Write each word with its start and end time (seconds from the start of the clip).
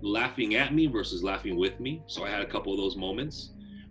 laughing 0.00 0.54
at 0.54 0.74
me 0.74 0.86
versus 0.86 1.22
laughing 1.22 1.56
with 1.56 1.80
me. 1.80 2.02
So 2.06 2.24
I 2.24 2.30
had 2.30 2.40
a 2.40 2.46
couple 2.46 2.72
of 2.72 2.78
those 2.78 2.96
moments. 2.96 3.50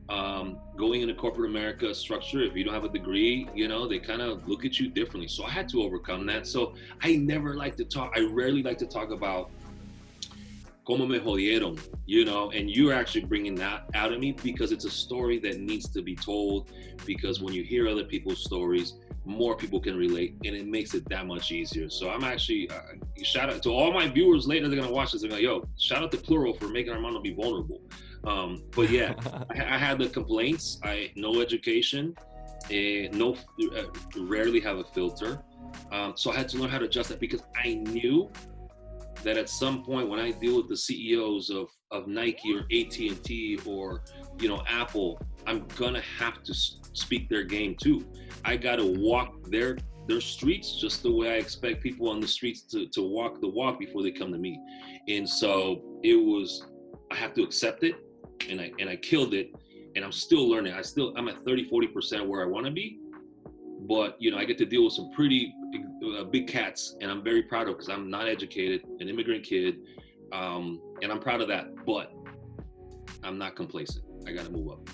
Um, 0.10 0.58
going 0.78 1.02
into 1.02 1.14
corporate 1.14 1.50
America 1.50 1.94
structure, 1.94 2.42
if 2.42 2.56
you 2.56 2.64
don't 2.64 2.74
have 2.74 2.86
a 2.86 2.90
degree, 2.90 3.50
you 3.54 3.68
know, 3.68 3.88
they 3.88 4.00
kind 4.00 4.22
of 4.22 4.48
look 4.48 4.64
at 4.64 4.80
you 4.80 4.90
differently. 4.90 5.28
So 5.28 5.44
I 5.44 5.50
had 5.50 5.68
to 5.70 5.84
overcome 5.84 6.26
that. 6.28 6.48
So 6.48 6.76
I 7.02 7.18
never 7.18 7.56
like 7.56 7.76
to 7.78 7.84
talk, 7.86 8.14
I 8.16 8.22
rarely 8.22 8.64
like 8.64 8.78
to 8.78 8.86
talk 8.86 9.12
about 9.12 9.52
como 10.86 11.06
me 11.06 11.20
jodieron, 11.20 11.78
you 12.06 12.24
know, 12.24 12.50
and 12.52 12.70
you're 12.70 12.94
actually 12.94 13.26
bringing 13.26 13.56
that 13.56 13.84
out 13.94 14.14
of 14.14 14.22
me 14.22 14.32
because 14.32 14.72
it's 14.72 14.86
a 14.86 14.90
story 14.90 15.38
that 15.40 15.60
needs 15.60 15.90
to 15.90 16.02
be 16.02 16.16
told. 16.16 16.72
Because 17.06 17.42
when 17.42 17.54
you 17.54 17.64
hear 17.64 17.90
other 17.90 18.06
people's 18.06 18.42
stories, 18.42 18.94
more 19.28 19.56
people 19.56 19.80
can 19.80 19.98
relate 19.98 20.36
and 20.46 20.56
it 20.56 20.66
makes 20.66 20.94
it 20.94 21.08
that 21.10 21.28
much 21.28 21.52
easier. 21.52 21.90
So 21.90 22.10
I'm 22.10 22.24
actually, 22.24 22.70
uh, 22.70 22.80
shout 23.24 23.50
out 23.50 23.62
to 23.64 23.70
all 23.70 23.92
my 23.92 24.08
viewers 24.08 24.48
later, 24.48 24.70
they're 24.70 24.80
gonna 24.80 24.92
watch 24.92 25.12
this 25.12 25.24
and 25.24 25.32
go, 25.32 25.38
yo, 25.38 25.68
shout 25.78 26.02
out 26.02 26.12
to 26.12 26.18
Plural 26.18 26.54
for 26.54 26.70
making 26.70 26.94
Armando 26.94 27.20
be 27.20 27.34
vulnerable. 27.34 27.82
Um, 28.24 28.64
but 28.76 28.90
yeah, 28.90 29.14
I, 29.52 29.76
I, 29.76 29.78
had 29.78 30.00
the 30.00 30.08
complaints, 30.08 30.80
I 30.84 31.12
no 31.16 31.42
education, 31.42 32.16
uh, 32.66 33.10
no, 33.12 33.36
uh, 33.78 33.84
rarely 34.18 34.62
have 34.62 34.78
a 34.78 34.84
filter. 34.86 35.44
Um, 35.92 36.14
so 36.16 36.32
I 36.32 36.38
had 36.38 36.48
to 36.50 36.58
learn 36.58 36.70
how 36.70 36.80
to 36.80 36.86
adjust 36.86 37.10
that 37.10 37.20
because 37.20 37.44
I 37.56 37.76
knew 37.76 38.30
that 39.24 39.38
at 39.38 39.50
some 39.50 39.84
point 39.84 40.10
when 40.10 40.20
I 40.20 40.32
deal 40.32 40.58
with 40.58 40.70
the 40.70 40.78
CEOs 40.78 41.50
of, 41.50 41.70
of 41.92 42.08
Nike 42.08 42.56
or 42.56 42.62
AT&T 42.62 43.60
or 43.66 44.04
you 44.40 44.48
know 44.48 44.64
Apple, 44.68 45.20
I'm 45.48 45.66
gonna 45.78 46.04
have 46.20 46.44
to 46.44 46.54
speak 46.54 47.30
their 47.30 47.44
game 47.44 47.76
too. 47.82 48.06
I 48.44 48.58
gotta 48.58 48.86
walk 48.86 49.50
their 49.50 49.78
their 50.08 50.22
streets 50.22 50.80
just 50.80 51.04
the 51.04 51.12
way 51.12 51.30
I 51.30 51.36
expect 51.36 51.82
people 51.82 52.10
on 52.10 52.22
the 52.22 52.28
streets 52.28 52.62
to, 52.72 52.88
to 52.88 53.02
walk 53.02 53.42
the 53.42 53.48
walk 53.48 53.80
before 53.80 54.04
they 54.04 54.12
come 54.12 54.32
to 54.32 54.38
me. 54.38 54.60
And 55.08 55.28
so 55.28 55.82
it 56.04 56.16
was 56.16 56.68
I 57.12 57.16
have 57.16 57.34
to 57.36 57.44
accept 57.44 57.84
it 57.84 57.96
and 58.50 58.60
I 58.60 58.72
and 58.80 58.90
I 58.90 58.98
killed 58.98 59.34
it 59.34 59.52
and 59.96 60.04
I'm 60.04 60.12
still 60.12 60.48
learning. 60.50 60.74
I 60.74 60.82
still 60.82 61.14
I'm 61.18 61.28
at 61.30 61.40
30 61.40 61.70
40% 61.70 62.28
where 62.28 62.44
I 62.44 62.46
want 62.46 62.66
to 62.66 62.72
be. 62.72 63.00
But 63.88 64.18
you 64.20 64.32
know, 64.32 64.38
I 64.38 64.44
get 64.44 64.58
to 64.60 64.66
deal 64.66 64.84
with 64.84 64.94
some 64.94 65.12
pretty 65.12 65.54
uh, 66.18 66.24
big 66.26 66.48
cats, 66.48 66.96
and 67.00 67.10
I'm 67.10 67.24
very 67.24 67.44
proud 67.44 67.68
of 67.70 67.76
because 67.76 67.90
I'm 67.90 68.10
not 68.10 68.28
educated, 68.28 68.84
an 69.00 69.08
immigrant 69.08 69.44
kid, 69.44 69.78
um, 70.34 70.82
and 71.02 71.12
I'm 71.12 71.20
proud 71.20 71.42
of 71.42 71.48
that. 71.50 71.86
But 71.86 72.12
I'm 73.24 73.38
not 73.38 73.56
complacent. 73.56 74.04
I 74.28 74.34
got 74.34 74.46
to 74.46 74.52
move 74.52 74.70
up. 74.72 74.90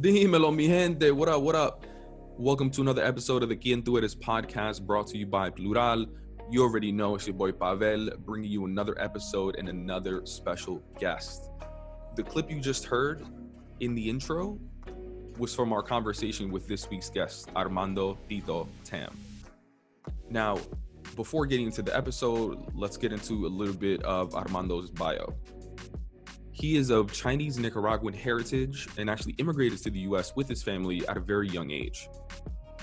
Dímelo, 0.00 0.54
mi 0.54 0.66
gente. 0.66 1.10
What 1.10 1.28
up? 1.28 1.42
What 1.42 1.54
up? 1.54 1.84
Welcome 2.38 2.70
to 2.70 2.80
another 2.80 3.04
episode 3.04 3.42
of 3.42 3.48
the 3.48 3.56
Quien 3.56 3.82
Tú 3.82 3.98
Eres 3.98 4.14
podcast 4.14 4.86
brought 4.86 5.06
to 5.08 5.18
you 5.18 5.26
by 5.26 5.50
Plural. 5.50 6.06
You 6.50 6.62
already 6.62 6.90
know 6.90 7.14
it's 7.14 7.26
your 7.26 7.34
boy 7.34 7.52
Pavel 7.52 8.10
bringing 8.24 8.50
you 8.50 8.64
another 8.64 9.00
episode 9.00 9.56
and 9.56 9.68
another 9.68 10.26
special 10.26 10.82
guest. 10.98 11.50
The 12.16 12.22
clip 12.22 12.50
you 12.50 12.60
just 12.60 12.84
heard 12.84 13.24
in 13.80 13.94
the 13.94 14.08
intro 14.08 14.58
was 15.38 15.54
from 15.54 15.72
our 15.72 15.82
conversation 15.82 16.50
with 16.50 16.66
this 16.66 16.90
week's 16.90 17.10
guest, 17.10 17.48
Armando 17.54 18.18
Tito 18.28 18.68
Tam. 18.84 19.16
Now, 20.28 20.58
before 21.16 21.46
getting 21.46 21.66
into 21.66 21.82
the 21.82 21.96
episode, 21.96 22.66
let's 22.74 22.96
get 22.96 23.12
into 23.12 23.46
a 23.46 23.48
little 23.48 23.74
bit 23.74 24.02
of 24.02 24.34
Armando's 24.34 24.90
bio. 24.90 25.34
He 26.52 26.76
is 26.76 26.90
of 26.90 27.12
Chinese 27.12 27.58
Nicaraguan 27.58 28.14
heritage 28.14 28.86
and 28.98 29.08
actually 29.08 29.32
immigrated 29.38 29.82
to 29.82 29.90
the 29.90 30.00
US 30.00 30.36
with 30.36 30.48
his 30.48 30.62
family 30.62 31.06
at 31.08 31.16
a 31.16 31.20
very 31.20 31.48
young 31.48 31.70
age. 31.70 32.08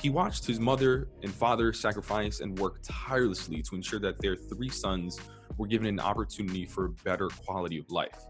He 0.02 0.10
watched 0.10 0.46
his 0.46 0.60
mother 0.60 1.08
and 1.22 1.34
father 1.34 1.72
sacrifice 1.72 2.40
and 2.40 2.58
work 2.58 2.80
tirelessly 2.84 3.62
to 3.62 3.76
ensure 3.76 4.00
that 4.00 4.20
their 4.20 4.36
three 4.36 4.70
sons 4.70 5.20
were 5.58 5.68
given 5.68 5.88
an 5.88 6.00
opportunity 6.00 6.66
for 6.66 6.86
a 6.86 6.90
better 6.90 7.28
quality 7.28 7.78
of 7.78 7.90
life. 7.92 8.26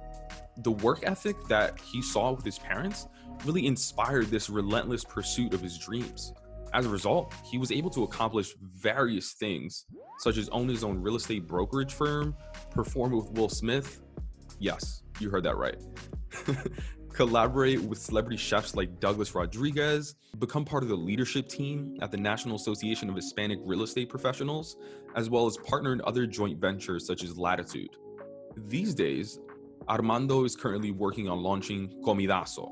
The 0.64 0.72
work 0.72 1.00
ethic 1.04 1.42
that 1.48 1.80
he 1.80 2.02
saw 2.02 2.32
with 2.32 2.44
his 2.44 2.60
parents 2.60 3.08
really 3.46 3.66
inspired 3.66 4.28
this 4.28 4.50
relentless 4.50 5.06
pursuit 5.06 5.54
of 5.54 5.62
his 5.62 5.78
dreams. 5.78 6.34
As 6.74 6.86
a 6.86 6.90
result, 6.90 7.34
he 7.46 7.58
was 7.58 7.72
able 7.72 7.90
to 7.92 8.04
accomplish 8.04 8.54
various 8.62 9.34
things, 9.34 9.86
such 10.20 10.38
as 10.38 10.50
own 10.50 10.68
his 10.68 10.84
own 10.84 11.02
real 11.02 11.16
estate 11.16 11.48
brokerage 11.48 11.94
firm, 11.94 12.36
perform 12.72 13.12
with 13.12 13.32
Will 13.32 13.50
Smith. 13.50 14.02
Yes, 14.60 15.04
you 15.20 15.30
heard 15.30 15.44
that 15.44 15.58
right. 15.58 15.78
Collaborate 17.14 17.82
with 17.82 17.98
celebrity 17.98 18.38
chefs 18.38 18.76
like 18.76 19.00
Douglas 19.00 19.34
Rodriguez, 19.34 20.16
become 20.38 20.64
part 20.64 20.84
of 20.84 20.90
the 20.90 20.96
leadership 20.96 21.48
team 21.48 21.98
at 22.02 22.12
the 22.12 22.18
National 22.18 22.56
Association 22.56 23.10
of 23.10 23.16
Hispanic 23.16 23.60
Real 23.64 23.84
Estate 23.84 24.10
Professionals, 24.10 24.78
as 25.16 25.30
well 25.30 25.48
as 25.48 25.58
partner 25.58 25.92
in 25.94 26.02
other 26.06 26.28
joint 26.28 26.60
ventures 26.60 27.08
such 27.08 27.24
as 27.24 27.38
L'attitude. 27.38 27.96
These 28.68 28.94
days, 28.94 29.40
Armando 29.88 30.44
is 30.44 30.56
currently 30.56 30.92
working 30.92 31.30
on 31.30 31.42
launching 31.42 31.92
Comidazo, 32.04 32.72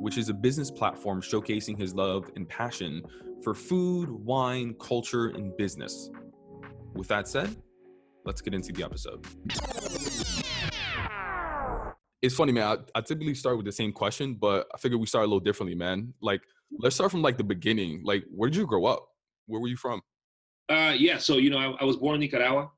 which 0.00 0.18
is 0.18 0.28
a 0.28 0.34
business 0.34 0.70
platform 0.70 1.22
showcasing 1.22 1.78
his 1.78 1.94
love 1.94 2.30
and 2.36 2.48
passion 2.48 3.02
for 3.42 3.54
food, 3.54 4.10
wine, 4.10 4.74
culture, 4.78 5.28
and 5.28 5.56
business. 5.56 6.10
With 6.94 7.08
that 7.08 7.28
said, 7.28 7.56
let's 8.24 8.40
get 8.40 8.52
into 8.52 8.72
the 8.72 8.84
episode. 8.84 9.26
It's 12.22 12.34
funny, 12.34 12.52
man. 12.52 12.78
I, 12.94 12.98
I 12.98 13.00
typically 13.00 13.34
start 13.34 13.56
with 13.56 13.66
the 13.66 13.72
same 13.72 13.92
question, 13.92 14.34
but 14.34 14.66
I 14.74 14.78
figured 14.78 15.00
we 15.00 15.06
start 15.06 15.24
a 15.24 15.26
little 15.26 15.40
differently, 15.40 15.74
man. 15.74 16.12
Like, 16.20 16.42
let's 16.78 16.94
start 16.94 17.10
from 17.10 17.22
like 17.22 17.38
the 17.38 17.44
beginning. 17.44 18.02
Like, 18.04 18.24
where 18.30 18.50
did 18.50 18.56
you 18.56 18.66
grow 18.66 18.84
up? 18.86 19.06
Where 19.46 19.60
were 19.60 19.68
you 19.68 19.76
from? 19.76 20.02
Uh, 20.68 20.94
yeah, 20.96 21.18
so 21.18 21.38
you 21.38 21.50
know, 21.50 21.58
I, 21.58 21.82
I 21.82 21.84
was 21.84 21.96
born 21.96 22.16
in 22.16 22.20
Nicaragua. 22.20 22.70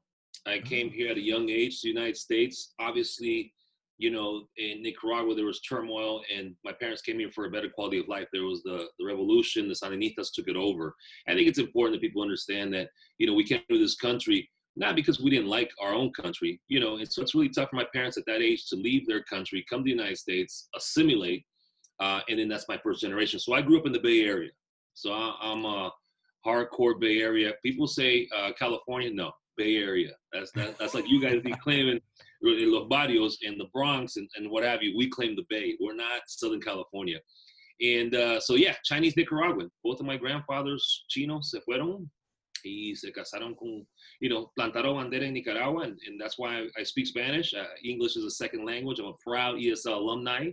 I 0.47 0.61
came 0.61 0.89
mm. 0.89 0.95
here 0.95 1.11
at 1.11 1.17
a 1.17 1.21
young 1.21 1.51
age 1.51 1.81
to 1.81 1.89
the 1.89 1.93
United 1.93 2.17
States. 2.17 2.73
Obviously, 2.81 3.53
you 3.99 4.11
know, 4.11 4.49
in 4.57 4.83
Nicaragua, 4.83 5.35
there 5.35 5.45
was 5.45 5.61
turmoil, 5.61 6.23
and 6.35 6.55
my 6.65 6.73
parents 6.73 7.03
came 7.03 7.19
here 7.19 7.31
for 7.31 7.45
a 7.45 7.51
better 7.51 7.69
quality 7.69 7.99
of 7.99 8.09
life. 8.09 8.27
There 8.33 8.45
was 8.45 8.63
the, 8.63 8.87
the 8.99 9.05
revolution, 9.05 9.69
the 9.69 9.75
Sandinistas 9.75 10.33
took 10.33 10.49
it 10.49 10.57
over. 10.57 10.95
I 11.29 11.35
think 11.35 11.49
it's 11.49 11.59
important 11.59 11.95
that 11.95 12.07
people 12.07 12.23
understand 12.23 12.73
that, 12.75 12.89
you 13.19 13.27
know, 13.27 13.35
we 13.35 13.45
came 13.45 13.61
to 13.71 13.79
this 13.79 13.95
country 13.97 14.49
not 14.77 14.97
because 14.97 15.21
we 15.21 15.31
didn't 15.31 15.49
like 15.49 15.71
our 15.81 15.93
own 15.93 16.11
country, 16.13 16.61
you 16.69 16.81
know, 16.81 16.97
and 16.97 17.11
so 17.11 17.23
it's 17.23 17.35
really 17.35 17.49
tough 17.49 17.71
for 17.71 17.77
my 17.77 17.87
parents 17.93 18.17
at 18.17 18.25
that 18.27 18.41
age 18.41 18.67
to 18.67 18.77
leave 18.77 19.07
their 19.07 19.23
country, 19.25 19.65
come 19.69 19.81
to 19.81 19.85
the 19.85 19.91
United 19.91 20.19
States, 20.19 20.69
assimilate, 20.75 21.45
uh, 22.01 22.21
and 22.29 22.39
then 22.39 22.49
that's 22.49 22.69
my 22.69 22.79
first 22.83 23.01
generation. 23.01 23.39
So 23.39 23.55
I 23.55 23.63
grew 23.63 23.79
up 23.79 23.87
in 23.87 23.93
the 23.93 24.01
Bay 24.01 24.23
Area. 24.23 24.51
So 24.95 25.13
I, 25.13 25.37
am 25.43 25.65
a 25.65 25.91
hardcore 26.47 26.99
Bay 26.99 27.21
Area. 27.21 27.53
People 27.63 27.87
say 27.87 28.29
uh, 28.37 28.51
California, 28.59 29.11
no, 29.13 29.33
Bay 29.57 29.77
Area. 29.77 30.11
That's 30.33 30.51
that, 30.53 30.79
that's 30.79 30.95
like 30.95 31.09
you 31.09 31.21
guys 31.21 31.41
be 31.43 31.55
claiming 31.63 32.01
los 32.43 32.89
barrios 32.89 33.39
in 33.43 33.57
the 33.59 33.67
Bronx 33.73 34.17
and, 34.17 34.29
and 34.37 34.51
what 34.51 34.65
have 34.65 34.83
you. 34.83 34.97
We 34.97 35.09
claim 35.09 35.37
the 35.37 35.47
Bay. 35.49 35.77
We're 35.81 35.95
not 35.95 36.23
Southern 36.27 36.61
California. 36.61 37.19
And 37.81 38.15
uh, 38.15 38.41
so 38.41 38.55
yeah, 38.55 38.75
Chinese 38.85 39.17
Nicaraguan. 39.17 39.71
Both 39.85 40.01
of 40.01 40.07
my 40.07 40.17
grandfathers 40.17 41.05
chinos 41.09 41.51
se 41.51 41.61
fueron 41.69 42.09
y 42.65 42.95
se 42.95 43.11
casaron 43.13 43.55
con, 43.57 43.87
you 44.21 44.29
know, 44.29 44.51
plantaron 44.59 44.97
bandera 44.97 45.25
en 45.25 45.35
Nicaragua, 45.35 45.85
and, 45.85 45.99
and 46.07 46.21
that's 46.21 46.39
why 46.39 46.59
I, 46.59 46.69
I 46.79 46.83
speak 46.83 47.07
Spanish. 47.07 47.55
Uh, 47.55 47.65
English 47.85 48.17
is 48.17 48.25
a 48.25 48.31
second 48.31 48.65
language. 48.65 48.99
I'm 48.99 49.07
a 49.07 49.13
proud 49.25 49.57
ESL 49.57 49.97
alumni. 49.97 50.51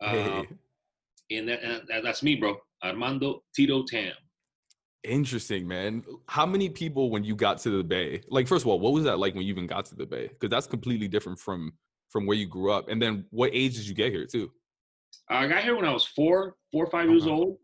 Uh, 0.00 0.10
hey. 0.12 0.48
And, 1.32 1.48
that, 1.48 1.62
and 1.62 2.04
that's 2.04 2.22
me, 2.22 2.36
bro. 2.36 2.56
Armando 2.82 3.42
Tito 3.54 3.84
Tam. 3.84 4.12
Interesting, 5.04 5.66
man. 5.66 6.04
How 6.28 6.44
many 6.44 6.68
people 6.68 7.10
when 7.10 7.24
you 7.24 7.34
got 7.34 7.58
to 7.58 7.70
the 7.70 7.84
Bay? 7.84 8.22
Like, 8.28 8.46
first 8.46 8.64
of 8.64 8.68
all, 8.68 8.80
what 8.80 8.92
was 8.92 9.04
that 9.04 9.18
like 9.18 9.34
when 9.34 9.44
you 9.44 9.52
even 9.52 9.66
got 9.66 9.86
to 9.86 9.94
the 9.94 10.04
Bay? 10.06 10.28
Because 10.28 10.50
that's 10.50 10.66
completely 10.66 11.08
different 11.08 11.38
from 11.38 11.72
from 12.10 12.26
where 12.26 12.36
you 12.36 12.46
grew 12.46 12.72
up. 12.72 12.88
And 12.88 13.00
then, 13.00 13.24
what 13.30 13.50
age 13.54 13.76
did 13.76 13.86
you 13.86 13.94
get 13.94 14.12
here 14.12 14.26
too? 14.26 14.50
I 15.28 15.46
got 15.46 15.62
here 15.62 15.76
when 15.76 15.84
I 15.84 15.92
was 15.92 16.04
four, 16.04 16.56
four 16.72 16.84
or 16.84 16.90
5 16.90 17.00
uh-huh. 17.00 17.12
years 17.12 17.26
old. 17.26 17.56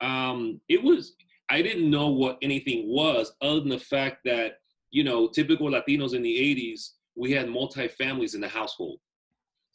Um, 0.00 0.60
it 0.68 0.82
was 0.82 1.14
I 1.50 1.62
didn't 1.62 1.90
know 1.90 2.08
what 2.08 2.38
anything 2.42 2.88
was, 2.88 3.32
other 3.42 3.60
than 3.60 3.70
the 3.70 3.78
fact 3.78 4.18
that 4.24 4.54
you 4.92 5.04
know, 5.04 5.28
typical 5.28 5.68
Latinos 5.68 6.14
in 6.14 6.22
the 6.22 6.36
'80s, 6.36 6.90
we 7.16 7.32
had 7.32 7.48
multi 7.48 7.88
families 7.88 8.34
in 8.34 8.40
the 8.40 8.48
household. 8.48 8.98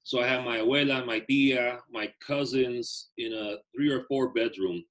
So 0.04 0.22
I 0.22 0.27
had 0.27 0.45
my 0.45 0.60
abuela, 0.60 1.06
my 1.06 1.19
tia, 1.19 1.80
my 1.92 2.12
cousins 2.25 3.10
in 3.18 3.33
a 3.33 3.57
three 3.75 3.92
or 3.92 4.04
four 4.04 4.33
bedroom 4.33 4.83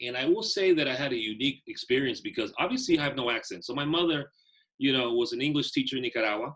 and 0.00 0.16
I 0.16 0.26
will 0.26 0.42
say 0.42 0.72
that 0.72 0.88
I 0.88 0.94
had 0.94 1.12
a 1.12 1.16
unique 1.16 1.62
experience 1.66 2.20
because 2.20 2.52
obviously 2.58 2.98
I 2.98 3.04
have 3.04 3.16
no 3.16 3.30
accent. 3.30 3.64
So 3.64 3.74
my 3.74 3.84
mother, 3.84 4.30
you 4.78 4.92
know, 4.92 5.12
was 5.12 5.32
an 5.32 5.42
English 5.42 5.72
teacher 5.72 5.96
in 5.96 6.02
Nicaragua. 6.02 6.54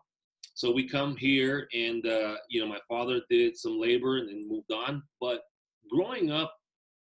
So 0.55 0.71
we 0.71 0.89
come 0.89 1.17
here, 1.17 1.69
and 1.75 2.07
uh, 2.07 2.37
you 2.49 2.61
know, 2.61 2.69
my 2.69 2.79
father 2.89 3.21
did 3.29 3.57
some 3.57 3.79
labor 3.79 4.19
and 4.19 4.29
then 4.29 4.49
moved 4.49 4.73
on. 4.73 5.03
But 5.21 5.43
growing 5.91 6.31
up 6.31 6.55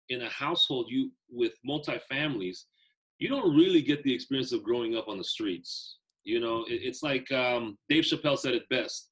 in 0.10 0.22
a 0.22 0.30
household 0.30 0.88
you 0.90 1.12
with 1.30 1.54
multi 1.64 2.00
families, 2.10 2.66
you 3.20 3.30
don't 3.30 3.56
really 3.56 3.82
get 3.82 4.04
the 4.04 4.14
experience 4.14 4.52
of 4.52 4.64
growing 4.64 4.96
up 4.96 5.08
on 5.08 5.18
the 5.18 5.24
streets. 5.24 5.98
You 6.24 6.40
know, 6.40 6.66
it, 6.70 6.82
it's 6.84 7.04
like 7.04 7.30
um, 7.32 7.78
Dave 7.90 8.04
Chappelle 8.04 8.38
said 8.38 8.54
it 8.54 8.68
best. 8.70 9.10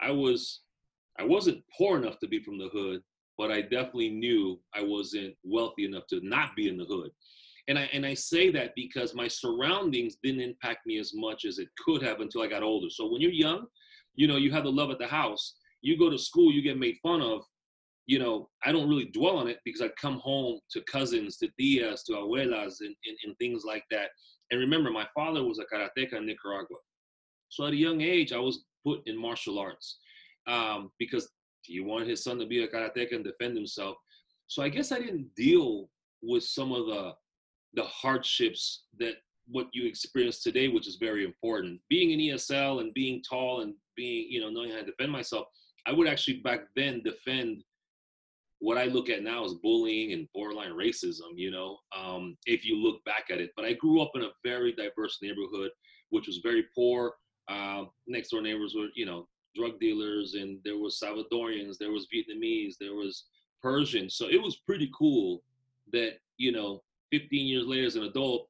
I 0.00 0.10
was, 0.10 0.60
I 1.18 1.24
wasn't 1.24 1.62
poor 1.76 1.98
enough 1.98 2.18
to 2.20 2.28
be 2.28 2.42
from 2.42 2.58
the 2.58 2.68
hood, 2.72 3.02
but 3.36 3.50
I 3.50 3.62
definitely 3.62 4.10
knew 4.10 4.60
I 4.74 4.82
wasn't 4.82 5.34
wealthy 5.44 5.84
enough 5.84 6.06
to 6.10 6.20
not 6.22 6.56
be 6.56 6.68
in 6.68 6.76
the 6.76 6.84
hood. 6.84 7.10
And 7.68 7.78
I 7.78 7.88
and 7.92 8.04
I 8.04 8.14
say 8.14 8.50
that 8.50 8.72
because 8.74 9.14
my 9.14 9.28
surroundings 9.28 10.16
didn't 10.22 10.40
impact 10.40 10.86
me 10.86 10.98
as 10.98 11.12
much 11.14 11.44
as 11.44 11.58
it 11.58 11.68
could 11.84 12.02
have 12.02 12.20
until 12.20 12.42
I 12.42 12.48
got 12.48 12.62
older. 12.62 12.88
So 12.90 13.10
when 13.10 13.20
you're 13.20 13.30
young, 13.30 13.66
you 14.14 14.26
know, 14.26 14.36
you 14.36 14.50
have 14.52 14.64
the 14.64 14.72
love 14.72 14.90
at 14.90 14.98
the 14.98 15.06
house. 15.06 15.56
You 15.82 15.98
go 15.98 16.10
to 16.10 16.18
school, 16.18 16.52
you 16.52 16.62
get 16.62 16.78
made 16.78 16.96
fun 17.02 17.22
of. 17.22 17.42
You 18.10 18.18
know, 18.18 18.48
I 18.64 18.72
don't 18.72 18.88
really 18.88 19.04
dwell 19.04 19.36
on 19.38 19.46
it 19.46 19.60
because 19.64 19.80
I 19.80 19.88
come 20.00 20.18
home 20.18 20.58
to 20.72 20.82
cousins, 20.90 21.36
to 21.36 21.48
tias, 21.60 22.04
to 22.06 22.12
abuelas, 22.14 22.80
and, 22.80 22.94
and, 23.06 23.16
and 23.24 23.38
things 23.38 23.62
like 23.64 23.84
that. 23.92 24.08
And 24.50 24.58
remember, 24.58 24.90
my 24.90 25.06
father 25.14 25.44
was 25.44 25.60
a 25.60 25.64
karateka 25.72 26.14
in 26.14 26.26
Nicaragua. 26.26 26.78
So 27.50 27.66
at 27.66 27.72
a 27.72 27.76
young 27.76 28.00
age, 28.00 28.32
I 28.32 28.38
was 28.38 28.64
put 28.84 29.02
in 29.06 29.16
martial 29.16 29.60
arts 29.60 29.98
um, 30.48 30.90
because 30.98 31.30
he 31.62 31.80
wanted 31.80 32.08
his 32.08 32.24
son 32.24 32.40
to 32.40 32.46
be 32.46 32.64
a 32.64 32.68
karateka 32.68 33.14
and 33.14 33.24
defend 33.24 33.56
himself. 33.56 33.96
So 34.48 34.60
I 34.60 34.68
guess 34.70 34.90
I 34.90 34.98
didn't 34.98 35.30
deal 35.36 35.88
with 36.20 36.42
some 36.42 36.72
of 36.72 36.86
the 36.86 37.12
the 37.74 37.84
hardships 37.84 38.86
that 38.98 39.14
what 39.46 39.68
you 39.72 39.86
experience 39.86 40.42
today, 40.42 40.66
which 40.66 40.88
is 40.88 40.96
very 40.96 41.24
important. 41.24 41.80
Being 41.88 42.12
an 42.12 42.18
ESL 42.18 42.80
and 42.80 42.92
being 42.94 43.22
tall 43.22 43.60
and 43.60 43.74
being, 43.96 44.26
you 44.28 44.40
know, 44.40 44.50
knowing 44.50 44.72
how 44.72 44.78
to 44.78 44.86
defend 44.86 45.12
myself, 45.12 45.46
I 45.86 45.92
would 45.92 46.08
actually 46.08 46.38
back 46.38 46.62
then 46.74 47.02
defend 47.04 47.62
what 48.60 48.78
I 48.78 48.84
look 48.84 49.08
at 49.08 49.22
now 49.22 49.44
is 49.44 49.54
bullying 49.54 50.12
and 50.12 50.28
borderline 50.34 50.72
racism, 50.72 51.32
you 51.34 51.50
know, 51.50 51.78
um, 51.96 52.36
if 52.46 52.64
you 52.64 52.76
look 52.76 53.04
back 53.04 53.24
at 53.30 53.40
it. 53.40 53.50
But 53.56 53.64
I 53.64 53.72
grew 53.72 54.00
up 54.00 54.12
in 54.14 54.22
a 54.22 54.30
very 54.44 54.72
diverse 54.72 55.18
neighborhood, 55.22 55.70
which 56.10 56.26
was 56.26 56.38
very 56.42 56.66
poor. 56.74 57.14
Uh, 57.48 57.84
next 58.06 58.30
door 58.30 58.42
neighbors 58.42 58.74
were, 58.76 58.88
you 58.94 59.06
know, 59.06 59.26
drug 59.56 59.80
dealers, 59.80 60.34
and 60.34 60.58
there 60.64 60.78
was 60.78 61.00
Salvadorians, 61.02 61.78
there 61.78 61.90
was 61.90 62.06
Vietnamese, 62.14 62.74
there 62.78 62.94
was 62.94 63.24
Persians. 63.62 64.14
So 64.14 64.28
it 64.28 64.40
was 64.40 64.56
pretty 64.66 64.90
cool 64.96 65.42
that 65.92 66.18
you 66.36 66.52
know 66.52 66.82
15 67.12 67.46
years 67.46 67.66
later 67.66 67.86
as 67.86 67.96
an 67.96 68.04
adult 68.04 68.48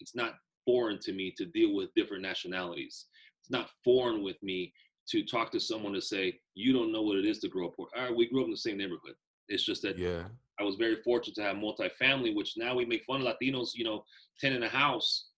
it's 0.00 0.14
not 0.14 0.34
foreign 0.64 0.98
to 1.00 1.12
me 1.12 1.32
to 1.36 1.44
deal 1.46 1.74
with 1.74 1.94
different 1.94 2.22
nationalities 2.22 3.06
it's 3.40 3.50
not 3.50 3.70
foreign 3.84 4.22
with 4.22 4.40
me 4.42 4.72
to 5.08 5.24
talk 5.24 5.50
to 5.50 5.60
someone 5.60 5.92
to 5.92 6.00
say 6.00 6.38
you 6.54 6.72
don't 6.72 6.92
know 6.92 7.02
what 7.02 7.18
it 7.18 7.26
is 7.26 7.38
to 7.40 7.48
grow 7.48 7.66
up 7.66 7.76
poor 7.76 7.88
all 7.96 8.04
right 8.04 8.16
we 8.16 8.28
grew 8.28 8.40
up 8.40 8.46
in 8.46 8.52
the 8.52 8.56
same 8.56 8.78
neighborhood 8.78 9.14
it's 9.52 9.64
just 9.64 9.82
that 9.82 9.98
yeah. 9.98 10.24
I 10.58 10.64
was 10.64 10.76
very 10.76 10.96
fortunate 11.02 11.34
to 11.36 11.42
have 11.42 11.56
multi-family 11.56 12.34
which 12.34 12.54
now 12.56 12.74
we 12.74 12.84
make 12.84 13.04
fun 13.04 13.20
of 13.20 13.26
latinos 13.26 13.70
you 13.74 13.84
know 13.84 14.04
10 14.40 14.52
in 14.52 14.62
a 14.62 14.68
house 14.68 15.28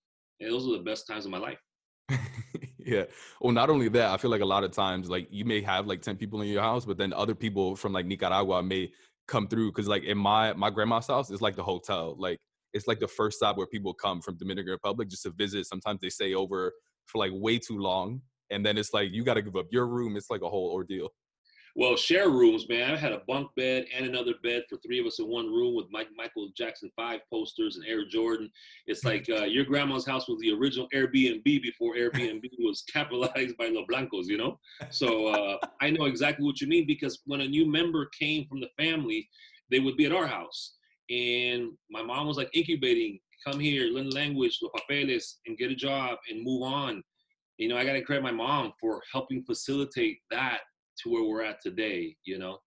and 0.40 0.50
those 0.50 0.66
are 0.66 0.76
the 0.76 0.82
best 0.82 1.06
times 1.06 1.24
of 1.24 1.30
my 1.30 1.38
life. 1.38 1.58
Yeah. 2.86 3.04
Well 3.40 3.54
not 3.54 3.70
only 3.70 3.88
that 3.88 4.10
i 4.10 4.16
feel 4.18 4.30
like 4.30 4.42
a 4.42 4.44
lot 4.44 4.62
of 4.62 4.70
times 4.70 5.08
like 5.08 5.26
you 5.30 5.46
may 5.46 5.62
have 5.62 5.86
like 5.86 6.02
10 6.02 6.16
people 6.16 6.42
in 6.42 6.48
your 6.48 6.60
house 6.60 6.84
but 6.84 6.98
then 6.98 7.14
other 7.14 7.34
people 7.34 7.76
from 7.76 7.94
like 7.94 8.04
nicaragua 8.04 8.62
may 8.62 8.90
come 9.26 9.48
through 9.48 9.70
because 9.70 9.88
like 9.88 10.04
in 10.04 10.18
my 10.18 10.52
my 10.52 10.68
grandma's 10.68 11.06
house 11.06 11.30
it's 11.30 11.40
like 11.40 11.56
the 11.56 11.62
hotel 11.62 12.14
like 12.18 12.38
it's 12.74 12.86
like 12.86 13.00
the 13.00 13.08
first 13.08 13.38
stop 13.38 13.56
where 13.56 13.66
people 13.66 13.94
come 13.94 14.20
from 14.20 14.36
dominican 14.36 14.70
republic 14.70 15.08
just 15.08 15.22
to 15.22 15.30
visit. 15.30 15.66
Sometimes 15.66 16.00
they 16.02 16.10
stay 16.10 16.34
over 16.34 16.72
for 17.06 17.18
like 17.18 17.30
way 17.34 17.58
too 17.58 17.78
long 17.78 18.20
and 18.50 18.66
then 18.66 18.76
it's 18.76 18.92
like 18.92 19.10
you 19.12 19.24
got 19.24 19.34
to 19.34 19.42
give 19.42 19.56
up 19.56 19.66
your 19.70 19.86
room. 19.86 20.16
It's 20.16 20.30
like 20.30 20.42
a 20.42 20.48
whole 20.48 20.70
ordeal 20.70 21.08
well, 21.76 21.96
share 21.96 22.30
rooms, 22.30 22.68
man. 22.68 22.92
I 22.92 22.96
had 22.96 23.10
a 23.10 23.22
bunk 23.26 23.50
bed 23.56 23.86
and 23.94 24.06
another 24.06 24.34
bed 24.44 24.62
for 24.68 24.78
three 24.78 25.00
of 25.00 25.06
us 25.06 25.18
in 25.18 25.26
one 25.26 25.46
room 25.46 25.74
with 25.74 25.86
Mike 25.90 26.08
Michael 26.16 26.48
Jackson 26.56 26.88
five 26.94 27.20
posters 27.32 27.76
and 27.76 27.84
Air 27.84 28.04
Jordan. 28.06 28.48
It's 28.86 29.04
like 29.04 29.28
uh, 29.28 29.44
your 29.44 29.64
grandma's 29.64 30.06
house 30.06 30.28
was 30.28 30.38
the 30.40 30.52
original 30.52 30.86
Airbnb 30.94 31.42
before 31.44 31.96
Airbnb 31.96 32.42
was 32.60 32.84
capitalized 32.92 33.56
by 33.56 33.68
Los 33.68 33.86
Blancos, 33.88 34.28
you 34.28 34.38
know. 34.38 34.60
So 34.90 35.26
uh, 35.28 35.56
I 35.80 35.90
know 35.90 36.04
exactly 36.04 36.46
what 36.46 36.60
you 36.60 36.68
mean 36.68 36.86
because 36.86 37.20
when 37.26 37.40
a 37.40 37.48
new 37.48 37.68
member 37.68 38.08
came 38.18 38.46
from 38.46 38.60
the 38.60 38.70
family, 38.78 39.28
they 39.70 39.80
would 39.80 39.96
be 39.96 40.06
at 40.06 40.12
our 40.12 40.28
house, 40.28 40.74
and 41.10 41.72
my 41.90 42.02
mom 42.02 42.28
was 42.28 42.36
like 42.36 42.50
incubating. 42.54 43.18
Come 43.44 43.60
here, 43.60 43.88
learn 43.88 44.08
language, 44.10 44.58
los 44.62 44.72
papeles, 44.88 45.38
and 45.46 45.58
get 45.58 45.70
a 45.70 45.74
job 45.74 46.16
and 46.30 46.42
move 46.42 46.62
on. 46.62 47.02
You 47.58 47.68
know, 47.68 47.76
I 47.76 47.84
got 47.84 47.92
to 47.92 48.00
credit 48.00 48.22
my 48.22 48.32
mom 48.32 48.72
for 48.80 49.02
helping 49.12 49.44
facilitate 49.44 50.18
that 50.30 50.60
to 51.02 51.10
where 51.10 51.24
we're 51.24 51.42
at 51.42 51.60
today 51.60 52.16
you 52.24 52.38
know 52.38 52.58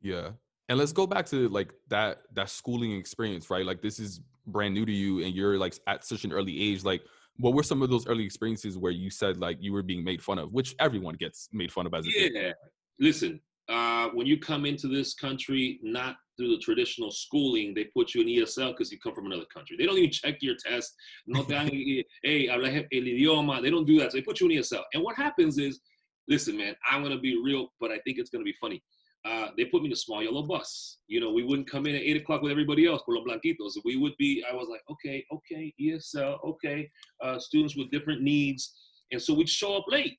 yeah 0.00 0.30
and 0.68 0.78
let's 0.78 0.92
go 0.92 1.06
back 1.06 1.26
to 1.26 1.48
like 1.48 1.72
that 1.88 2.22
that 2.32 2.48
schooling 2.50 2.92
experience 2.92 3.50
right 3.50 3.64
like 3.64 3.82
this 3.82 3.98
is 3.98 4.20
brand 4.46 4.74
new 4.74 4.86
to 4.86 4.92
you 4.92 5.24
and 5.24 5.34
you're 5.34 5.58
like 5.58 5.74
at 5.86 6.04
such 6.04 6.24
an 6.24 6.32
early 6.32 6.60
age 6.60 6.84
like 6.84 7.02
what 7.38 7.52
were 7.52 7.62
some 7.62 7.82
of 7.82 7.90
those 7.90 8.06
early 8.06 8.24
experiences 8.24 8.78
where 8.78 8.92
you 8.92 9.10
said 9.10 9.36
like 9.38 9.58
you 9.60 9.72
were 9.72 9.82
being 9.82 10.04
made 10.04 10.22
fun 10.22 10.38
of 10.38 10.52
which 10.52 10.74
everyone 10.78 11.14
gets 11.14 11.48
made 11.52 11.70
fun 11.72 11.86
of 11.86 11.94
as 11.94 12.06
a 12.06 12.10
yeah 12.10 12.28
kid. 12.28 12.54
listen 13.00 13.40
uh, 13.68 14.08
when 14.14 14.26
you 14.26 14.38
come 14.38 14.64
into 14.64 14.86
this 14.86 15.14
country 15.14 15.80
not 15.82 16.16
through 16.36 16.50
the 16.50 16.58
traditional 16.58 17.10
schooling, 17.10 17.74
they 17.74 17.84
put 17.84 18.14
you 18.14 18.20
in 18.20 18.28
ESL 18.28 18.72
because 18.72 18.92
you 18.92 18.98
come 18.98 19.14
from 19.14 19.26
another 19.26 19.46
country. 19.52 19.76
They 19.76 19.86
don't 19.86 19.98
even 19.98 20.10
check 20.10 20.36
your 20.40 20.54
test. 20.54 20.94
No 21.26 21.42
hey, 22.22 22.46
habla 22.46 22.68
el 22.68 22.84
idioma. 22.92 23.62
They 23.62 23.70
don't 23.70 23.86
do 23.86 23.98
that. 23.98 24.12
So 24.12 24.18
they 24.18 24.22
put 24.22 24.40
you 24.40 24.48
in 24.48 24.58
ESL. 24.58 24.82
And 24.94 25.02
what 25.02 25.16
happens 25.16 25.58
is 25.58 25.80
listen, 26.28 26.56
man, 26.56 26.74
I'm 26.90 27.02
gonna 27.02 27.18
be 27.18 27.40
real, 27.42 27.68
but 27.80 27.90
I 27.90 27.98
think 27.98 28.18
it's 28.18 28.30
gonna 28.30 28.44
be 28.44 28.54
funny. 28.60 28.82
Uh, 29.24 29.48
they 29.56 29.64
put 29.64 29.82
me 29.82 29.88
in 29.88 29.92
a 29.92 29.96
small 29.96 30.22
yellow 30.22 30.42
bus. 30.42 30.98
You 31.08 31.20
know, 31.20 31.32
we 31.32 31.42
wouldn't 31.42 31.68
come 31.68 31.86
in 31.86 31.96
at 31.96 32.02
eight 32.02 32.16
o'clock 32.16 32.42
with 32.42 32.52
everybody 32.52 32.86
else, 32.86 33.02
con 33.04 33.16
los 33.16 33.24
blanquitos. 33.24 33.72
We 33.84 33.96
would 33.96 34.16
be. 34.18 34.44
I 34.48 34.54
was 34.54 34.68
like, 34.68 34.82
okay, 34.90 35.24
okay, 35.32 35.74
ESL, 35.80 36.38
okay, 36.44 36.88
uh, 37.22 37.38
students 37.38 37.76
with 37.76 37.90
different 37.90 38.22
needs, 38.22 38.72
and 39.10 39.20
so 39.20 39.34
we'd 39.34 39.48
show 39.48 39.76
up 39.76 39.84
late. 39.88 40.18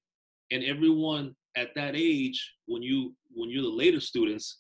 And 0.52 0.64
everyone 0.64 1.36
at 1.56 1.70
that 1.76 1.94
age, 1.96 2.54
when 2.66 2.82
you 2.82 3.16
when 3.34 3.50
you're 3.50 3.64
the 3.64 3.70
later 3.70 4.02
students, 4.02 4.60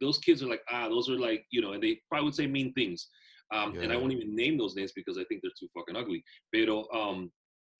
those 0.00 0.18
kids 0.18 0.42
are 0.42 0.48
like, 0.48 0.62
ah, 0.70 0.88
those 0.88 1.08
are 1.08 1.18
like, 1.18 1.44
you 1.50 1.60
know, 1.60 1.72
and 1.72 1.82
they 1.82 2.00
probably 2.08 2.26
would 2.26 2.34
say 2.34 2.46
mean 2.46 2.72
things. 2.74 3.08
Um, 3.52 3.74
yeah. 3.74 3.82
And 3.82 3.92
I 3.92 3.96
won't 3.96 4.12
even 4.12 4.34
name 4.34 4.56
those 4.56 4.74
names 4.74 4.92
because 4.94 5.18
I 5.18 5.24
think 5.24 5.42
they're 5.42 5.52
too 5.58 5.68
fucking 5.74 5.96
ugly. 5.96 6.24
Pero 6.52 6.86
um, 6.92 7.30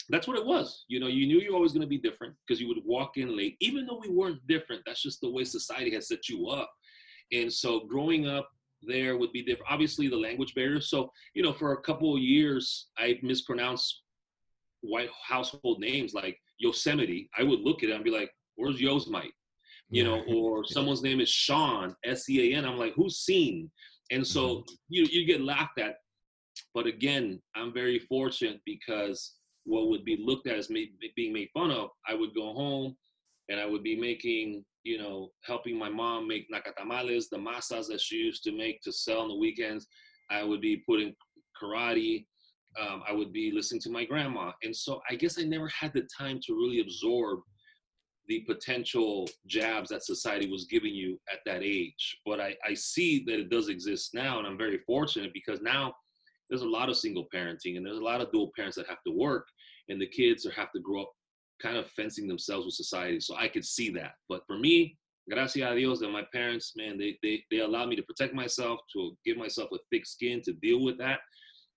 that's 0.09 0.27
what 0.27 0.39
it 0.39 0.45
was. 0.45 0.85
You 0.89 1.01
know, 1.01 1.07
you 1.07 1.27
knew 1.27 1.41
you 1.41 1.53
were 1.53 1.57
always 1.57 1.73
going 1.73 1.83
to 1.83 1.87
be 1.87 1.99
different 1.99 2.35
because 2.47 2.61
you 2.61 2.69
would 2.69 2.83
walk 2.85 3.17
in 3.17 3.37
late, 3.37 3.57
even 3.61 3.87
though 3.87 4.01
we 4.01 4.11
weren't 4.11 4.47
different. 4.47 4.83
That's 4.87 5.03
just 5.03 5.21
the 5.21 5.31
way 5.31 5.45
society 5.45 5.95
has 5.95 6.09
set 6.09 6.29
you 6.29 6.49
up. 6.49 6.71
And 7.33 7.53
so 7.53 7.81
growing 7.87 8.27
up 8.29 8.49
there 8.83 9.17
would 9.17 9.33
be 9.33 9.43
different. 9.43 9.71
Obviously, 9.71 10.09
the 10.09 10.17
language 10.17 10.55
barrier. 10.55 10.81
So, 10.81 11.11
you 11.35 11.43
know, 11.43 11.53
for 11.53 11.73
a 11.73 11.81
couple 11.83 12.15
of 12.15 12.21
years, 12.21 12.89
I 12.99 13.19
mispronounced 13.23 14.03
white 14.81 15.11
household 15.27 15.79
names 15.79 16.15
like 16.15 16.39
Yosemite. 16.59 17.31
I 17.39 17.45
would 17.45 17.61
look 17.61 17.83
at 17.83 17.91
it 17.91 17.95
and 17.95 18.05
be 18.05 18.11
like, 18.11 18.31
where's 18.57 18.81
Yosemite? 18.81 19.33
You 19.91 20.05
know, 20.05 20.23
or 20.29 20.65
someone's 20.67 21.03
name 21.03 21.21
is 21.21 21.29
Sean, 21.29 21.95
S 22.05 22.29
E 22.29 22.53
A 22.53 22.57
N. 22.57 22.65
I'm 22.65 22.79
like, 22.79 22.95
who's 22.95 23.21
seen? 23.21 23.71
And 24.11 24.27
so 24.27 24.57
mm-hmm. 24.57 24.75
you, 24.89 25.05
you 25.11 25.27
get 25.27 25.41
laughed 25.41 25.79
at. 25.79 25.97
But 26.75 26.87
again, 26.87 27.41
I'm 27.55 27.73
very 27.73 27.99
fortunate 27.99 28.61
because 28.67 29.35
what 29.65 29.89
would 29.89 30.05
be 30.05 30.23
looked 30.23 30.47
at 30.47 30.59
as 30.59 30.69
being 30.69 31.33
made 31.33 31.49
fun 31.55 31.71
of, 31.71 31.91
I 32.09 32.15
would 32.15 32.35
go 32.35 32.53
home 32.53 32.97
and 33.49 33.61
I 33.61 33.67
would 33.67 33.83
be 33.83 33.97
making, 33.99 34.65
you 34.83 34.99
know, 34.99 35.31
helping 35.45 35.79
my 35.79 35.89
mom 35.89 36.27
make 36.27 36.47
nacatamales, 36.51 37.29
the 37.31 37.39
masas 37.39 37.89
that 37.89 38.01
she 38.01 38.17
used 38.17 38.43
to 38.45 38.53
make 38.53 38.81
to 38.83 38.93
sell 38.93 39.21
on 39.21 39.29
the 39.29 39.37
weekends. 39.37 39.87
I 40.31 40.43
would 40.43 40.61
be 40.61 40.83
putting 40.89 41.15
karate. 41.61 42.27
Um, 42.81 43.03
I 43.07 43.13
would 43.13 43.33
be 43.33 43.53
listening 43.53 43.83
to 43.83 43.91
my 43.91 44.05
grandma. 44.05 44.53
And 44.63 44.75
so 44.75 45.01
I 45.11 45.15
guess 45.15 45.39
I 45.39 45.43
never 45.43 45.69
had 45.69 45.93
the 45.93 46.09
time 46.19 46.41
to 46.47 46.55
really 46.55 46.81
absorb 46.81 47.41
the 48.29 48.41
potential 48.41 49.29
jabs 49.47 49.91
that 49.91 50.05
society 50.05 50.49
was 50.49 50.67
giving 50.67 50.95
you 50.95 51.19
at 51.33 51.41
that 51.45 51.63
age. 51.63 52.19
But 52.25 52.41
I, 52.41 52.57
I 52.67 52.75
see 52.75 53.25
that 53.27 53.39
it 53.39 53.51
does 53.51 53.69
exist 53.69 54.15
now, 54.15 54.39
and 54.39 54.47
I'm 54.47 54.57
very 54.57 54.79
fortunate 54.87 55.33
because 55.35 55.61
now 55.61 55.95
there's 56.49 56.63
a 56.63 56.69
lot 56.69 56.89
of 56.89 56.97
single 56.97 57.27
parenting 57.35 57.77
and 57.77 57.87
there's 57.87 57.99
a 57.99 58.05
lot 58.05 58.21
of 58.21 58.31
dual 58.33 58.51
parents 58.57 58.77
that 58.77 58.89
have 58.89 59.03
to 59.07 59.13
work 59.13 59.47
and 59.89 60.01
the 60.01 60.07
kids 60.07 60.47
have 60.57 60.73
to 60.73 60.81
grow 60.81 61.03
up 61.03 61.13
kind 61.63 61.77
of 61.77 61.89
fencing 61.91 62.27
themselves 62.27 62.67
with 62.67 62.75
society. 62.75 63.21
So 63.21 63.37
I 63.37 63.49
could 63.49 63.65
see 63.65 63.91
that. 63.91 64.13
But 64.29 64.43
for 64.47 64.59
me, 64.59 64.97
gracias 65.31 65.65
a 65.65 65.75
Dios, 65.75 66.01
that 66.01 66.11
my 66.11 66.25
parents, 66.33 66.73
man, 66.77 66.99
they, 66.99 67.19
they, 67.23 67.43
they 67.51 67.61
allowed 67.61 67.89
me 67.89 67.97
to 67.97 68.03
protect 68.03 68.35
myself, 68.35 68.81
to 68.95 69.17
give 69.25 69.37
myself 69.37 69.71
a 69.73 69.79
thick 69.91 70.07
skin 70.07 70.43
to 70.43 70.53
deal 70.55 70.83
with 70.83 70.99
that. 70.99 71.21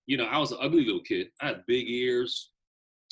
You 0.06 0.16
know, 0.16 0.24
I 0.24 0.38
was 0.38 0.52
an 0.52 0.58
ugly 0.60 0.84
little 0.84 1.02
kid. 1.02 1.28
I 1.40 1.48
had 1.48 1.64
big 1.66 1.88
ears, 1.88 2.50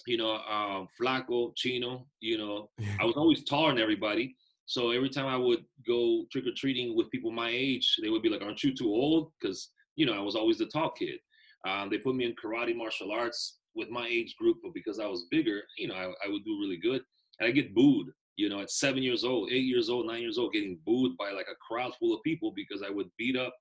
you 0.07 0.17
know, 0.17 0.37
um, 0.37 0.89
flaco, 1.01 1.53
chino, 1.57 2.07
you 2.21 2.39
know, 2.39 2.71
I 3.01 3.05
was 3.05 3.17
always 3.17 3.45
taller 3.45 3.71
than 3.73 3.83
everybody. 3.83 4.37
So 4.67 4.91
every 4.91 5.11
time 5.11 5.27
I 5.27 5.37
would 5.37 5.65
go 5.87 6.25
trick 6.33 6.47
or 6.47 6.53
treating 6.57 6.97
with 6.97 7.11
people 7.11 7.31
my 7.31 7.51
age, 7.53 7.97
they 8.03 8.09
would 8.09 8.23
be 8.23 8.29
like, 8.29 8.43
aren't 8.43 8.63
you 8.63 8.75
too 8.75 8.89
old? 8.89 9.31
Because, 9.41 9.71
you 9.97 10.07
know, 10.07 10.15
I 10.15 10.21
was 10.21 10.37
always 10.37 10.59
the 10.59 10.67
tall 10.67 10.91
kid. 10.91 11.19
Um, 11.67 11.89
they 11.91 11.99
put 11.99 12.15
me 12.15 12.25
in 12.25 12.35
karate 12.35 12.77
martial 12.77 13.13
arts 13.13 13.59
with 13.75 13.89
my 13.91 14.07
age 14.07 14.37
group, 14.37 14.59
but 14.63 14.75
because 14.75 14.99
I 14.99 15.07
was 15.07 15.27
bigger, 15.31 15.63
you 15.79 15.89
know, 15.89 15.95
I, 15.95 16.05
I 16.27 16.29
would 16.29 16.45
do 16.45 16.61
really 16.61 16.77
good. 16.77 17.03
And 17.41 17.49
I 17.49 17.51
get 17.51 17.75
booed, 17.75 18.09
you 18.37 18.49
know, 18.49 18.61
at 18.61 18.71
seven 18.71 19.03
years 19.03 19.25
old, 19.25 19.51
eight 19.51 19.65
years 19.65 19.89
old, 19.89 20.07
nine 20.07 20.23
years 20.23 20.39
old, 20.39 20.53
getting 20.53 20.79
booed 20.87 21.17
by 21.17 21.31
like 21.31 21.47
a 21.51 21.57
crowd 21.67 21.93
full 21.99 22.15
of 22.15 22.23
people 22.23 22.53
because 22.55 22.83
I 22.83 22.91
would 22.91 23.09
beat 23.19 23.37
up 23.37 23.55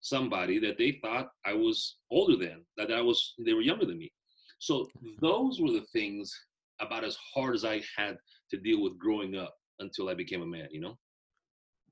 somebody 0.00 0.58
that 0.60 0.78
they 0.78 1.00
thought 1.02 1.30
I 1.44 1.54
was 1.54 1.96
older 2.10 2.36
than, 2.36 2.64
that 2.76 2.92
I 2.92 3.00
was, 3.00 3.34
they 3.44 3.54
were 3.54 3.62
younger 3.62 3.86
than 3.86 3.98
me. 3.98 4.12
So 4.58 4.88
those 5.20 5.60
were 5.60 5.72
the 5.72 5.84
things 5.92 6.32
about 6.80 7.04
as 7.04 7.16
hard 7.34 7.54
as 7.54 7.64
I 7.64 7.82
had 7.96 8.16
to 8.50 8.58
deal 8.58 8.82
with 8.82 8.98
growing 8.98 9.36
up 9.36 9.54
until 9.80 10.08
I 10.08 10.14
became 10.14 10.42
a 10.42 10.46
man, 10.46 10.68
you 10.70 10.80
know? 10.80 10.96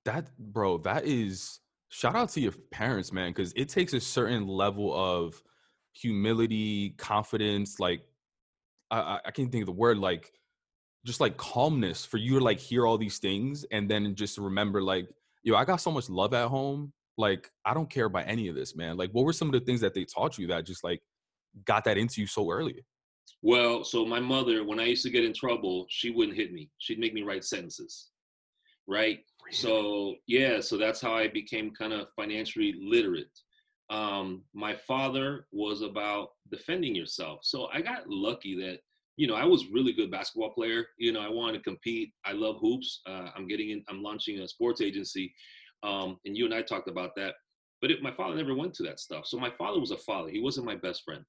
That, 0.04 0.28
bro, 0.38 0.78
that 0.78 1.06
is 1.06 1.60
shout 1.88 2.14
out 2.14 2.28
to 2.30 2.40
your 2.40 2.52
parents, 2.70 3.12
man, 3.12 3.30
because 3.30 3.52
it 3.56 3.68
takes 3.68 3.92
a 3.92 4.00
certain 4.00 4.46
level 4.46 4.94
of 4.94 5.42
humility, 5.94 6.90
confidence, 6.98 7.80
like 7.80 8.02
I, 8.90 9.20
I 9.24 9.30
can't 9.30 9.50
think 9.50 9.62
of 9.62 9.66
the 9.66 9.72
word, 9.72 9.98
like 9.98 10.32
just 11.04 11.20
like 11.20 11.36
calmness 11.36 12.04
for 12.04 12.16
you 12.16 12.38
to 12.38 12.44
like 12.44 12.58
hear 12.58 12.86
all 12.86 12.98
these 12.98 13.18
things 13.18 13.64
and 13.70 13.90
then 13.90 14.14
just 14.14 14.38
remember 14.38 14.82
like, 14.82 15.08
yo, 15.42 15.54
I 15.54 15.64
got 15.64 15.76
so 15.76 15.90
much 15.90 16.08
love 16.08 16.32
at 16.34 16.48
home. 16.48 16.92
Like, 17.16 17.50
I 17.64 17.74
don't 17.74 17.88
care 17.88 18.06
about 18.06 18.24
any 18.26 18.48
of 18.48 18.56
this, 18.56 18.74
man. 18.74 18.96
Like, 18.96 19.10
what 19.12 19.24
were 19.24 19.32
some 19.32 19.48
of 19.48 19.52
the 19.52 19.60
things 19.60 19.80
that 19.82 19.94
they 19.94 20.04
taught 20.04 20.38
you 20.38 20.46
that 20.48 20.66
just 20.66 20.82
like 20.82 21.00
got 21.64 21.84
that 21.84 21.98
into 21.98 22.20
you 22.20 22.26
so 22.26 22.50
early? 22.50 22.84
Well, 23.42 23.84
so 23.84 24.04
my 24.04 24.20
mother, 24.20 24.64
when 24.64 24.80
I 24.80 24.86
used 24.86 25.04
to 25.04 25.10
get 25.10 25.24
in 25.24 25.32
trouble, 25.32 25.86
she 25.90 26.10
wouldn't 26.10 26.36
hit 26.36 26.52
me. 26.52 26.70
She'd 26.78 26.98
make 26.98 27.14
me 27.14 27.22
write 27.22 27.44
sentences. 27.44 28.10
Right. 28.88 29.20
So 29.50 30.14
yeah, 30.26 30.60
so 30.60 30.76
that's 30.76 31.00
how 31.00 31.14
I 31.14 31.28
became 31.28 31.70
kind 31.70 31.92
of 31.92 32.08
financially 32.16 32.74
literate. 32.82 33.30
Um, 33.90 34.42
my 34.54 34.74
father 34.74 35.46
was 35.52 35.82
about 35.82 36.30
defending 36.50 36.94
yourself. 36.94 37.40
So 37.42 37.68
I 37.72 37.80
got 37.80 38.08
lucky 38.08 38.56
that, 38.56 38.78
you 39.16 39.26
know, 39.26 39.34
I 39.34 39.44
was 39.44 39.66
really 39.70 39.92
good 39.92 40.10
basketball 40.10 40.50
player. 40.50 40.86
You 40.98 41.12
know, 41.12 41.20
I 41.20 41.28
wanted 41.28 41.58
to 41.58 41.64
compete. 41.64 42.12
I 42.24 42.32
love 42.32 42.56
hoops. 42.60 43.00
Uh, 43.06 43.28
I'm 43.36 43.46
getting 43.46 43.70
in, 43.70 43.84
I'm 43.88 44.02
launching 44.02 44.40
a 44.40 44.48
sports 44.48 44.80
agency. 44.80 45.32
Um, 45.82 46.18
and 46.24 46.36
you 46.36 46.46
and 46.46 46.54
I 46.54 46.62
talked 46.62 46.88
about 46.88 47.14
that. 47.16 47.34
But 47.80 47.90
it, 47.90 48.02
my 48.02 48.12
father 48.12 48.34
never 48.34 48.54
went 48.54 48.72
to 48.74 48.82
that 48.84 48.98
stuff. 48.98 49.26
So 49.26 49.38
my 49.38 49.50
father 49.58 49.78
was 49.78 49.90
a 49.90 49.98
father. 49.98 50.30
He 50.30 50.40
wasn't 50.40 50.66
my 50.66 50.76
best 50.76 51.02
friend. 51.04 51.22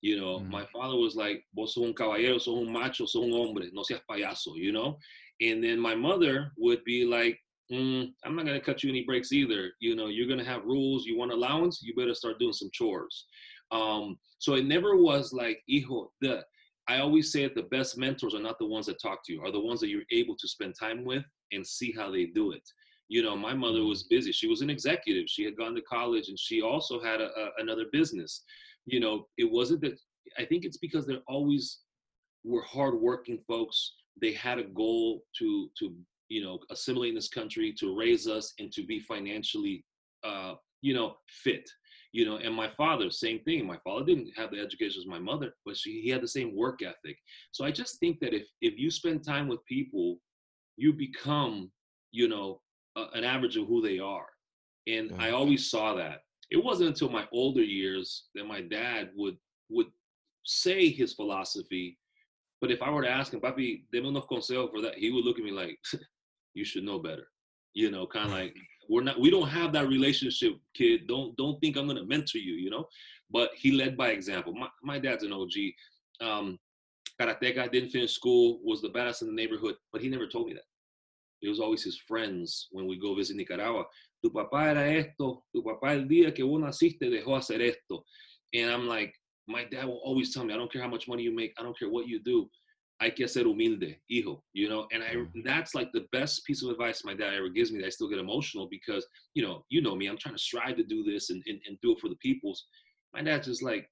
You 0.00 0.20
know, 0.20 0.38
mm. 0.38 0.48
my 0.48 0.64
father 0.72 0.96
was 0.96 1.16
like, 1.16 1.44
vos 1.56 1.74
sos 1.74 1.84
un 1.84 1.92
caballero, 1.92 2.38
sos 2.38 2.66
un 2.66 2.72
macho, 2.72 3.04
sos 3.04 3.24
un 3.24 3.32
hombre, 3.32 3.66
no 3.72 3.82
seas 3.82 4.00
payaso, 4.08 4.54
you 4.54 4.70
know? 4.70 4.96
And 5.40 5.62
then 5.62 5.80
my 5.80 5.96
mother 5.96 6.52
would 6.56 6.84
be 6.84 7.04
like, 7.04 7.38
mm, 7.72 8.12
I'm 8.24 8.36
not 8.36 8.46
going 8.46 8.58
to 8.58 8.64
cut 8.64 8.82
you 8.82 8.90
any 8.90 9.04
breaks 9.04 9.32
either. 9.32 9.70
You 9.80 9.96
know, 9.96 10.06
you're 10.08 10.26
going 10.26 10.38
to 10.38 10.44
have 10.44 10.64
rules. 10.64 11.04
You 11.04 11.18
want 11.18 11.32
allowance? 11.32 11.80
You 11.82 11.94
better 11.94 12.14
start 12.14 12.38
doing 12.38 12.52
some 12.52 12.70
chores. 12.72 13.26
Um, 13.70 14.18
so 14.38 14.54
it 14.54 14.66
never 14.66 14.96
was 14.96 15.32
like, 15.32 15.60
hijo, 15.70 16.10
the, 16.20 16.44
I 16.88 17.00
always 17.00 17.32
say 17.32 17.42
that 17.42 17.54
the 17.54 17.64
best 17.64 17.98
mentors 17.98 18.34
are 18.34 18.42
not 18.42 18.58
the 18.58 18.66
ones 18.66 18.86
that 18.86 19.00
talk 19.00 19.24
to 19.26 19.32
you, 19.32 19.42
are 19.42 19.52
the 19.52 19.60
ones 19.60 19.80
that 19.80 19.88
you're 19.88 20.02
able 20.10 20.36
to 20.36 20.48
spend 20.48 20.74
time 20.78 21.04
with 21.04 21.24
and 21.52 21.66
see 21.66 21.92
how 21.92 22.10
they 22.10 22.26
do 22.26 22.52
it. 22.52 22.62
You 23.08 23.22
know, 23.22 23.36
my 23.36 23.54
mother 23.54 23.84
was 23.84 24.04
busy. 24.04 24.32
She 24.32 24.48
was 24.48 24.62
an 24.62 24.70
executive. 24.70 25.24
She 25.28 25.44
had 25.44 25.56
gone 25.56 25.74
to 25.74 25.82
college 25.82 26.28
and 26.28 26.38
she 26.38 26.62
also 26.62 27.02
had 27.02 27.20
a, 27.20 27.26
a, 27.26 27.50
another 27.58 27.86
business. 27.92 28.42
You 28.86 29.00
know, 29.00 29.26
it 29.36 29.50
wasn't 29.50 29.82
that, 29.82 29.98
I 30.38 30.44
think 30.44 30.64
it's 30.64 30.78
because 30.78 31.06
they're 31.06 31.22
always 31.26 31.80
were 32.44 32.62
hardworking 32.62 33.40
folks. 33.46 33.94
They 34.20 34.32
had 34.32 34.58
a 34.58 34.64
goal 34.64 35.22
to 35.38 35.68
to 35.78 35.94
you 36.28 36.42
know, 36.42 36.58
assimilate 36.70 37.10
in 37.10 37.14
this 37.14 37.28
country, 37.28 37.72
to 37.78 37.96
raise 37.96 38.26
us, 38.26 38.54
and 38.58 38.72
to 38.72 38.84
be 38.84 39.00
financially, 39.00 39.84
uh, 40.24 40.54
you 40.82 40.94
know, 40.94 41.16
fit. 41.28 41.68
You 42.12 42.24
know, 42.24 42.36
and 42.36 42.54
my 42.54 42.68
father, 42.68 43.10
same 43.10 43.40
thing. 43.40 43.66
My 43.66 43.78
father 43.84 44.04
didn't 44.04 44.30
have 44.36 44.50
the 44.50 44.60
education 44.60 45.00
as 45.00 45.06
my 45.06 45.18
mother, 45.18 45.52
but 45.66 45.76
she, 45.76 46.00
he 46.00 46.08
had 46.08 46.22
the 46.22 46.28
same 46.28 46.56
work 46.56 46.80
ethic. 46.82 47.18
So 47.52 47.64
I 47.64 47.70
just 47.70 48.00
think 48.00 48.18
that 48.20 48.32
if 48.32 48.46
if 48.62 48.78
you 48.78 48.90
spend 48.90 49.24
time 49.24 49.46
with 49.46 49.64
people, 49.66 50.18
you 50.76 50.92
become, 50.94 51.70
you 52.10 52.28
know, 52.28 52.60
a, 52.96 53.06
an 53.14 53.24
average 53.24 53.56
of 53.56 53.66
who 53.66 53.82
they 53.82 53.98
are. 53.98 54.26
And. 54.86 55.12
I 55.18 55.30
always 55.32 55.70
saw 55.70 55.94
that. 55.94 56.22
It 56.50 56.64
wasn't 56.64 56.88
until 56.88 57.10
my 57.10 57.28
older 57.30 57.62
years 57.62 58.28
that 58.34 58.46
my 58.46 58.62
dad 58.62 59.10
would 59.14 59.36
would 59.68 59.88
say 60.44 60.88
his 60.90 61.12
philosophy. 61.12 61.98
But 62.60 62.70
if 62.70 62.82
I 62.82 62.90
were 62.90 63.02
to 63.02 63.10
ask 63.10 63.32
him, 63.32 63.40
Papi, 63.40 63.84
deme 63.92 64.06
unos 64.06 64.26
consejos 64.26 64.70
for 64.70 64.80
that, 64.80 64.96
he 64.96 65.10
would 65.10 65.24
look 65.24 65.38
at 65.38 65.44
me 65.44 65.52
like, 65.52 65.78
you 66.54 66.64
should 66.64 66.84
know 66.84 66.98
better. 66.98 67.28
You 67.74 67.90
know, 67.90 68.06
kind 68.06 68.26
of 68.26 68.32
like 68.32 68.56
we're 68.88 69.02
not 69.02 69.20
we 69.20 69.30
don't 69.30 69.48
have 69.48 69.72
that 69.72 69.88
relationship, 69.88 70.54
kid. 70.74 71.06
Don't 71.06 71.36
don't 71.36 71.60
think 71.60 71.76
I'm 71.76 71.86
gonna 71.86 72.04
mentor 72.04 72.38
you, 72.38 72.54
you 72.54 72.70
know. 72.70 72.86
But 73.30 73.50
he 73.54 73.72
led 73.72 73.96
by 73.96 74.10
example. 74.10 74.54
My 74.54 74.68
my 74.82 74.98
dad's 74.98 75.24
an 75.24 75.32
OG. 75.32 75.52
Um 76.20 76.58
Karateka 77.20 77.70
didn't 77.72 77.90
finish 77.90 78.12
school, 78.12 78.60
was 78.62 78.80
the 78.80 78.90
best 78.90 79.22
in 79.22 79.28
the 79.28 79.34
neighborhood, 79.34 79.74
but 79.92 80.00
he 80.00 80.08
never 80.08 80.28
told 80.28 80.46
me 80.46 80.54
that. 80.54 80.62
It 81.42 81.48
was 81.48 81.58
always 81.58 81.82
his 81.82 81.98
friends 81.98 82.68
when 82.70 82.86
we 82.86 82.98
go 82.98 83.14
visit 83.14 83.36
Nicaragua. 83.36 83.84
Tu 84.22 84.30
papá 84.30 84.70
era 84.70 84.86
esto, 84.88 85.44
tu 85.52 85.62
papá 85.62 85.94
el 85.94 86.06
día 86.08 86.34
que 86.34 86.44
vos 86.44 86.60
naciste 86.60 87.10
dejó 87.10 87.36
hacer 87.36 87.60
esto. 87.60 88.04
And 88.54 88.70
I'm 88.70 88.86
like, 88.88 89.12
my 89.46 89.64
dad 89.64 89.86
will 89.86 90.00
always 90.04 90.32
tell 90.32 90.44
me, 90.44 90.54
I 90.54 90.56
don't 90.56 90.72
care 90.72 90.82
how 90.82 90.88
much 90.88 91.08
money 91.08 91.22
you 91.22 91.34
make, 91.34 91.54
I 91.58 91.62
don't 91.62 91.78
care 91.78 91.88
what 91.88 92.06
you 92.06 92.20
do 92.20 92.48
hay 93.00 93.12
que 93.12 93.28
ser 93.28 93.44
humilde, 93.44 94.00
hijo, 94.08 94.42
you 94.52 94.68
know, 94.68 94.86
and 94.92 95.02
I 95.02 95.14
mm-hmm. 95.14 95.40
that's 95.44 95.74
like 95.74 95.90
the 95.92 96.06
best 96.10 96.44
piece 96.44 96.62
of 96.62 96.70
advice 96.70 97.04
my 97.04 97.14
dad 97.14 97.34
ever 97.34 97.48
gives 97.48 97.70
me 97.70 97.80
that 97.80 97.86
I 97.86 97.90
still 97.90 98.08
get 98.08 98.18
emotional 98.18 98.68
because, 98.68 99.06
you 99.34 99.42
know, 99.42 99.64
you 99.68 99.80
know 99.80 99.94
me, 99.94 100.08
I'm 100.08 100.18
trying 100.18 100.34
to 100.34 100.40
strive 100.40 100.76
to 100.76 100.84
do 100.84 101.04
this 101.04 101.30
and, 101.30 101.42
and, 101.46 101.60
and 101.66 101.78
do 101.80 101.92
it 101.92 102.00
for 102.00 102.08
the 102.08 102.16
peoples. 102.16 102.66
My 103.14 103.22
dad's 103.22 103.46
just 103.46 103.62
like, 103.62 103.88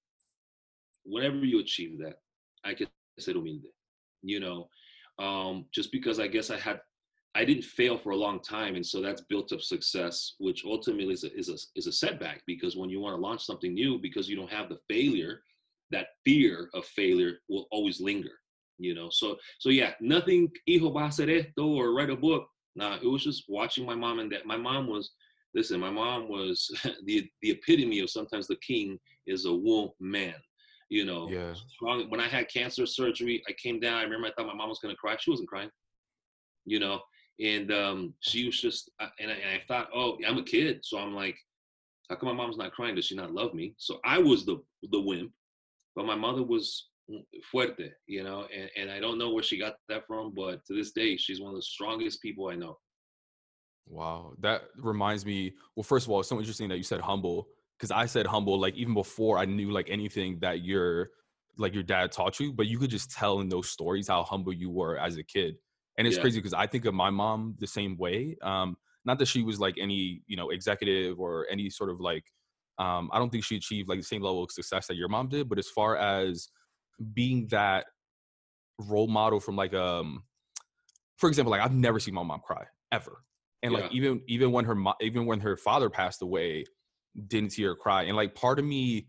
whenever 1.04 1.36
you 1.36 1.60
achieve 1.60 1.98
that, 2.00 2.16
I 2.64 2.74
can 2.74 2.88
ser 3.18 3.32
humilde, 3.32 3.66
you 4.22 4.40
know, 4.40 4.68
um, 5.18 5.66
just 5.72 5.92
because 5.92 6.18
I 6.18 6.26
guess 6.26 6.50
I 6.50 6.58
had, 6.58 6.80
I 7.36 7.44
didn't 7.44 7.64
fail 7.64 7.98
for 7.98 8.10
a 8.10 8.16
long 8.16 8.40
time. 8.40 8.74
And 8.74 8.84
so 8.84 9.00
that's 9.00 9.22
built 9.28 9.52
up 9.52 9.60
success, 9.60 10.34
which 10.38 10.64
ultimately 10.64 11.14
is 11.14 11.22
a, 11.22 11.38
is 11.38 11.48
a, 11.48 11.56
is 11.76 11.86
a 11.86 11.92
setback 11.92 12.42
because 12.46 12.76
when 12.76 12.90
you 12.90 12.98
want 12.98 13.14
to 13.14 13.20
launch 13.20 13.44
something 13.44 13.72
new, 13.72 14.00
because 14.00 14.28
you 14.28 14.36
don't 14.36 14.50
have 14.50 14.68
the 14.68 14.78
failure, 14.90 15.42
that 15.92 16.08
fear 16.24 16.68
of 16.74 16.84
failure 16.86 17.34
will 17.48 17.68
always 17.70 18.00
linger 18.00 18.32
you 18.78 18.94
know. 18.94 19.08
So 19.10 19.36
so 19.58 19.68
yeah, 19.70 19.92
nothing 20.00 20.50
hijo 20.66 20.90
va 20.90 21.00
a 21.00 21.08
hacer 21.08 21.28
esto 21.28 21.66
or 21.66 21.94
write 21.94 22.10
a 22.10 22.16
book. 22.16 22.48
Nah, 22.74 22.96
it 23.02 23.06
was 23.06 23.24
just 23.24 23.44
watching 23.48 23.86
my 23.86 23.94
mom 23.94 24.18
and 24.18 24.30
dad. 24.30 24.42
My 24.44 24.56
mom 24.56 24.86
was 24.86 25.12
listen, 25.54 25.80
my 25.80 25.90
mom 25.90 26.28
was 26.28 26.70
the 27.04 27.28
the 27.42 27.50
epitome 27.50 28.00
of 28.00 28.10
sometimes 28.10 28.46
the 28.46 28.56
king 28.56 28.98
is 29.26 29.46
a 29.46 29.54
woman. 29.54 30.34
You 30.88 31.04
know, 31.04 31.28
yeah. 31.28 31.52
Strong. 31.74 32.10
When 32.10 32.20
I 32.20 32.28
had 32.28 32.48
cancer 32.48 32.86
surgery, 32.86 33.42
I 33.48 33.52
came 33.60 33.80
down. 33.80 33.98
I 33.98 34.02
remember 34.04 34.28
I 34.28 34.32
thought 34.32 34.46
my 34.46 34.54
mom 34.54 34.68
was 34.68 34.78
gonna 34.80 34.94
cry. 34.94 35.16
She 35.18 35.30
wasn't 35.30 35.48
crying. 35.48 35.70
You 36.64 36.80
know, 36.80 37.00
and 37.40 37.72
um, 37.72 38.14
she 38.20 38.46
was 38.46 38.60
just, 38.60 38.90
and 39.20 39.30
I, 39.30 39.34
and 39.34 39.50
I 39.50 39.62
thought, 39.68 39.88
oh, 39.94 40.18
I'm 40.26 40.38
a 40.38 40.42
kid, 40.42 40.80
so 40.82 40.98
I'm 40.98 41.14
like, 41.14 41.36
how 42.08 42.16
come 42.16 42.28
my 42.28 42.34
mom's 42.34 42.56
not 42.56 42.72
crying? 42.72 42.94
Does 42.94 43.06
she 43.06 43.14
not 43.14 43.32
love 43.32 43.52
me? 43.52 43.74
So 43.78 43.98
I 44.04 44.18
was 44.18 44.46
the 44.46 44.62
the 44.90 45.00
wimp, 45.00 45.32
but 45.94 46.06
my 46.06 46.14
mother 46.14 46.42
was 46.42 46.88
fuerte, 47.52 47.90
you 48.06 48.24
know, 48.24 48.46
and, 48.54 48.70
and 48.76 48.90
I 48.90 49.00
don't 49.00 49.18
know 49.18 49.32
where 49.32 49.42
she 49.42 49.58
got 49.58 49.74
that 49.88 50.06
from, 50.06 50.32
but 50.34 50.64
to 50.66 50.74
this 50.74 50.92
day, 50.92 51.16
she's 51.16 51.40
one 51.40 51.50
of 51.50 51.56
the 51.56 51.62
strongest 51.62 52.20
people 52.22 52.48
I 52.48 52.56
know. 52.56 52.78
Wow. 53.86 54.32
That 54.40 54.62
reminds 54.76 55.24
me, 55.24 55.54
well, 55.76 55.84
first 55.84 56.06
of 56.06 56.12
all, 56.12 56.20
it's 56.20 56.28
so 56.28 56.38
interesting 56.38 56.68
that 56.68 56.76
you 56.76 56.82
said 56.82 57.00
humble 57.00 57.48
because 57.78 57.90
I 57.90 58.06
said 58.06 58.26
humble, 58.26 58.58
like 58.58 58.74
even 58.74 58.94
before 58.94 59.38
I 59.38 59.44
knew 59.44 59.70
like 59.70 59.88
anything 59.90 60.38
that 60.40 60.64
your 60.64 61.10
like 61.58 61.72
your 61.72 61.82
dad 61.82 62.12
taught 62.12 62.38
you, 62.38 62.52
but 62.52 62.66
you 62.66 62.78
could 62.78 62.90
just 62.90 63.10
tell 63.10 63.40
in 63.40 63.48
those 63.48 63.68
stories 63.68 64.08
how 64.08 64.22
humble 64.22 64.52
you 64.52 64.70
were 64.70 64.98
as 64.98 65.16
a 65.16 65.22
kid. 65.22 65.56
And 65.96 66.06
it's 66.06 66.16
yeah. 66.16 66.22
crazy 66.22 66.38
because 66.38 66.52
I 66.52 66.66
think 66.66 66.84
of 66.84 66.94
my 66.94 67.08
mom 67.08 67.56
the 67.58 67.66
same 67.66 67.96
way. 67.96 68.36
Um, 68.42 68.76
not 69.06 69.18
that 69.20 69.28
she 69.28 69.42
was 69.42 69.58
like 69.58 69.76
any, 69.80 70.20
you 70.26 70.36
know, 70.36 70.50
executive 70.50 71.18
or 71.18 71.46
any 71.50 71.70
sort 71.70 71.90
of 71.90 72.00
like, 72.00 72.24
um, 72.78 73.08
I 73.12 73.18
don't 73.18 73.30
think 73.30 73.44
she 73.44 73.56
achieved 73.56 73.88
like 73.88 73.98
the 73.98 74.04
same 74.04 74.20
level 74.20 74.42
of 74.42 74.50
success 74.50 74.86
that 74.88 74.96
your 74.96 75.08
mom 75.08 75.28
did. 75.28 75.48
But 75.48 75.58
as 75.58 75.68
far 75.68 75.96
as 75.96 76.48
being 77.14 77.46
that 77.48 77.86
role 78.78 79.08
model 79.08 79.40
from 79.40 79.56
like 79.56 79.74
um 79.74 80.22
for 81.16 81.28
example 81.28 81.50
like 81.50 81.60
i've 81.60 81.74
never 81.74 81.98
seen 81.98 82.14
my 82.14 82.22
mom 82.22 82.40
cry 82.40 82.64
ever 82.92 83.22
and 83.62 83.72
yeah. 83.72 83.80
like 83.80 83.92
even 83.92 84.20
even 84.28 84.52
when 84.52 84.64
her 84.64 84.74
mo- 84.74 84.94
even 85.00 85.26
when 85.26 85.40
her 85.40 85.56
father 85.56 85.88
passed 85.88 86.22
away 86.22 86.64
didn't 87.28 87.50
see 87.50 87.62
her 87.62 87.74
cry 87.74 88.02
and 88.02 88.16
like 88.16 88.34
part 88.34 88.58
of 88.58 88.64
me 88.64 89.06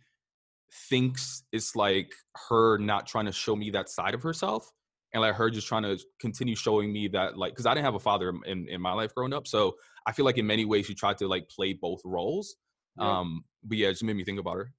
thinks 0.90 1.44
it's 1.52 1.76
like 1.76 2.12
her 2.50 2.78
not 2.78 3.08
trying 3.08 3.26
to 3.26 3.32
show 3.32 3.56
me 3.56 3.70
that 3.70 3.90
side 3.90 4.14
of 4.14 4.22
herself 4.22 4.72
and 5.14 5.22
like 5.22 5.36
her 5.36 5.50
just 5.50 5.68
trying 5.68 5.84
to 5.84 5.98
continue 6.20 6.56
showing 6.56 6.92
me 6.92 7.08
that 7.08 7.38
like 7.38 7.54
because 7.54 7.66
i 7.66 7.74
didn't 7.74 7.86
have 7.86 7.96
a 7.96 8.00
father 8.00 8.34
in, 8.46 8.68
in 8.70 8.82
my 8.82 8.94
life 8.94 9.14
growing 9.16 9.34
up 9.34 9.48
so 9.48 9.74
i 10.06 10.12
feel 10.12 10.26
like 10.26 10.38
in 10.38 10.48
many 10.48 10.66
ways 10.66 10.86
she 10.86 10.94
tried 10.94 11.18
to 11.18 11.28
like 11.28 11.48
play 11.50 11.74
both 11.74 12.02
roles 12.06 12.56
yeah. 13.00 13.20
um 13.20 13.44
but 13.64 13.78
yeah 13.78 13.88
it 13.88 13.92
just 13.92 14.04
made 14.04 14.16
me 14.16 14.24
think 14.24 14.40
about 14.40 14.56
her 14.56 14.72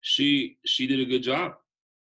she 0.00 0.56
she 0.64 0.86
did 0.86 1.00
a 1.00 1.04
good 1.04 1.22
job 1.22 1.52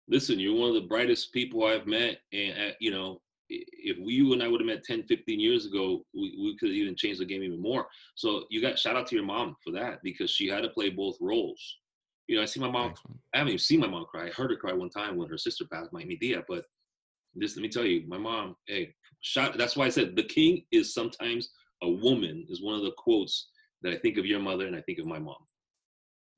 listen, 0.07 0.39
you're 0.39 0.55
one 0.59 0.69
of 0.69 0.75
the 0.75 0.87
brightest 0.87 1.33
people 1.33 1.65
I've 1.65 1.87
met. 1.87 2.17
And, 2.33 2.51
uh, 2.51 2.73
you 2.79 2.91
know, 2.91 3.21
if 3.49 3.97
we, 4.03 4.13
you 4.13 4.33
and 4.33 4.41
I 4.41 4.47
would 4.47 4.61
have 4.61 4.67
met 4.67 4.83
10, 4.83 5.03
15 5.03 5.39
years 5.39 5.65
ago, 5.65 6.03
we, 6.13 6.35
we 6.41 6.57
could 6.57 6.69
even 6.69 6.95
change 6.95 7.19
the 7.19 7.25
game 7.25 7.43
even 7.43 7.61
more. 7.61 7.87
So 8.15 8.45
you 8.49 8.61
got 8.61 8.79
shout 8.79 8.95
out 8.95 9.07
to 9.07 9.15
your 9.15 9.25
mom 9.25 9.55
for 9.63 9.71
that 9.71 9.99
because 10.03 10.31
she 10.31 10.47
had 10.47 10.61
to 10.61 10.69
play 10.69 10.89
both 10.89 11.17
roles. 11.21 11.77
You 12.27 12.37
know, 12.37 12.41
I 12.41 12.45
see 12.45 12.59
my 12.59 12.71
mom, 12.71 12.93
I 13.33 13.37
haven't 13.37 13.49
even 13.49 13.59
seen 13.59 13.79
my 13.79 13.87
mom 13.87 14.05
cry. 14.05 14.27
I 14.27 14.31
heard 14.31 14.49
her 14.49 14.57
cry 14.57 14.73
one 14.73 14.89
time 14.89 15.15
when 15.15 15.29
her 15.29 15.37
sister 15.37 15.65
passed, 15.71 15.93
my 15.93 16.03
Media, 16.03 16.43
but 16.47 16.65
this, 17.35 17.55
let 17.55 17.61
me 17.61 17.69
tell 17.69 17.85
you, 17.85 18.03
my 18.07 18.17
mom, 18.17 18.55
hey, 18.67 18.95
shout, 19.21 19.57
that's 19.57 19.75
why 19.75 19.85
I 19.85 19.89
said 19.89 20.15
the 20.15 20.23
king 20.23 20.63
is 20.71 20.93
sometimes 20.93 21.49
a 21.83 21.89
woman 21.89 22.45
is 22.49 22.63
one 22.63 22.75
of 22.75 22.81
the 22.81 22.93
quotes 22.97 23.49
that 23.83 23.93
I 23.93 23.97
think 23.97 24.17
of 24.17 24.25
your 24.25 24.39
mother 24.39 24.65
and 24.65 24.75
I 24.75 24.81
think 24.81 24.97
of 24.97 25.05
my 25.05 25.19
mom. 25.19 25.35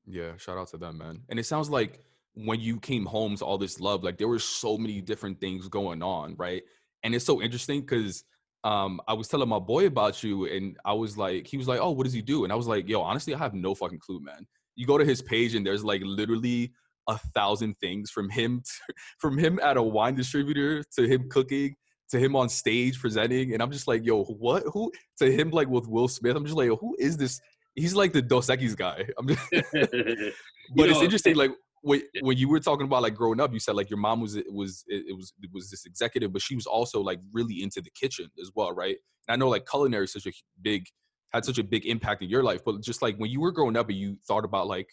Yeah, 0.05 0.35
shout 0.37 0.57
out 0.57 0.69
to 0.69 0.77
them, 0.77 0.97
man. 0.97 1.21
And 1.29 1.39
it 1.39 1.45
sounds 1.45 1.69
like 1.69 2.03
when 2.45 2.59
you 2.59 2.79
came 2.79 3.05
home 3.05 3.35
to 3.37 3.45
all 3.45 3.57
this 3.57 3.79
love, 3.79 4.03
like 4.03 4.17
there 4.17 4.27
were 4.27 4.39
so 4.39 4.77
many 4.77 5.01
different 5.01 5.39
things 5.39 5.67
going 5.67 6.03
on, 6.03 6.35
right? 6.37 6.63
And 7.03 7.15
it's 7.15 7.25
so 7.25 7.41
interesting 7.41 7.81
because 7.81 8.23
um, 8.63 8.99
I 9.07 9.13
was 9.13 9.27
telling 9.27 9.49
my 9.49 9.59
boy 9.59 9.87
about 9.87 10.23
you, 10.23 10.45
and 10.45 10.77
I 10.85 10.93
was 10.93 11.17
like, 11.17 11.47
he 11.47 11.57
was 11.57 11.67
like, 11.67 11.79
"Oh, 11.79 11.91
what 11.91 12.03
does 12.03 12.13
he 12.13 12.21
do?" 12.21 12.43
And 12.43 12.51
I 12.51 12.55
was 12.55 12.67
like, 12.67 12.87
"Yo, 12.87 13.01
honestly, 13.01 13.33
I 13.33 13.37
have 13.37 13.53
no 13.53 13.73
fucking 13.73 13.99
clue, 13.99 14.19
man." 14.19 14.45
You 14.75 14.85
go 14.85 14.97
to 14.97 15.05
his 15.05 15.21
page, 15.21 15.55
and 15.55 15.65
there's 15.65 15.83
like 15.83 16.01
literally 16.03 16.73
a 17.07 17.17
thousand 17.33 17.75
things 17.79 18.11
from 18.11 18.29
him 18.29 18.61
to, 18.61 18.93
from 19.19 19.37
him 19.37 19.59
at 19.63 19.77
a 19.77 19.81
wine 19.81 20.15
distributor 20.15 20.83
to 20.95 21.07
him 21.07 21.29
cooking 21.29 21.75
to 22.09 22.19
him 22.19 22.35
on 22.35 22.47
stage 22.47 22.99
presenting 23.01 23.53
and 23.53 23.61
i'm 23.61 23.71
just 23.71 23.87
like 23.87 24.05
yo 24.05 24.23
what 24.23 24.63
who 24.71 24.91
to 25.17 25.29
him 25.29 25.49
like 25.51 25.67
with 25.67 25.87
will 25.87 26.07
smith 26.07 26.37
i'm 26.37 26.45
just 26.45 26.55
like 26.55 26.69
who 26.79 26.95
is 26.99 27.17
this 27.17 27.39
he's 27.75 27.93
like 27.93 28.13
the 28.13 28.21
dos 28.21 28.47
Equis 28.47 28.77
guy 28.77 29.05
i'm 29.17 29.27
just 29.27 29.41
but 29.51 30.85
You 30.85 30.91
it's 30.91 31.01
interesting 31.01 31.35
like 31.35 31.51
when, 31.87 32.01
when 32.21 32.37
you 32.37 32.47
were 32.49 32.59
talking 32.59 32.85
about 32.85 33.01
like 33.01 33.15
growing 33.15 33.39
up 33.39 33.53
you 33.53 33.59
said 33.59 33.75
like 33.75 33.89
your 33.89 33.99
mom 33.99 34.21
was 34.21 34.35
it 34.35 34.51
was 34.51 34.83
it, 34.87 35.05
it 35.09 35.15
was 35.15 35.33
it 35.41 35.49
was 35.53 35.69
this 35.69 35.85
executive 35.85 36.31
but 36.33 36.41
she 36.41 36.55
was 36.55 36.65
also 36.65 37.01
like 37.01 37.19
really 37.31 37.63
into 37.63 37.81
the 37.81 37.91
kitchen 37.91 38.29
as 38.41 38.51
well 38.55 38.73
right? 38.73 38.97
And 39.27 39.33
i 39.33 39.35
know 39.35 39.49
like 39.49 39.65
culinary 39.67 40.05
is 40.05 40.13
such 40.13 40.27
a 40.27 40.31
big 40.61 40.85
had 41.33 41.45
such 41.45 41.57
a 41.57 41.63
big 41.63 41.85
impact 41.85 42.21
in 42.21 42.29
your 42.29 42.43
life 42.43 42.61
but 42.65 42.81
just 42.81 43.01
like 43.01 43.17
when 43.17 43.29
you 43.29 43.41
were 43.41 43.51
growing 43.51 43.75
up 43.75 43.89
and 43.89 43.97
you 43.97 44.17
thought 44.27 44.45
about 44.45 44.67
like 44.67 44.89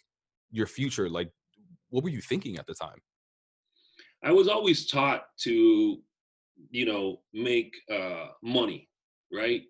your 0.50 0.66
future 0.66 1.08
like 1.08 1.30
what 1.94 2.02
were 2.02 2.10
you 2.10 2.20
thinking 2.20 2.58
at 2.58 2.66
the 2.66 2.74
time? 2.74 2.98
I 4.24 4.32
was 4.32 4.48
always 4.48 4.86
taught 4.86 5.26
to, 5.42 5.98
you 6.70 6.86
know, 6.86 7.20
make 7.32 7.72
uh, 7.88 8.26
money, 8.42 8.88
right? 9.34 9.62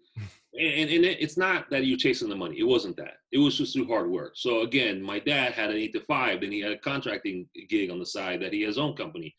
and 0.58 0.90
and 0.90 1.04
it, 1.04 1.20
it's 1.20 1.36
not 1.36 1.68
that 1.70 1.84
you're 1.84 1.98
chasing 1.98 2.28
the 2.28 2.36
money. 2.36 2.58
It 2.58 2.66
wasn't 2.66 2.96
that. 2.96 3.14
It 3.32 3.38
was 3.38 3.58
just 3.58 3.72
through 3.72 3.88
hard 3.88 4.10
work. 4.10 4.32
So 4.36 4.60
again, 4.60 5.02
my 5.02 5.18
dad 5.18 5.52
had 5.52 5.70
an 5.70 5.76
eight 5.76 5.92
to 5.94 6.00
five, 6.00 6.42
and 6.42 6.52
he 6.52 6.60
had 6.60 6.72
a 6.72 6.78
contracting 6.78 7.48
gig 7.68 7.90
on 7.90 7.98
the 7.98 8.06
side 8.06 8.40
that 8.42 8.52
he 8.52 8.62
has 8.62 8.76
his 8.76 8.78
own 8.78 8.94
company, 8.94 9.34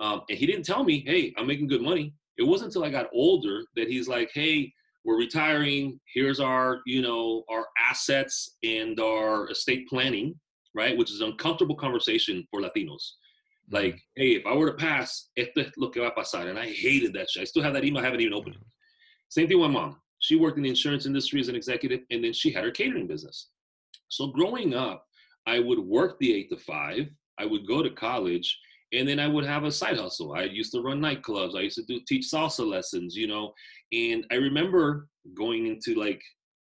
um, 0.00 0.22
and 0.28 0.38
he 0.38 0.46
didn't 0.46 0.64
tell 0.64 0.84
me, 0.84 1.04
"Hey, 1.06 1.32
I'm 1.36 1.46
making 1.46 1.68
good 1.68 1.82
money." 1.82 2.12
It 2.36 2.44
wasn't 2.44 2.68
until 2.68 2.84
I 2.84 2.90
got 2.90 3.10
older 3.12 3.64
that 3.76 3.88
he's 3.88 4.08
like, 4.08 4.30
"Hey." 4.32 4.72
We're 5.04 5.16
retiring. 5.16 5.98
Here's 6.12 6.38
our, 6.38 6.80
you 6.84 7.00
know, 7.00 7.44
our 7.48 7.66
assets 7.80 8.56
and 8.62 9.00
our 9.00 9.48
estate 9.48 9.88
planning, 9.88 10.34
right? 10.74 10.98
Which 10.98 11.10
is 11.10 11.22
an 11.22 11.28
uncomfortable 11.28 11.76
conversation 11.76 12.46
for 12.50 12.60
Latinos 12.60 13.12
like, 13.70 14.00
hey, 14.16 14.30
if 14.30 14.46
I 14.46 14.54
were 14.54 14.70
to 14.70 14.76
pass, 14.76 15.28
esto 15.36 15.60
es 15.60 15.72
lo 15.76 15.90
que 15.90 16.02
va 16.02 16.08
a 16.08 16.20
pasar. 16.20 16.48
And 16.48 16.58
I 16.58 16.66
hated 16.66 17.12
that 17.14 17.30
shit. 17.30 17.42
I 17.42 17.44
still 17.44 17.62
have 17.62 17.74
that 17.74 17.84
email. 17.84 18.02
I 18.02 18.04
haven't 18.04 18.20
even 18.20 18.34
opened 18.34 18.56
it. 18.56 18.62
Same 19.28 19.48
thing 19.48 19.60
with 19.60 19.70
my 19.70 19.80
mom. 19.80 19.96
She 20.20 20.36
worked 20.36 20.56
in 20.56 20.64
the 20.64 20.70
insurance 20.70 21.06
industry 21.06 21.40
as 21.40 21.48
an 21.48 21.54
executive, 21.54 22.00
and 22.10 22.24
then 22.24 22.32
she 22.32 22.50
had 22.50 22.64
her 22.64 22.70
catering 22.70 23.06
business. 23.06 23.48
So 24.08 24.28
growing 24.28 24.74
up, 24.74 25.04
I 25.46 25.60
would 25.60 25.78
work 25.78 26.18
the 26.18 26.34
eight 26.34 26.50
to 26.50 26.56
five. 26.56 27.08
I 27.38 27.46
would 27.46 27.66
go 27.66 27.82
to 27.82 27.90
college, 27.90 28.58
and 28.92 29.08
then 29.08 29.20
I 29.20 29.28
would 29.28 29.44
have 29.44 29.64
a 29.64 29.72
side 29.72 29.96
hustle. 29.96 30.34
I 30.34 30.44
used 30.44 30.72
to 30.72 30.82
run 30.82 31.00
nightclubs. 31.00 31.56
I 31.56 31.60
used 31.60 31.76
to 31.76 31.84
do 31.84 32.00
teach 32.06 32.26
salsa 32.32 32.66
lessons, 32.66 33.14
you 33.14 33.26
know. 33.26 33.52
And 33.92 34.26
I 34.30 34.36
remember 34.36 35.08
going 35.34 35.66
into 35.66 35.94
like, 35.94 36.22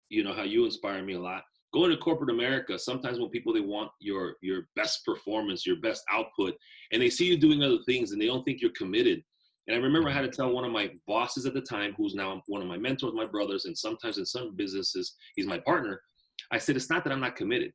you 0.09 0.25
know, 0.25 0.33
how 0.33 0.43
you 0.43 0.65
inspire 0.65 1.03
me 1.03 1.15
a 1.15 1.21
lot. 1.21 1.43
Going 1.75 1.91
to 1.91 1.97
corporate 1.97 2.31
America, 2.31 2.79
sometimes 2.79 3.19
when 3.19 3.31
people 3.31 3.53
they 3.53 3.61
want 3.61 3.91
your 3.99 4.37
your 4.43 4.69
best 4.77 5.05
performance, 5.05 5.67
your 5.67 5.81
best 5.81 6.03
output, 6.11 6.55
and 6.93 7.01
they 7.01 7.11
see 7.11 7.27
you 7.27 7.39
doing 7.39 7.63
other 7.63 7.79
things 7.87 8.13
and 8.13 8.21
they 8.21 8.27
don't 8.27 8.45
think 8.45 8.61
you're 8.61 8.73
committed. 8.73 9.23
And 9.69 9.77
I 9.77 9.81
remember 9.81 10.09
I 10.09 10.13
had 10.13 10.23
mm-hmm. 10.23 10.31
to 10.31 10.37
tell 10.37 10.53
one 10.53 10.65
of 10.65 10.73
my 10.73 10.91
bosses 11.07 11.47
at 11.47 11.55
the 11.55 11.61
time, 11.61 11.95
who's 11.97 12.15
now 12.15 12.43
one 12.47 12.63
of 12.63 12.69
my 12.69 12.79
mentors, 12.79 13.13
my 13.15 13.27
brothers, 13.27 13.65
and 13.65 13.77
sometimes 13.77 14.19
in 14.19 14.27
some 14.27 14.57
businesses, 14.57 15.15
he's 15.37 15.47
my 15.47 15.59
partner. 15.59 16.01
I 16.51 16.59
said, 16.59 16.77
it's 16.77 16.91
not 16.91 17.05
that 17.05 17.13
I'm 17.13 17.21
not 17.21 17.37
committed. 17.37 17.73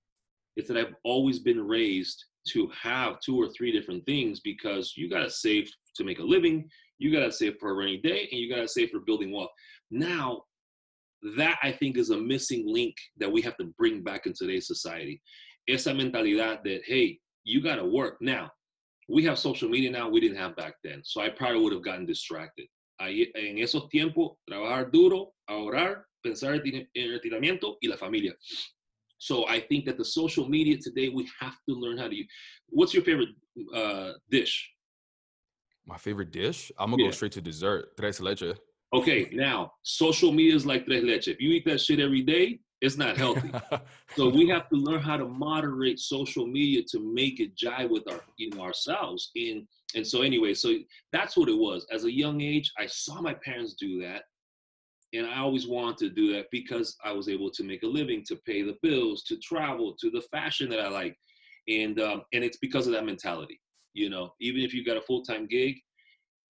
It's 0.55 0.67
that 0.67 0.77
I've 0.77 0.95
always 1.03 1.39
been 1.39 1.65
raised 1.65 2.23
to 2.49 2.69
have 2.81 3.19
two 3.19 3.39
or 3.39 3.49
three 3.49 3.71
different 3.71 4.05
things 4.05 4.39
because 4.39 4.93
you 4.95 5.09
got 5.09 5.19
to 5.19 5.29
save 5.29 5.69
to 5.95 6.03
make 6.03 6.19
a 6.19 6.23
living, 6.23 6.69
you 6.99 7.11
got 7.11 7.25
to 7.25 7.31
save 7.31 7.57
for 7.59 7.71
a 7.71 7.73
rainy 7.73 7.97
day, 7.97 8.27
and 8.31 8.39
you 8.39 8.53
got 8.53 8.61
to 8.61 8.67
save 8.67 8.89
for 8.89 8.99
building 8.99 9.31
wealth. 9.31 9.49
Now, 9.91 10.43
that 11.35 11.57
I 11.63 11.71
think 11.71 11.97
is 11.97 12.11
a 12.11 12.17
missing 12.17 12.63
link 12.67 12.95
that 13.17 13.31
we 13.31 13.41
have 13.41 13.57
to 13.57 13.73
bring 13.77 14.03
back 14.03 14.25
in 14.25 14.33
today's 14.33 14.67
society. 14.67 15.21
Esa 15.67 15.91
mentalidad 15.91 16.63
that, 16.63 16.81
hey, 16.85 17.19
you 17.43 17.61
got 17.61 17.75
to 17.75 17.85
work. 17.85 18.17
Now, 18.21 18.51
we 19.07 19.23
have 19.23 19.39
social 19.39 19.69
media 19.69 19.89
now 19.91 20.09
we 20.09 20.19
didn't 20.19 20.37
have 20.37 20.55
back 20.55 20.75
then. 20.83 21.01
So 21.03 21.21
I 21.21 21.29
probably 21.29 21.61
would 21.61 21.73
have 21.73 21.83
gotten 21.83 22.05
distracted. 22.05 22.67
Ahí, 23.01 23.27
en 23.35 23.57
esos 23.57 23.89
tiempos, 23.89 24.37
trabajar 24.49 24.91
duro, 24.91 25.33
ahorrar, 25.49 26.03
pensar 26.25 26.55
en 26.55 26.87
en 26.95 27.11
retiramiento 27.11 27.77
y 27.81 27.87
la 27.89 27.95
familia. 27.97 28.33
So 29.19 29.47
I 29.47 29.61
think 29.61 29.85
that 29.85 29.97
the 29.97 30.05
social 30.05 30.47
media 30.49 30.77
today, 30.77 31.09
we 31.09 31.27
have 31.39 31.55
to 31.69 31.75
learn 31.75 31.97
how 31.97 32.07
to 32.07 32.15
use. 32.15 32.27
What's 32.69 32.93
your 32.93 33.03
favorite 33.03 33.29
uh, 33.73 34.13
dish? 34.29 34.67
my 35.89 35.97
favorite 35.97 36.31
dish 36.31 36.69
i'm 36.77 36.91
gonna 36.91 37.01
Yeah. 37.01 37.07
go 37.07 37.15
straight 37.15 37.31
to 37.31 37.41
dessert 37.41 37.95
tres 37.95 38.19
leche 38.19 38.53
Okay, 38.93 39.29
now 39.33 39.71
social 39.83 40.31
media 40.31 40.55
is 40.55 40.65
like 40.65 40.85
tres 40.85 41.03
leche. 41.03 41.27
If 41.27 41.41
you 41.41 41.51
eat 41.51 41.65
that 41.65 41.79
shit 41.81 41.99
every 41.99 42.21
day, 42.21 42.59
it's 42.81 42.97
not 42.97 43.17
healthy. 43.17 43.51
So 44.15 44.29
we 44.29 44.47
have 44.47 44.67
to 44.69 44.75
learn 44.75 45.01
how 45.01 45.17
to 45.17 45.27
moderate 45.27 45.99
social 45.99 46.47
media 46.47 46.81
to 46.89 46.99
make 46.99 47.39
it 47.39 47.55
jive 47.55 47.89
with 47.89 48.09
our, 48.09 48.21
you 48.37 48.49
know, 48.49 48.61
ourselves. 48.61 49.29
And 49.35 49.67
and 49.95 50.05
so 50.05 50.21
anyway, 50.21 50.55
so 50.55 50.73
that's 51.11 51.37
what 51.37 51.49
it 51.49 51.57
was. 51.57 51.85
As 51.91 52.05
a 52.05 52.11
young 52.11 52.41
age, 52.41 52.71
I 52.79 52.87
saw 52.87 53.21
my 53.21 53.35
parents 53.35 53.75
do 53.79 54.01
that, 54.01 54.23
and 55.13 55.27
I 55.27 55.37
always 55.39 55.67
wanted 55.67 55.97
to 55.99 56.09
do 56.09 56.33
that 56.33 56.47
because 56.51 56.95
I 57.03 57.11
was 57.11 57.29
able 57.29 57.51
to 57.51 57.63
make 57.63 57.83
a 57.83 57.87
living, 57.87 58.23
to 58.27 58.37
pay 58.37 58.63
the 58.63 58.77
bills, 58.81 59.23
to 59.25 59.37
travel, 59.37 59.95
to 59.99 60.09
the 60.09 60.21
fashion 60.31 60.69
that 60.69 60.79
I 60.79 60.89
like, 60.89 61.15
and 61.67 61.99
um, 61.99 62.23
and 62.33 62.43
it's 62.43 62.57
because 62.57 62.87
of 62.87 62.93
that 62.93 63.05
mentality. 63.05 63.61
You 63.93 64.09
know, 64.09 64.33
even 64.41 64.61
if 64.61 64.73
you 64.73 64.83
got 64.83 64.97
a 64.97 65.01
full 65.01 65.21
time 65.21 65.45
gig, 65.45 65.75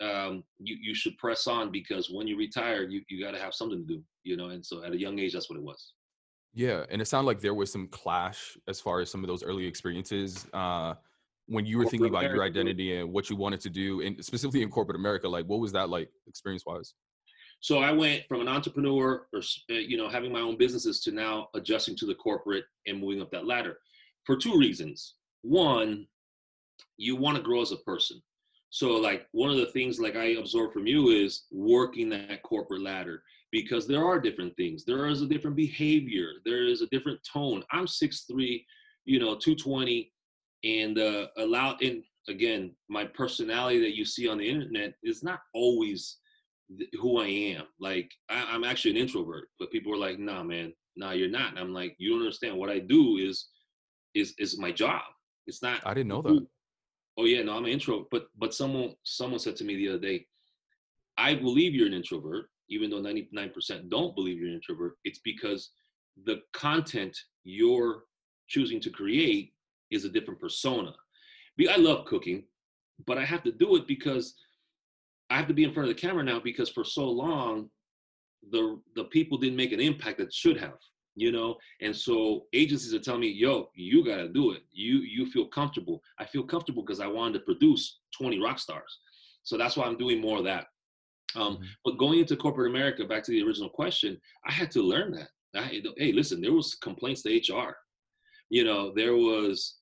um, 0.02 0.44
you 0.60 0.78
you 0.82 0.96
should 0.96 1.18
press 1.18 1.48
on 1.48 1.72
because 1.72 2.10
when 2.10 2.28
you 2.28 2.38
retire, 2.38 2.84
you 2.84 3.02
you 3.10 3.22
got 3.22 3.32
to 3.32 3.40
have 3.40 3.54
something 3.54 3.86
to 3.86 3.94
do. 3.96 4.04
You 4.24 4.38
know, 4.38 4.50
and 4.50 4.66
so 4.66 4.84
at 4.84 4.94
a 4.94 5.00
young 5.00 5.20
age, 5.20 5.34
that's 5.34 5.50
what 5.50 5.60
it 5.60 5.64
was. 5.64 5.94
Yeah, 6.54 6.86
and 6.90 7.02
it 7.02 7.06
sounded 7.06 7.28
like 7.28 7.40
there 7.40 7.54
was 7.54 7.72
some 7.72 7.88
clash 7.88 8.58
as 8.68 8.80
far 8.80 9.00
as 9.00 9.12
some 9.12 9.24
of 9.24 9.28
those 9.28 9.44
early 9.44 9.66
experiences 9.66 10.48
uh, 10.54 10.96
when 11.46 11.66
you 11.66 11.78
were 11.78 11.86
thinking 11.86 12.10
about 12.10 12.24
your 12.24 12.34
America, 12.34 12.60
identity 12.60 12.98
and 12.98 13.12
what 13.12 13.30
you 13.30 13.36
wanted 13.36 13.60
to 13.62 13.70
do, 13.70 14.02
and 14.02 14.24
specifically 14.26 14.64
in 14.64 14.70
corporate 14.70 14.96
America. 14.96 15.30
Like, 15.30 15.46
what 15.46 15.60
was 15.60 15.72
that 15.74 15.90
like 15.90 16.10
experience-wise? 16.28 16.94
So 17.60 17.80
I 17.80 17.92
went 17.92 18.24
from 18.28 18.42
an 18.42 18.48
entrepreneur, 18.48 19.28
or 19.34 19.40
uh, 19.40 19.74
you 19.74 19.98
know, 19.98 20.10
having 20.10 20.32
my 20.32 20.42
own 20.42 20.58
businesses, 20.58 21.00
to 21.02 21.12
now 21.12 21.50
adjusting 21.54 21.96
to 21.98 22.06
the 22.06 22.16
corporate 22.16 22.66
and 22.86 23.00
moving 23.00 23.22
up 23.22 23.32
that 23.32 23.48
ladder, 23.48 23.78
for 24.26 24.36
two 24.36 24.58
reasons. 24.58 25.16
One, 25.42 26.08
you 26.98 27.16
want 27.16 27.38
to 27.38 27.44
grow 27.44 27.62
as 27.62 27.72
a 27.72 27.78
person. 27.78 28.22
So 28.70 28.92
like 28.98 29.28
one 29.32 29.50
of 29.50 29.58
the 29.58 29.68
things 29.68 30.00
like 30.00 30.16
I 30.16 30.36
absorb 30.40 30.74
from 30.74 30.88
you 30.88 31.10
is 31.10 31.46
working 31.52 32.10
that 32.10 32.44
corporate 32.44 32.82
ladder 32.82 33.24
because 33.62 33.88
there 33.88 34.06
are 34.06 34.20
different 34.20 34.56
things. 34.56 34.86
There 34.86 35.08
is 35.08 35.24
a 35.24 35.28
different 35.28 35.56
behavior. 35.56 36.30
There 36.46 36.66
is 36.66 36.82
a 36.84 36.88
different 36.88 37.20
tone. 37.24 37.64
I'm 37.72 37.88
6'3", 37.88 38.64
you 39.06 39.20
know, 39.20 39.36
220, 39.36 40.14
and 40.64 41.00
uh, 41.00 41.28
allow. 41.38 41.76
And 41.82 42.04
again, 42.28 42.76
my 42.88 43.06
personality 43.06 43.80
that 43.80 43.96
you 43.96 44.06
see 44.06 44.28
on 44.28 44.38
the 44.38 44.48
internet 44.48 44.94
is 45.04 45.24
not 45.24 45.40
always 45.56 46.18
th- 46.78 46.90
who 47.02 47.20
I 47.20 47.28
am. 47.28 47.66
Like 47.80 48.12
I, 48.30 48.46
I'm 48.52 48.64
actually 48.64 48.92
an 48.92 48.98
introvert, 48.98 49.46
but 49.60 49.72
people 49.72 49.92
are 49.92 50.04
like, 50.08 50.20
"Nah, 50.20 50.44
man, 50.44 50.72
nah, 50.96 51.12
you're 51.12 51.30
not." 51.40 51.50
And 51.50 51.60
I'm 51.60 51.74
like, 51.74 51.96
"You 51.98 52.12
don't 52.12 52.22
understand. 52.22 52.58
What 52.58 52.70
I 52.70 52.80
do 52.80 53.18
is 53.18 53.48
is 54.14 54.36
is 54.38 54.60
my 54.60 54.72
job. 54.72 55.02
It's 55.48 55.64
not." 55.64 55.82
I 55.84 55.96
didn't 55.96 56.10
know 56.10 56.22
who- 56.22 56.42
that. 56.42 56.48
Oh 57.20 57.26
yeah, 57.26 57.42
no, 57.42 57.58
I'm 57.58 57.66
an 57.66 57.72
intro. 57.72 58.06
But 58.12 58.28
but 58.38 58.54
someone 58.54 58.94
someone 59.04 59.40
said 59.40 59.56
to 59.58 59.64
me 59.64 59.76
the 59.76 59.90
other 59.90 60.06
day, 60.10 60.28
I 61.18 61.34
believe 61.34 61.74
you're 61.74 61.88
an 61.88 61.94
introvert, 62.02 62.46
even 62.70 62.90
though 62.90 63.02
99% 63.02 63.90
don't 63.90 64.16
believe 64.16 64.40
you're 64.40 64.50
an 64.50 64.56
introvert. 64.56 64.94
It's 65.04 65.20
because 65.24 65.72
the 66.26 66.42
content 66.54 67.18
you're 67.44 68.04
choosing 68.48 68.80
to 68.82 68.90
create 68.90 69.54
is 69.92 70.06
a 70.06 70.10
different 70.10 70.40
persona. 70.40 70.94
I 71.70 71.78
love 71.78 72.06
cooking, 72.06 72.44
but 73.06 73.18
I 73.18 73.26
have 73.26 73.44
to 73.44 73.52
do 73.52 73.76
it 73.76 73.88
because 73.88 74.36
I 75.30 75.38
have 75.38 75.48
to 75.48 75.54
be 75.54 75.64
in 75.64 75.74
front 75.74 75.90
of 75.90 75.96
the 75.96 76.02
camera 76.02 76.24
now 76.24 76.40
because 76.40 76.70
for 76.70 76.84
so 76.84 77.10
long 77.10 77.70
the 78.52 78.80
the 78.96 79.06
people 79.06 79.38
didn't 79.38 79.58
make 79.58 79.72
an 79.72 79.80
impact 79.80 80.18
that 80.20 80.34
should 80.34 80.58
have 80.58 80.78
you 81.16 81.32
know 81.32 81.58
and 81.82 81.96
so 81.96 82.46
agencies 82.54 82.94
are 82.94 83.00
telling 83.00 83.22
me 83.22 83.28
yo 83.28 83.70
you 83.74 84.06
got 84.06 84.18
to 84.18 84.30
do 84.30 84.52
it 84.52 84.62
you 84.72 85.00
you 85.00 85.26
feel 85.32 85.46
comfortable 85.46 86.02
i 86.20 86.26
feel 86.26 86.44
comfortable 86.44 86.84
because 86.84 87.00
i 87.00 87.08
wanted 87.08 87.34
to 87.34 87.40
produce 87.40 88.00
20 88.18 88.40
rock 88.40 88.60
stars 88.60 89.00
so 89.44 89.58
that's 89.58 89.76
why 89.76 89.86
i'm 89.86 89.98
doing 89.98 90.22
more 90.22 90.38
of 90.38 90.44
that 90.44 90.68
um, 91.36 91.58
Mhm. 91.58 91.68
but 91.84 91.98
going 91.98 92.20
into 92.20 92.36
corporate 92.38 92.72
america 92.72 93.06
back 93.06 93.24
to 93.24 93.32
the 93.32 93.44
original 93.44 93.70
question 93.70 94.20
i 94.46 94.52
had 94.52 94.72
to 94.72 94.82
learn 94.82 95.12
that 95.12 95.30
I, 95.56 95.82
hey 95.98 96.12
listen 96.12 96.42
there 96.42 96.54
was 96.54 96.76
complaints 96.76 97.24
to 97.24 97.30
hr 97.54 97.76
you 98.50 98.64
know 98.64 98.94
there 98.94 99.16
was 99.16 99.80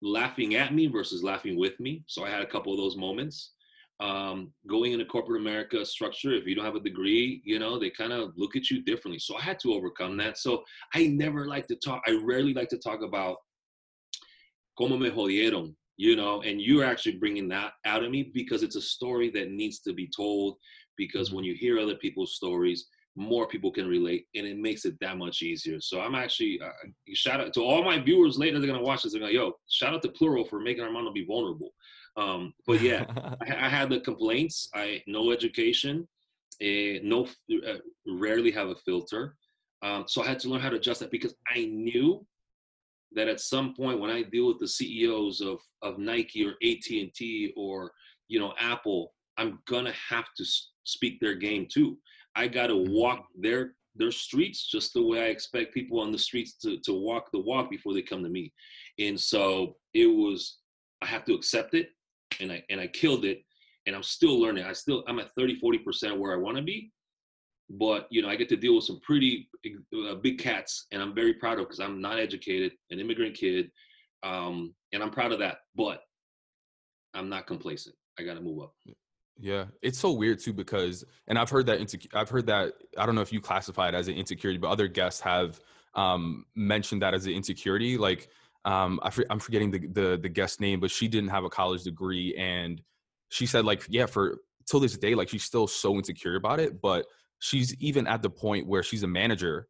laughing 0.00 0.54
at 0.54 0.74
me 0.74 0.86
versus 0.86 1.22
laughing 1.24 1.56
with 1.56 1.78
me 1.80 2.04
so 2.06 2.24
i 2.24 2.30
had 2.30 2.42
a 2.42 2.46
couple 2.46 2.72
of 2.72 2.78
those 2.78 2.96
moments 2.96 3.52
um, 4.00 4.52
going 4.68 4.92
into 4.92 5.04
corporate 5.04 5.40
America 5.40 5.84
structure, 5.84 6.32
if 6.32 6.46
you 6.46 6.54
don't 6.54 6.64
have 6.64 6.76
a 6.76 6.80
degree, 6.80 7.42
you 7.44 7.58
know, 7.58 7.78
they 7.78 7.90
kind 7.90 8.12
of 8.12 8.32
look 8.36 8.54
at 8.54 8.70
you 8.70 8.82
differently. 8.82 9.18
So 9.18 9.36
I 9.36 9.40
had 9.42 9.58
to 9.60 9.72
overcome 9.74 10.16
that. 10.18 10.38
So 10.38 10.62
I 10.94 11.08
never 11.08 11.46
like 11.46 11.66
to 11.66 11.76
talk, 11.76 12.02
I 12.06 12.12
rarely 12.22 12.54
like 12.54 12.68
to 12.68 12.78
talk 12.78 13.02
about 13.02 13.38
como 14.76 14.96
me 14.96 15.10
jodieron, 15.10 15.74
you 15.98 16.14
know, 16.16 16.40
and 16.42 16.62
you're 16.62 16.84
actually 16.84 17.16
bringing 17.16 17.48
that 17.48 17.72
out 17.84 18.04
of 18.04 18.10
me 18.10 18.30
because 18.32 18.62
it's 18.62 18.76
a 18.76 18.80
story 18.80 19.30
that 19.30 19.50
needs 19.50 19.80
to 19.80 19.92
be 19.92 20.08
told. 20.08 20.56
Because 20.96 21.32
when 21.32 21.44
you 21.44 21.54
hear 21.54 21.78
other 21.78 21.96
people's 21.96 22.34
stories, 22.34 22.86
more 23.16 23.48
people 23.48 23.72
can 23.72 23.86
relate, 23.88 24.26
and 24.34 24.46
it 24.46 24.56
makes 24.56 24.84
it 24.84 24.94
that 25.00 25.18
much 25.18 25.42
easier. 25.42 25.80
So 25.80 26.00
I'm 26.00 26.14
actually 26.14 26.60
uh, 26.64 26.70
shout 27.14 27.40
out 27.40 27.52
to 27.54 27.62
all 27.62 27.82
my 27.82 27.98
viewers 27.98 28.38
later. 28.38 28.58
They're 28.58 28.70
gonna 28.70 28.82
watch 28.82 29.02
this. 29.02 29.12
They're 29.12 29.22
like, 29.22 29.32
"Yo, 29.32 29.52
shout 29.68 29.92
out 29.92 30.02
to 30.02 30.08
Plural 30.08 30.44
for 30.44 30.60
making 30.60 30.84
Armando 30.84 31.12
be 31.12 31.24
vulnerable." 31.24 31.74
Um, 32.16 32.54
but 32.66 32.80
yeah, 32.80 33.04
I, 33.42 33.66
I, 33.66 33.68
had 33.68 33.90
the 33.90 34.00
complaints. 34.00 34.68
I 34.74 35.02
no 35.08 35.32
education, 35.32 36.06
uh, 36.62 37.02
no 37.02 37.26
uh, 37.52 37.78
rarely 38.06 38.52
have 38.52 38.68
a 38.68 38.76
filter. 38.76 39.34
Um, 39.82 40.04
so 40.06 40.22
I 40.22 40.28
had 40.28 40.40
to 40.40 40.48
learn 40.48 40.60
how 40.60 40.70
to 40.70 40.76
adjust 40.76 41.00
that 41.00 41.10
because 41.10 41.34
I 41.52 41.64
knew 41.64 42.24
that 43.12 43.28
at 43.28 43.40
some 43.40 43.74
point 43.74 44.00
when 44.00 44.10
I 44.10 44.22
deal 44.22 44.46
with 44.46 44.58
the 44.58 44.68
CEOs 44.68 45.40
of 45.40 45.60
of 45.82 45.98
Nike 45.98 46.46
or 46.46 46.54
AT 46.62 46.90
and 46.90 47.12
T 47.14 47.52
or 47.56 47.92
you 48.28 48.38
know 48.38 48.52
Apple, 48.58 49.14
I'm 49.36 49.58
gonna 49.66 49.94
have 50.10 50.26
to 50.36 50.44
speak 50.84 51.20
their 51.20 51.34
game 51.34 51.66
too. 51.70 51.98
I 52.34 52.48
got 52.48 52.68
to 52.68 52.74
mm-hmm. 52.74 52.92
walk 52.92 53.26
their 53.38 53.74
their 53.94 54.12
streets 54.12 54.66
just 54.66 54.94
the 54.94 55.02
way 55.02 55.20
I 55.20 55.26
expect 55.26 55.74
people 55.74 56.00
on 56.00 56.12
the 56.12 56.18
streets 56.18 56.54
to 56.62 56.78
to 56.80 56.92
walk 56.92 57.30
the 57.32 57.40
walk 57.40 57.70
before 57.70 57.94
they 57.94 58.02
come 58.02 58.22
to 58.22 58.28
me. 58.28 58.52
And 58.98 59.18
so 59.18 59.76
it 59.94 60.06
was 60.06 60.58
I 61.02 61.06
have 61.06 61.24
to 61.26 61.34
accept 61.34 61.74
it 61.74 61.90
and 62.40 62.52
I 62.52 62.62
and 62.70 62.80
I 62.80 62.86
killed 62.86 63.24
it 63.24 63.42
and 63.86 63.96
I'm 63.96 64.02
still 64.02 64.40
learning. 64.40 64.64
I 64.64 64.72
still 64.72 65.04
I'm 65.08 65.18
at 65.18 65.34
30 65.34 65.60
40% 65.60 66.18
where 66.18 66.32
I 66.32 66.36
want 66.36 66.56
to 66.56 66.62
be. 66.62 66.92
But 67.70 68.06
you 68.10 68.22
know, 68.22 68.28
I 68.28 68.36
get 68.36 68.48
to 68.50 68.56
deal 68.56 68.74
with 68.76 68.84
some 68.84 69.00
pretty 69.00 69.48
uh, 70.08 70.14
big 70.16 70.38
cats 70.38 70.86
and 70.92 71.02
I'm 71.02 71.14
very 71.14 71.34
proud 71.34 71.58
of 71.58 71.66
because 71.66 71.80
I'm 71.80 72.00
not 72.00 72.18
educated, 72.18 72.72
an 72.90 73.00
immigrant 73.00 73.34
kid. 73.34 73.70
Um, 74.22 74.74
and 74.92 75.02
I'm 75.02 75.10
proud 75.10 75.32
of 75.32 75.38
that, 75.40 75.58
but 75.76 76.00
I'm 77.14 77.28
not 77.28 77.46
complacent. 77.46 77.94
I 78.18 78.22
got 78.22 78.34
to 78.34 78.40
move 78.40 78.62
up. 78.62 78.74
Yeah, 79.40 79.66
it's 79.82 79.98
so 79.98 80.12
weird 80.12 80.40
too 80.40 80.52
because, 80.52 81.04
and 81.28 81.38
I've 81.38 81.50
heard 81.50 81.66
that 81.66 81.80
insecure. 81.80 82.10
I've 82.12 82.28
heard 82.28 82.46
that 82.46 82.72
I 82.96 83.06
don't 83.06 83.14
know 83.14 83.20
if 83.20 83.32
you 83.32 83.40
classify 83.40 83.88
it 83.88 83.94
as 83.94 84.08
an 84.08 84.14
insecurity, 84.14 84.58
but 84.58 84.68
other 84.68 84.88
guests 84.88 85.20
have 85.20 85.60
um, 85.94 86.44
mentioned 86.56 87.02
that 87.02 87.14
as 87.14 87.26
an 87.26 87.32
insecurity. 87.32 87.96
Like, 87.96 88.28
um, 88.64 88.98
I 89.02 89.12
am 89.30 89.38
forgetting 89.38 89.70
the, 89.70 89.86
the 89.86 90.18
the 90.20 90.28
guest 90.28 90.60
name, 90.60 90.80
but 90.80 90.90
she 90.90 91.06
didn't 91.06 91.30
have 91.30 91.44
a 91.44 91.48
college 91.48 91.84
degree, 91.84 92.34
and 92.36 92.82
she 93.28 93.46
said 93.46 93.64
like, 93.64 93.84
yeah, 93.88 94.06
for 94.06 94.38
till 94.68 94.80
this 94.80 94.98
day, 94.98 95.14
like 95.14 95.28
she's 95.28 95.44
still 95.44 95.68
so 95.68 95.94
insecure 95.94 96.34
about 96.34 96.58
it, 96.58 96.80
but 96.82 97.06
she's 97.40 97.74
even 97.80 98.06
at 98.06 98.22
the 98.22 98.30
point 98.30 98.66
where 98.66 98.82
she's 98.82 99.02
a 99.02 99.08
manager, 99.08 99.68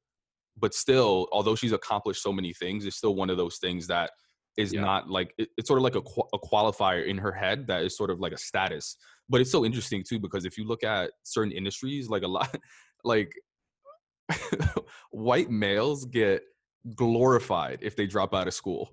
but 0.57 0.75
still, 0.75 1.29
although 1.33 1.55
she's 1.55 1.73
accomplished 1.73 2.23
so 2.23 2.33
many 2.33 2.53
things, 2.53 2.85
it's 2.85 2.97
still 2.97 3.15
one 3.15 3.31
of 3.31 3.37
those 3.37 3.59
things 3.59 3.87
that 3.89 4.11
is 4.59 4.73
yeah. 4.73 4.81
not 4.81 5.09
like 5.09 5.33
it, 5.39 5.49
it's 5.57 5.69
sort 5.69 5.79
of 5.79 5.85
like 5.85 5.95
a, 5.95 6.03
a 6.35 6.39
qualifier 6.39 7.07
in 7.07 7.17
her 7.17 7.33
head 7.33 7.67
that 7.69 7.83
is 7.83 7.97
sort 7.97 8.11
of 8.11 8.19
like 8.19 8.33
a 8.33 8.37
status 8.37 8.97
but 9.29 9.41
it's 9.41 9.53
so 9.53 9.65
interesting 9.65 10.03
too 10.07 10.19
because 10.19 10.45
if 10.45 10.59
you 10.59 10.67
look 10.67 10.85
at 10.85 11.13
certain 11.23 11.53
industries 11.53 12.11
like 12.11 12.25
a 12.25 12.29
lot 12.29 12.55
like 13.05 13.33
white 15.11 15.49
males 15.49 16.05
get 16.05 16.43
glorified 16.97 17.79
if 17.81 17.97
they 17.97 18.07
drop 18.07 18.35
out 18.35 18.49
of 18.49 18.53
school 18.53 18.91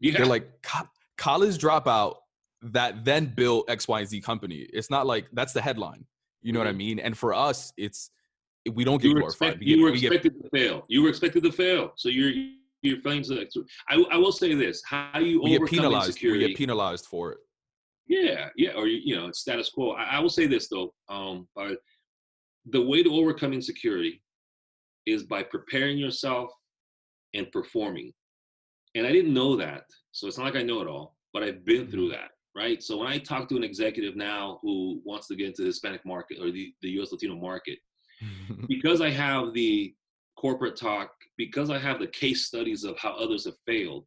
yeah. 0.00 0.12
they're 0.12 0.26
like 0.26 0.48
Co- 0.62 0.88
college 1.16 1.58
dropout 1.58 2.16
that 2.62 3.04
then 3.04 3.26
built 3.26 3.68
x 3.70 3.88
y 3.88 4.00
and 4.00 4.08
z 4.08 4.20
company 4.20 4.66
it's 4.72 4.90
not 4.90 5.06
like 5.06 5.26
that's 5.32 5.54
the 5.54 5.62
headline 5.62 6.04
you 6.42 6.52
know 6.52 6.60
mm-hmm. 6.60 6.66
what 6.66 6.68
i 6.68 6.70
mm-hmm. 6.70 6.78
mean 6.78 6.98
and 6.98 7.16
for 7.16 7.34
us 7.34 7.72
it's 7.76 8.10
we 8.72 8.84
don't 8.84 9.00
get 9.00 9.08
you 9.08 9.14
glorified 9.14 9.48
expect, 9.48 9.62
you 9.62 9.82
were 9.82 9.90
expected 9.90 10.34
get, 10.34 10.42
to 10.42 10.48
fail 10.50 10.84
you 10.88 11.02
were 11.02 11.08
expected 11.08 11.42
to 11.42 11.52
fail 11.52 11.92
so 11.96 12.08
you're 12.08 12.32
your 12.82 13.00
flames 13.00 13.32
I, 13.32 14.04
I 14.12 14.16
will 14.16 14.30
say 14.30 14.54
this 14.54 14.82
how 14.84 15.18
you 15.18 15.42
we 15.42 15.58
get 15.58 15.66
penalized 15.66 16.22
we 16.22 16.38
get 16.38 16.56
penalized 16.56 17.06
for 17.06 17.32
it 17.32 17.38
yeah, 18.08 18.48
yeah, 18.56 18.72
or 18.76 18.86
you 18.86 19.16
know, 19.16 19.30
status 19.32 19.70
quo. 19.70 19.92
I, 19.92 20.16
I 20.16 20.20
will 20.20 20.30
say 20.30 20.46
this 20.46 20.68
though, 20.68 20.94
um, 21.08 21.48
but 21.56 21.78
the 22.70 22.80
way 22.80 23.02
to 23.02 23.12
overcome 23.12 23.52
insecurity 23.52 24.22
is 25.06 25.24
by 25.24 25.42
preparing 25.42 25.98
yourself 25.98 26.50
and 27.34 27.50
performing. 27.52 28.12
And 28.94 29.06
I 29.06 29.12
didn't 29.12 29.34
know 29.34 29.56
that, 29.56 29.84
so 30.12 30.26
it's 30.26 30.38
not 30.38 30.44
like 30.44 30.56
I 30.56 30.62
know 30.62 30.80
it 30.80 30.88
all, 30.88 31.16
but 31.32 31.42
I've 31.42 31.64
been 31.64 31.88
through 31.88 32.10
mm-hmm. 32.10 32.12
that, 32.12 32.30
right? 32.56 32.82
So 32.82 32.96
when 32.96 33.08
I 33.08 33.18
talk 33.18 33.48
to 33.48 33.56
an 33.56 33.64
executive 33.64 34.16
now 34.16 34.58
who 34.62 35.00
wants 35.04 35.26
to 35.28 35.36
get 35.36 35.48
into 35.48 35.62
the 35.62 35.68
Hispanic 35.68 36.04
market 36.06 36.38
or 36.40 36.50
the, 36.50 36.72
the 36.80 36.90
U.S. 36.92 37.12
Latino 37.12 37.36
market, 37.36 37.78
because 38.68 39.00
I 39.00 39.10
have 39.10 39.52
the 39.52 39.94
corporate 40.38 40.76
talk, 40.76 41.10
because 41.36 41.70
I 41.70 41.78
have 41.78 42.00
the 42.00 42.06
case 42.06 42.46
studies 42.46 42.84
of 42.84 42.98
how 42.98 43.10
others 43.10 43.44
have 43.44 43.56
failed, 43.66 44.06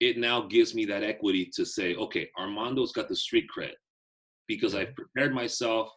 it 0.00 0.18
now 0.18 0.42
gives 0.42 0.74
me 0.74 0.84
that 0.86 1.02
equity 1.02 1.50
to 1.54 1.64
say, 1.64 1.94
okay, 1.96 2.28
Armando's 2.38 2.92
got 2.92 3.08
the 3.08 3.16
street 3.16 3.46
cred 3.56 3.72
because 4.46 4.74
I've 4.74 4.94
prepared 4.94 5.34
myself. 5.34 5.88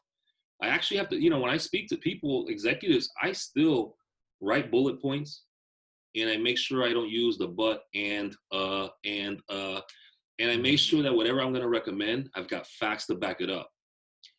I 0.61 0.67
actually 0.67 0.97
have 0.97 1.09
to, 1.09 1.21
you 1.21 1.29
know, 1.29 1.39
when 1.39 1.51
I 1.51 1.57
speak 1.57 1.87
to 1.89 1.97
people, 1.97 2.45
executives, 2.47 3.09
I 3.21 3.31
still 3.33 3.95
write 4.41 4.71
bullet 4.71 5.01
points 5.01 5.43
and 6.15 6.29
I 6.29 6.37
make 6.37 6.57
sure 6.57 6.83
I 6.83 6.93
don't 6.93 7.09
use 7.09 7.37
the 7.37 7.47
but 7.47 7.81
and 7.93 8.35
uh 8.51 8.87
and 9.05 9.39
uh 9.49 9.81
and 10.39 10.51
I 10.51 10.55
make 10.55 10.75
mm-hmm. 10.75 10.75
sure 10.75 11.03
that 11.03 11.13
whatever 11.13 11.41
I'm 11.41 11.51
going 11.51 11.63
to 11.63 11.69
recommend, 11.69 12.29
I've 12.35 12.47
got 12.47 12.67
facts 12.67 13.07
to 13.07 13.15
back 13.15 13.41
it 13.41 13.49
up. 13.49 13.69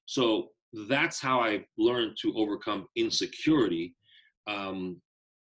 So 0.06 0.48
that's 0.88 1.20
how 1.20 1.40
I 1.40 1.64
learned 1.76 2.16
to 2.22 2.32
overcome 2.36 2.86
insecurity. 2.96 3.94
Um, 4.46 5.00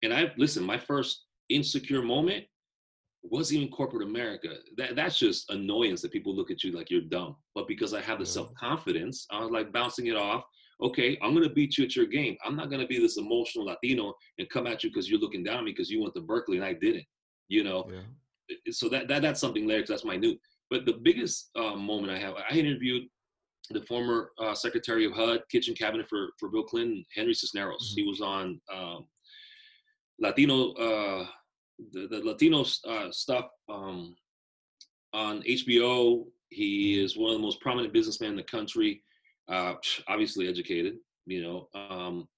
and 0.03 0.13
I 0.13 0.33
listen, 0.37 0.65
my 0.65 0.79
first 0.79 1.25
insecure 1.51 2.03
moment 2.03 2.45
wasn't 3.23 3.61
even 3.61 3.73
corporate 3.73 4.07
America. 4.07 4.49
That 4.77 4.97
that's 4.97 5.19
just 5.19 5.51
annoyance 5.51 6.03
that 6.03 6.13
people 6.13 6.35
look 6.35 6.51
at 6.51 6.65
you 6.65 6.73
like 6.73 6.91
you're 6.91 7.03
dumb. 7.03 7.37
But 7.55 7.69
because 7.69 7.93
I 7.95 8.01
have 8.01 8.19
the 8.19 8.27
self 8.27 8.53
confidence, 8.55 9.27
I 9.31 9.41
was 9.41 9.51
like 9.51 9.73
bouncing 9.73 10.07
it 10.07 10.17
off. 10.17 10.45
Okay, 10.83 11.19
I'm 11.23 11.35
gonna 11.35 11.51
beat 11.51 11.77
you 11.77 11.85
at 11.85 11.95
your 11.95 12.07
game. 12.07 12.37
I'm 12.45 12.57
not 12.57 12.71
gonna 12.71 12.87
be 12.87 12.99
this 12.99 13.19
emotional 13.19 13.67
Latino 13.67 14.15
and 14.39 14.49
come 14.49 14.67
at 14.67 14.83
you 14.83 14.91
because 14.91 15.11
you're 15.11 15.21
looking 15.21 15.45
down 15.45 15.59
on 15.59 15.65
me 15.65 15.73
because 15.73 15.91
you 15.91 16.01
went 16.01 16.15
to 16.15 16.23
Berkeley 16.23 16.57
and 16.57 16.65
I 16.65 16.73
didn't. 16.73 17.05
You 17.49 17.65
know. 17.65 17.89
Yeah. 17.91 18.01
So 18.71 18.89
that, 18.89 19.09
that 19.09 19.23
that's 19.23 19.41
something 19.41 19.67
there 19.67 19.79
because 19.79 19.91
that's 19.91 20.05
my 20.05 20.17
new. 20.17 20.37
But 20.71 20.87
the 20.87 21.01
biggest 21.03 21.51
uh, 21.57 21.75
moment 21.75 22.13
I 22.13 22.19
have, 22.19 22.35
I 22.35 22.55
interviewed 22.55 23.05
the 23.71 23.83
former 23.83 24.31
uh, 24.39 24.55
Secretary 24.55 25.05
of 25.05 25.13
HUD, 25.13 25.43
Kitchen 25.51 25.75
Cabinet 25.75 26.09
for 26.09 26.31
for 26.39 26.49
Bill 26.49 26.63
Clinton, 26.63 27.05
Henry 27.15 27.35
Cisneros. 27.35 27.91
Mm-hmm. 27.91 28.01
He 28.01 28.09
was 28.09 28.21
on 28.21 28.61
um, 28.73 29.07
Latino. 30.21 30.73
Uh, 30.73 31.27
the, 31.93 32.07
the 32.09 32.21
Latino 32.21 32.65
uh, 32.89 33.11
stuff 33.11 33.47
um, 33.69 34.15
on 35.13 35.43
HBO. 35.43 36.25
He 36.51 36.97
mm-hmm. 36.97 37.05
is 37.05 37.17
one 37.17 37.31
of 37.31 37.39
the 37.39 37.43
most 37.43 37.61
prominent 37.61 37.93
businessmen 37.93 38.31
in 38.31 38.37
the 38.37 38.43
country, 38.43 39.03
uh, 39.49 39.75
obviously 40.09 40.49
educated, 40.49 40.97
you 41.27 41.43
know. 41.43 41.69
Um, 41.75 42.29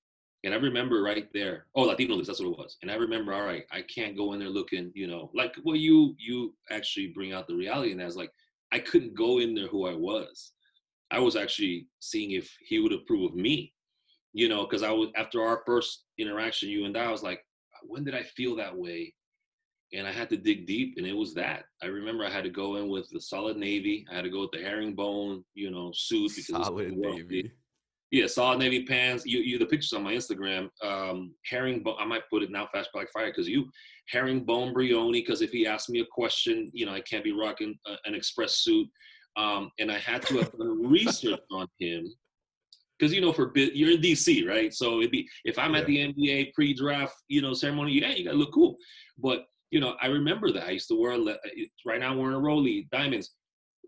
and 0.45 0.53
I 0.53 0.57
remember 0.57 1.03
right 1.03 1.29
there, 1.33 1.67
oh, 1.75 1.83
Latino 1.83 2.15
list, 2.15 2.27
that's 2.27 2.41
what 2.41 2.51
it 2.51 2.59
was. 2.59 2.77
And 2.83 2.91
I 2.91 2.95
remember, 2.95 3.33
all 3.33 3.45
right, 3.45 3.65
I 3.71 3.83
can't 3.83 4.17
go 4.17 4.33
in 4.33 4.41
there 4.41 4.49
looking, 4.49 4.91
you 4.95 5.07
know, 5.07 5.31
like 5.35 5.55
well, 5.65 5.77
you 5.77 6.15
you 6.19 6.55
actually 6.71 7.09
bring 7.09 7.33
out 7.33 7.47
the 7.47 7.55
reality, 7.55 7.93
and 7.93 8.01
that's 8.01 8.17
like 8.17 8.33
I 8.73 8.79
couldn't 8.79 9.15
go 9.15 9.39
in 9.39 9.55
there 9.55 9.69
who 9.69 9.87
I 9.87 9.95
was. 9.95 10.53
I 11.11 11.19
was 11.19 11.37
actually 11.37 11.87
seeing 12.01 12.33
if 12.33 12.51
he 12.67 12.79
would 12.79 12.93
approve 12.93 13.33
of 13.33 13.37
me, 13.37 13.73
you 14.33 14.49
know, 14.49 14.65
because 14.65 14.83
I 14.83 14.91
was 14.91 15.11
after 15.17 15.43
our 15.43 15.63
first 15.67 16.05
interaction, 16.19 16.69
you 16.71 16.87
and 16.87 16.97
I, 16.97 17.05
I 17.05 17.11
was 17.11 17.23
like, 17.23 17.45
when 17.83 18.05
did 18.05 18.15
I 18.15 18.23
feel 18.23 18.57
that 18.57 18.77
way? 18.77 19.15
and 19.95 20.07
I 20.07 20.13
had 20.13 20.31
to 20.31 20.37
dig 20.37 20.67
deep, 20.67 20.95
and 20.97 21.07
it 21.07 21.13
was 21.13 21.35
that. 21.35 21.65
I 21.83 21.87
remember 21.87 22.25
I 22.25 22.31
had 22.31 22.45
to 22.45 22.51
go 22.51 22.77
in 22.77 22.89
with 22.89 23.09
the 23.11 23.21
solid 23.21 23.57
navy. 23.57 24.07
I 24.11 24.15
had 24.15 24.25
to 24.25 24.31
go 24.31 24.41
with 24.43 24.53
the 24.53 24.63
herringbone, 24.63 25.45
you 25.55 25.71
know, 25.71 25.93
suit 25.95 26.33
because 26.35 26.67
solid 26.67 26.97
navy. 26.97 27.53
Yeah, 28.13 28.27
solid 28.27 28.59
navy 28.59 28.85
pants. 28.85 29.25
You, 29.25 29.41
you, 29.41 29.59
the 29.59 29.65
pictures 29.65 29.95
on 29.95 30.03
my 30.03 30.13
Instagram. 30.13 30.69
Um, 30.85 31.35
herringbone. 31.47 31.97
I 31.99 32.05
might 32.05 32.29
put 32.31 32.43
it 32.43 32.51
now, 32.51 32.69
fast 32.71 32.91
black 32.93 33.11
fire, 33.11 33.29
because 33.29 33.49
you 33.49 33.71
herringbone 34.11 34.75
Brioni. 34.75 35.15
Because 35.15 35.41
if 35.41 35.51
he 35.51 35.67
asks 35.67 35.89
me 35.89 36.01
a 36.01 36.07
question, 36.13 36.71
you 36.75 36.85
know, 36.85 36.93
I 36.93 37.01
can't 37.01 37.25
be 37.25 37.33
rocking 37.33 37.75
a, 37.87 37.95
an 38.05 38.15
express 38.15 38.57
suit. 38.57 38.87
Um, 39.39 39.71
and 39.79 39.91
I 39.91 39.97
had 39.97 40.21
to 40.27 40.39
have 40.39 40.53
done 40.53 40.91
research 40.91 41.41
on 41.51 41.67
him 41.81 42.13
because 42.99 43.15
you 43.15 43.21
know 43.21 43.33
for 43.33 43.47
bit 43.47 43.75
you're 43.75 43.93
in 43.93 44.01
DC, 44.01 44.47
right? 44.47 44.73
So 44.75 44.99
it'd 44.99 45.11
be 45.11 45.27
if 45.45 45.59
I'm 45.59 45.73
yeah. 45.73 45.81
at 45.81 45.87
the 45.87 46.13
NBA 46.13 46.53
pre-draft, 46.53 47.15
you 47.29 47.41
know, 47.41 47.55
ceremony, 47.55 47.93
yeah, 48.01 48.11
you 48.11 48.25
gotta 48.25 48.37
look 48.37 48.53
cool. 48.53 48.77
But 49.19 49.47
you 49.71 49.81
know, 49.81 49.97
I 50.03 50.07
remember 50.07 50.53
that 50.53 50.67
I 50.67 50.71
used 50.71 50.89
to 50.89 51.01
wear 51.01 51.17
le- 51.17 51.39
right 51.87 51.99
now 51.99 52.13
I'm 52.13 52.19
wearing 52.19 52.37
a 52.37 52.41
Rolly 52.41 52.89
diamonds 52.93 53.31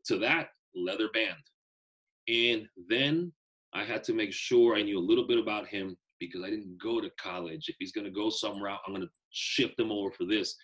to 0.06 0.18
that 0.20 0.48
leather 0.74 1.10
band, 1.12 1.36
and 2.26 2.66
then 2.88 3.32
I 3.74 3.84
had 3.84 4.04
to 4.04 4.14
make 4.14 4.32
sure 4.32 4.76
I 4.76 4.82
knew 4.82 4.98
a 4.98 5.00
little 5.00 5.26
bit 5.26 5.38
about 5.38 5.66
him 5.66 5.96
because 6.20 6.42
I 6.42 6.50
didn't 6.50 6.80
go 6.82 7.00
to 7.00 7.10
college. 7.20 7.68
If 7.68 7.76
he's 7.78 7.92
going 7.92 8.04
to 8.04 8.10
go 8.10 8.30
somewhere 8.30 8.70
out, 8.70 8.80
I'm 8.86 8.94
going 8.94 9.06
to 9.06 9.12
shift 9.30 9.78
him 9.78 9.90
over 9.90 10.12
for 10.12 10.24
this. 10.24 10.54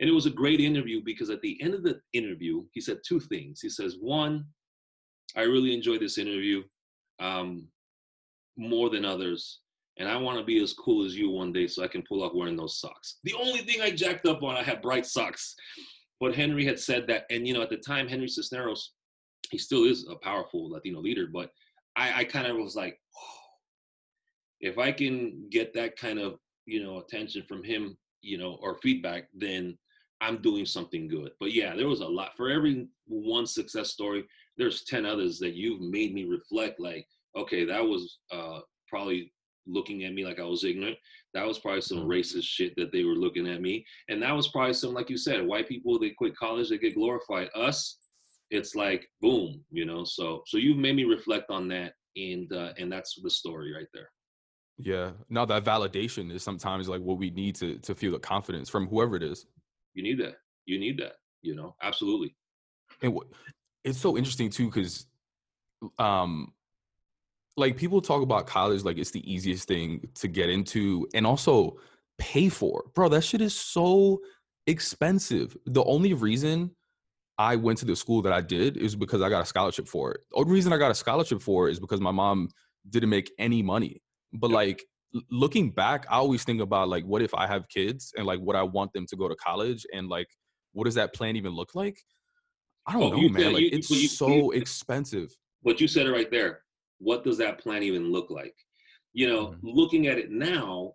And 0.00 0.08
it 0.08 0.12
was 0.12 0.26
a 0.26 0.30
great 0.30 0.60
interview 0.60 1.02
because 1.04 1.30
at 1.30 1.42
the 1.42 1.60
end 1.62 1.74
of 1.74 1.82
the 1.82 2.00
interview, 2.12 2.64
he 2.72 2.80
said 2.80 2.98
two 3.06 3.20
things. 3.20 3.60
He 3.60 3.68
says, 3.68 3.96
one, 4.00 4.44
I 5.36 5.42
really 5.42 5.74
enjoyed 5.74 6.00
this 6.00 6.16
interview 6.16 6.62
um, 7.20 7.66
more 8.56 8.88
than 8.88 9.04
others 9.04 9.60
and 10.00 10.08
I 10.08 10.16
want 10.16 10.38
to 10.38 10.44
be 10.44 10.62
as 10.62 10.72
cool 10.72 11.04
as 11.04 11.14
you 11.14 11.30
one 11.30 11.52
day 11.52 11.66
so 11.66 11.84
I 11.84 11.88
can 11.88 12.02
pull 12.08 12.22
off 12.22 12.32
wearing 12.34 12.56
those 12.56 12.80
socks. 12.80 13.18
The 13.22 13.34
only 13.34 13.60
thing 13.60 13.82
I 13.82 13.90
jacked 13.90 14.26
up 14.26 14.42
on, 14.42 14.56
I 14.56 14.62
had 14.62 14.80
bright 14.80 15.04
socks. 15.04 15.54
But 16.20 16.34
Henry 16.34 16.64
had 16.64 16.80
said 16.80 17.06
that, 17.08 17.24
and 17.30 17.46
you 17.46 17.52
know, 17.52 17.60
at 17.60 17.68
the 17.68 17.76
time, 17.76 18.08
Henry 18.08 18.28
Cisneros, 18.28 18.92
he 19.50 19.58
still 19.58 19.84
is 19.84 20.06
a 20.10 20.16
powerful 20.16 20.70
Latino 20.70 21.00
leader, 21.00 21.26
but 21.30 21.50
I, 22.00 22.20
I 22.20 22.24
kind 22.24 22.46
of 22.46 22.56
was 22.56 22.74
like, 22.74 22.98
oh. 23.16 23.40
if 24.60 24.78
I 24.78 24.90
can 24.90 25.48
get 25.50 25.74
that 25.74 25.96
kind 25.96 26.18
of 26.18 26.38
you 26.66 26.82
know 26.82 26.98
attention 26.98 27.44
from 27.48 27.62
him, 27.62 27.96
you 28.22 28.38
know, 28.38 28.58
or 28.62 28.78
feedback, 28.82 29.28
then 29.34 29.76
I'm 30.20 30.42
doing 30.42 30.66
something 30.66 31.08
good. 31.08 31.32
But 31.38 31.52
yeah, 31.52 31.74
there 31.76 31.88
was 31.88 32.00
a 32.00 32.06
lot. 32.06 32.36
For 32.36 32.50
every 32.50 32.88
one 33.06 33.46
success 33.46 33.90
story, 33.90 34.24
there's 34.56 34.84
ten 34.84 35.04
others 35.04 35.38
that 35.40 35.54
you've 35.54 35.80
made 35.80 36.14
me 36.14 36.24
reflect. 36.24 36.80
Like, 36.80 37.06
okay, 37.36 37.64
that 37.64 37.82
was 37.82 38.18
uh, 38.32 38.60
probably 38.88 39.32
looking 39.66 40.04
at 40.04 40.14
me 40.14 40.24
like 40.24 40.40
I 40.40 40.44
was 40.44 40.64
ignorant. 40.64 40.96
That 41.34 41.46
was 41.46 41.58
probably 41.58 41.82
some 41.82 41.98
mm-hmm. 41.98 42.10
racist 42.10 42.44
shit 42.44 42.74
that 42.76 42.92
they 42.92 43.04
were 43.04 43.14
looking 43.14 43.46
at 43.46 43.60
me. 43.60 43.84
And 44.08 44.22
that 44.22 44.34
was 44.34 44.48
probably 44.48 44.74
some, 44.74 44.94
like 44.94 45.10
you 45.10 45.16
said, 45.16 45.46
white 45.46 45.68
people, 45.68 45.98
they 45.98 46.10
quit 46.10 46.36
college, 46.36 46.70
they 46.70 46.78
get 46.78 46.94
glorified. 46.94 47.48
Us, 47.54 47.98
it's 48.50 48.74
like 48.74 49.08
boom, 49.20 49.64
you 49.70 49.84
know. 49.84 50.04
So 50.04 50.42
so 50.46 50.58
you've 50.58 50.76
made 50.76 50.96
me 50.96 51.04
reflect 51.04 51.50
on 51.50 51.68
that 51.68 51.94
and 52.16 52.52
uh, 52.52 52.72
and 52.78 52.90
that's 52.90 53.18
the 53.22 53.30
story 53.30 53.72
right 53.74 53.86
there. 53.94 54.10
Yeah. 54.78 55.12
Now 55.28 55.44
that 55.46 55.64
validation 55.64 56.32
is 56.32 56.42
sometimes 56.42 56.88
like 56.88 57.00
what 57.00 57.18
we 57.18 57.30
need 57.30 57.54
to 57.56 57.78
to 57.78 57.94
feel 57.94 58.12
the 58.12 58.18
confidence 58.18 58.68
from 58.68 58.86
whoever 58.86 59.16
it 59.16 59.22
is. 59.22 59.46
You 59.94 60.02
need 60.02 60.18
that. 60.20 60.36
You 60.66 60.78
need 60.78 60.98
that, 60.98 61.14
you 61.42 61.54
know. 61.54 61.76
Absolutely. 61.82 62.34
And 63.02 63.14
what 63.14 63.28
it's 63.84 63.98
so 63.98 64.16
interesting 64.16 64.50
too 64.50 64.70
cuz 64.70 65.06
um 65.98 66.52
like 67.56 67.76
people 67.76 68.00
talk 68.00 68.22
about 68.22 68.46
college 68.46 68.84
like 68.84 68.98
it's 68.98 69.10
the 69.10 69.32
easiest 69.32 69.68
thing 69.68 70.08
to 70.14 70.28
get 70.28 70.48
into 70.48 71.06
and 71.14 71.26
also 71.26 71.78
pay 72.18 72.48
for. 72.48 72.84
Bro, 72.94 73.10
that 73.10 73.24
shit 73.24 73.40
is 73.40 73.54
so 73.54 74.20
expensive. 74.66 75.56
The 75.66 75.84
only 75.84 76.14
reason 76.14 76.70
I 77.40 77.56
went 77.56 77.78
to 77.78 77.86
the 77.86 77.96
school 77.96 78.20
that 78.22 78.32
I 78.32 78.42
did 78.42 78.76
is 78.76 78.94
because 78.94 79.22
I 79.22 79.30
got 79.30 79.42
a 79.42 79.46
scholarship 79.46 79.88
for 79.88 80.12
it. 80.12 80.20
The 80.30 80.36
only 80.36 80.52
reason 80.52 80.72
I 80.72 80.78
got 80.78 80.90
a 80.90 80.94
scholarship 80.94 81.40
for 81.40 81.68
it 81.68 81.72
is 81.72 81.80
because 81.80 82.00
my 82.00 82.10
mom 82.10 82.50
didn't 82.90 83.08
make 83.08 83.30
any 83.38 83.62
money. 83.62 84.02
But 84.34 84.50
like 84.50 84.84
looking 85.30 85.70
back, 85.70 86.04
I 86.10 86.16
always 86.16 86.44
think 86.44 86.60
about 86.60 86.88
like 86.88 87.04
what 87.04 87.22
if 87.22 87.34
I 87.34 87.46
have 87.46 87.68
kids 87.68 88.12
and 88.16 88.26
like 88.26 88.40
what 88.40 88.56
I 88.56 88.62
want 88.62 88.92
them 88.92 89.06
to 89.06 89.16
go 89.16 89.28
to 89.28 89.36
college 89.36 89.86
and 89.94 90.08
like 90.08 90.28
what 90.72 90.84
does 90.84 90.96
that 90.96 91.14
plan 91.14 91.36
even 91.36 91.52
look 91.52 91.74
like? 91.74 91.98
I 92.86 92.92
don't 92.92 93.02
oh, 93.02 93.20
know, 93.20 93.28
man. 93.28 93.52
like 93.54 93.62
you, 93.62 93.70
it's 93.72 93.90
you, 93.90 94.08
so 94.08 94.28
you, 94.28 94.50
expensive. 94.52 95.34
But 95.62 95.80
you 95.80 95.88
said 95.88 96.06
it 96.06 96.12
right 96.12 96.30
there 96.30 96.60
what 97.00 97.24
does 97.24 97.38
that 97.38 97.58
plan 97.58 97.82
even 97.82 98.12
look 98.12 98.30
like? 98.30 98.54
You 99.12 99.26
know, 99.26 99.46
mm-hmm. 99.48 99.68
looking 99.68 100.06
at 100.06 100.18
it 100.18 100.30
now, 100.30 100.92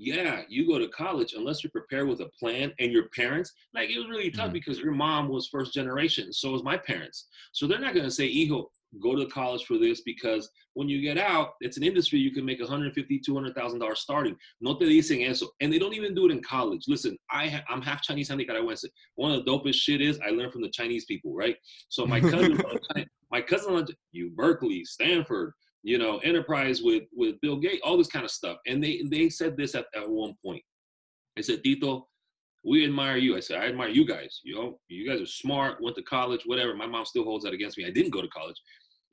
yeah, 0.00 0.42
you 0.48 0.64
go 0.64 0.78
to 0.78 0.88
college 0.88 1.34
unless 1.36 1.62
you're 1.62 1.72
prepared 1.72 2.08
with 2.08 2.20
a 2.20 2.30
plan 2.38 2.72
and 2.78 2.92
your 2.92 3.08
parents, 3.08 3.52
like 3.74 3.90
it 3.90 3.98
was 3.98 4.08
really 4.08 4.30
tough 4.30 4.46
mm-hmm. 4.46 4.52
because 4.52 4.78
your 4.78 4.92
mom 4.92 5.28
was 5.28 5.48
first 5.48 5.74
generation, 5.74 6.32
so 6.32 6.52
was 6.52 6.62
my 6.62 6.76
parents. 6.76 7.26
So 7.52 7.66
they're 7.66 7.80
not 7.80 7.94
gonna 7.94 8.10
say, 8.10 8.32
Hijo, 8.32 8.70
go 9.02 9.16
to 9.16 9.26
college 9.26 9.64
for 9.64 9.76
this 9.76 10.02
because 10.02 10.48
when 10.74 10.88
you 10.88 11.02
get 11.02 11.18
out, 11.18 11.54
it's 11.60 11.76
an 11.76 11.82
industry 11.82 12.20
you 12.20 12.30
can 12.30 12.44
make 12.44 12.60
150, 12.60 13.18
200,000 13.18 13.78
dollars 13.80 13.98
starting. 13.98 14.36
No 14.60 14.78
te 14.78 14.86
dicen 14.86 15.28
eso, 15.28 15.48
and 15.60 15.72
they 15.72 15.80
don't 15.80 15.94
even 15.94 16.14
do 16.14 16.26
it 16.26 16.32
in 16.32 16.42
college. 16.44 16.84
Listen, 16.86 17.18
I 17.32 17.48
ha- 17.48 17.64
I'm 17.68 17.82
half 17.82 18.00
Chinese, 18.00 18.28
half 18.28 18.38
Nicaraguense. 18.38 18.84
One 19.16 19.32
of 19.32 19.44
the 19.44 19.50
dopest 19.50 19.74
shit 19.74 20.00
is 20.00 20.20
I 20.24 20.30
learned 20.30 20.52
from 20.52 20.62
the 20.62 20.70
Chinese 20.70 21.06
people, 21.06 21.34
right? 21.34 21.56
So 21.88 22.06
my 22.06 22.20
cousin, 22.20 22.62
my 23.32 23.40
cousin, 23.40 23.84
you 24.12 24.30
Berkeley, 24.30 24.84
Stanford, 24.84 25.54
you 25.82 25.98
know, 25.98 26.18
enterprise 26.18 26.82
with 26.82 27.04
with 27.14 27.40
Bill 27.40 27.56
Gates, 27.56 27.82
all 27.84 27.96
this 27.96 28.08
kind 28.08 28.24
of 28.24 28.30
stuff, 28.30 28.58
and 28.66 28.82
they 28.82 29.02
they 29.10 29.28
said 29.28 29.56
this 29.56 29.74
at, 29.74 29.86
at 29.94 30.08
one 30.08 30.34
point. 30.44 30.62
They 31.36 31.42
said, 31.42 31.62
Tito, 31.62 32.08
we 32.64 32.84
admire 32.84 33.16
you. 33.16 33.36
I 33.36 33.40
said, 33.40 33.60
I 33.60 33.66
admire 33.66 33.88
you 33.88 34.04
guys. 34.04 34.40
You 34.42 34.54
know, 34.56 34.80
you 34.88 35.08
guys 35.08 35.20
are 35.20 35.26
smart, 35.26 35.80
went 35.80 35.96
to 35.96 36.02
college, 36.02 36.42
whatever. 36.46 36.74
My 36.74 36.86
mom 36.86 37.06
still 37.06 37.24
holds 37.24 37.44
that 37.44 37.54
against 37.54 37.78
me. 37.78 37.86
I 37.86 37.90
didn't 37.90 38.10
go 38.10 38.20
to 38.20 38.28
college. 38.28 38.60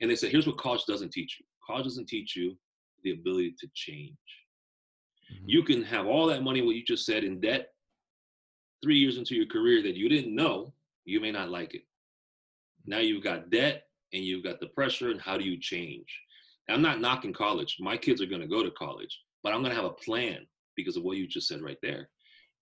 And 0.00 0.10
they 0.10 0.16
said, 0.16 0.30
here's 0.30 0.46
what 0.46 0.58
college 0.58 0.82
doesn't 0.86 1.12
teach 1.12 1.36
you. 1.38 1.46
College 1.66 1.84
doesn't 1.84 2.08
teach 2.08 2.36
you 2.36 2.56
the 3.04 3.12
ability 3.12 3.54
to 3.60 3.68
change. 3.74 4.16
Mm-hmm. 5.32 5.44
You 5.46 5.62
can 5.62 5.82
have 5.84 6.06
all 6.06 6.26
that 6.26 6.42
money, 6.42 6.62
what 6.62 6.74
you 6.74 6.84
just 6.84 7.06
said, 7.06 7.24
in 7.24 7.40
debt, 7.40 7.68
three 8.82 8.98
years 8.98 9.18
into 9.18 9.34
your 9.34 9.46
career 9.46 9.82
that 9.82 9.96
you 9.96 10.08
didn't 10.08 10.34
know, 10.34 10.72
you 11.04 11.20
may 11.20 11.30
not 11.30 11.50
like 11.50 11.74
it. 11.74 11.82
Now 12.86 12.98
you've 12.98 13.24
got 13.24 13.50
debt 13.50 13.84
and 14.12 14.22
you've 14.22 14.44
got 14.44 14.60
the 14.60 14.68
pressure, 14.68 15.10
and 15.10 15.20
how 15.20 15.36
do 15.38 15.44
you 15.44 15.58
change? 15.58 16.06
I'm 16.68 16.82
not 16.82 17.00
knocking 17.00 17.32
college. 17.32 17.76
My 17.80 17.96
kids 17.96 18.20
are 18.20 18.26
going 18.26 18.40
to 18.40 18.48
go 18.48 18.62
to 18.62 18.70
college, 18.72 19.20
but 19.42 19.52
I'm 19.52 19.62
going 19.62 19.70
to 19.70 19.80
have 19.80 19.90
a 19.90 19.90
plan 19.90 20.46
because 20.76 20.96
of 20.96 21.04
what 21.04 21.16
you 21.16 21.26
just 21.26 21.48
said 21.48 21.62
right 21.62 21.78
there. 21.82 22.08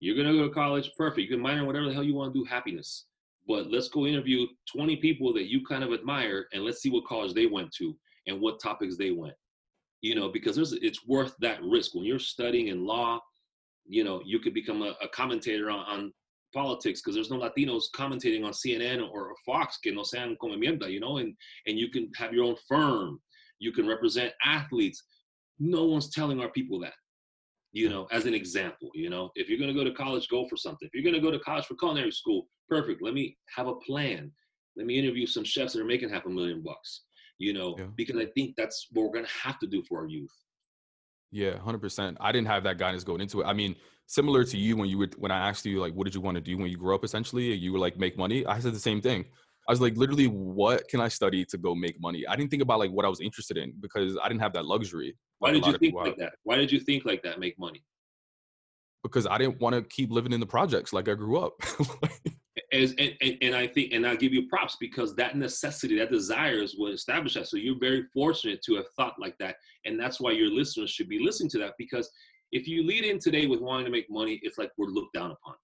You're 0.01 0.17
going 0.17 0.29
to 0.29 0.35
go 0.35 0.49
to 0.49 0.55
college, 0.55 0.91
perfect. 0.97 1.21
You 1.21 1.29
can 1.29 1.41
minor 1.41 1.65
whatever 1.65 1.87
the 1.87 1.95
hell 1.95 2.03
you 2.03 2.15
want 2.15 2.35
to 2.35 2.39
do, 2.39 2.45
happiness. 2.45 3.07
But 3.47 3.71
let's 3.71 3.89
go 3.89 4.07
interview 4.07 4.47
20 4.75 4.97
people 4.97 5.33
that 5.35 5.51
you 5.51 5.65
kind 5.65 5.85
of 5.85 5.93
admire 5.93 6.47
and 6.53 6.65
let's 6.65 6.81
see 6.81 6.91
what 6.91 7.07
college 7.07 7.35
they 7.35 7.47
went 7.47 7.73
to 7.79 7.97
and 8.27 8.41
what 8.41 8.61
topics 8.61 8.97
they 8.97 9.11
went. 9.11 9.35
You 10.01 10.15
know, 10.15 10.29
because 10.29 10.57
there's 10.57 10.73
it's 10.73 11.07
worth 11.07 11.35
that 11.41 11.63
risk. 11.63 11.95
When 11.95 12.05
you're 12.05 12.19
studying 12.19 12.69
in 12.69 12.85
law, 12.85 13.21
you 13.87 14.05
know, 14.05 14.23
you 14.25 14.39
could 14.39 14.55
become 14.55 14.83
a, 14.83 14.95
a 15.03 15.09
commentator 15.09 15.71
on, 15.71 15.81
on 15.81 16.13
politics 16.55 17.01
because 17.01 17.15
there's 17.15 17.31
no 17.31 17.39
Latinos 17.39 17.85
commentating 17.95 18.45
on 18.45 18.53
CNN 18.53 19.07
or, 19.11 19.35
Fox 19.45 19.79
que 19.83 19.93
no 19.93 20.05
sean 20.05 20.37
como 20.41 20.57
you 20.57 21.01
know, 21.01 21.19
and, 21.19 21.35
and 21.67 21.79
you 21.79 21.91
can 21.91 22.11
have 22.17 22.33
your 22.33 22.45
own 22.45 22.57
firm. 22.69 23.21
You 23.65 23.73
can 23.73 23.87
represent 23.87 24.33
athletes. 24.45 25.03
No 25.59 25.85
one's 25.85 26.11
telling 26.11 26.41
our 26.41 26.51
people 26.51 26.79
that 26.81 26.95
you 27.75 27.89
know, 27.89 28.07
as 28.13 28.25
an 28.25 28.35
example, 28.35 28.89
you 28.95 29.11
know, 29.11 29.31
if 29.35 29.49
you're 29.49 29.59
going 29.59 29.69
to 29.69 29.75
go 29.75 29.83
to 29.83 29.93
college, 29.93 30.29
go 30.29 30.47
for 30.49 30.57
something. 30.57 30.89
If 30.91 30.95
you're 30.95 31.03
going 31.03 31.21
to 31.21 31.21
go 31.21 31.37
to 31.37 31.43
college 31.43 31.67
for 31.67 31.75
culinary 31.75 32.13
school, 32.13 32.47
perfect. 32.69 33.03
Let 33.03 33.15
me 33.15 33.37
have 33.57 33.67
a 33.67 33.75
plan. 33.75 34.31
Let 34.77 34.87
me 34.87 34.97
interview 34.97 35.27
some 35.27 35.43
chefs 35.43 35.73
that 35.73 35.83
are 35.83 35.85
making 35.85 36.09
half 36.09 36.25
a 36.25 36.29
million 36.29 36.63
bucks, 36.63 37.03
you 37.39 37.53
know, 37.53 37.75
yeah. 37.77 37.87
because 37.97 38.17
I 38.17 38.27
think 38.27 38.55
that's 38.57 38.87
what 38.93 39.03
we're 39.03 39.13
going 39.13 39.27
to 39.27 39.33
have 39.43 39.59
to 39.59 39.67
do 39.67 39.83
for 39.89 39.99
our 39.99 40.07
youth. 40.07 40.31
Yeah, 41.33 41.55
100%. 41.55 42.17
I 42.21 42.31
didn't 42.31 42.47
have 42.47 42.63
that 42.63 42.79
guidance 42.79 43.03
going 43.03 43.21
into 43.21 43.41
it. 43.41 43.45
I 43.45 43.53
mean, 43.53 43.75
similar 44.07 44.45
to 44.45 44.57
you 44.57 44.77
when 44.77 44.89
you 44.89 44.99
would 44.99 45.19
when 45.19 45.33
I 45.33 45.49
asked 45.49 45.67
you 45.67 45.81
like 45.81 45.95
what 45.95 46.05
did 46.05 46.15
you 46.15 46.21
want 46.21 46.37
to 46.37 46.41
do 46.41 46.57
when 46.57 46.69
you 46.69 46.77
grew 46.77 46.95
up 46.95 47.05
essentially, 47.05 47.53
you 47.55 47.73
were 47.73 47.79
like 47.81 47.99
make 47.99 48.17
money. 48.17 48.47
I 48.47 48.61
said 48.61 48.75
the 48.75 48.79
same 48.79 49.01
thing. 49.01 49.25
I 49.69 49.73
was 49.73 49.81
like 49.81 49.97
literally 49.97 50.27
what 50.27 50.87
can 50.89 51.01
I 51.01 51.09
study 51.09 51.45
to 51.47 51.59
go 51.59 51.75
make 51.75 52.01
money? 52.01 52.27
I 52.27 52.37
didn't 52.37 52.51
think 52.51 52.63
about 52.63 52.79
like 52.79 52.91
what 52.91 53.05
I 53.05 53.09
was 53.09 53.21
interested 53.21 53.57
in 53.57 53.73
because 53.81 54.17
I 54.23 54.29
didn't 54.29 54.43
have 54.43 54.53
that 54.55 54.67
luxury. 54.67 55.17
Why 55.39 55.53
did 55.53 55.67
you 55.67 55.77
think 55.79 55.95
like 55.95 56.17
that? 56.19 56.35
Why 56.43 56.57
did 56.57 56.71
you 56.71 56.81
think 56.81 57.05
like 57.05 57.23
that? 57.23 57.39
Make 57.39 57.59
money? 57.59 57.83
Because 59.03 59.27
I 59.27 59.39
didn't 59.39 59.61
want 59.61 59.75
to 59.75 59.83
keep 59.83 60.11
living 60.11 60.33
in 60.33 60.41
the 60.41 60.47
projects 60.47 60.93
like 60.93 61.09
I 61.09 61.15
grew 61.15 61.39
up. 61.39 61.55
As, 62.73 62.91
and, 62.99 63.13
and, 63.21 63.37
and, 63.41 63.55
I 63.55 63.69
think, 63.69 63.93
and 63.93 64.05
I'll 64.05 64.17
give 64.17 64.33
you 64.33 64.49
props 64.49 64.77
because 64.81 65.15
that 65.17 65.37
necessity, 65.37 65.97
that 65.99 66.11
desire 66.11 66.61
is 66.61 66.75
what 66.77 66.93
established 66.93 67.37
that. 67.37 67.47
So 67.47 67.57
you're 67.57 67.79
very 67.79 68.05
fortunate 68.13 68.63
to 68.65 68.75
have 68.77 68.87
thought 68.97 69.15
like 69.19 69.37
that. 69.39 69.57
And 69.85 69.99
that's 69.99 70.21
why 70.21 70.33
your 70.33 70.51
listeners 70.51 70.91
should 70.91 71.09
be 71.09 71.21
listening 71.21 71.51
to 71.51 71.59
that 71.59 71.75
because 71.79 72.11
if 72.51 72.67
you 72.67 72.85
lead 72.85 73.05
in 73.05 73.19
today 73.19 73.47
with 73.47 73.61
wanting 73.61 73.87
to 73.87 73.93
make 73.93 74.11
money, 74.11 74.41
it's 74.43 74.59
like 74.59 74.71
we're 74.77 74.87
looked 74.87 75.15
down 75.15 75.33
upon. 75.33 75.55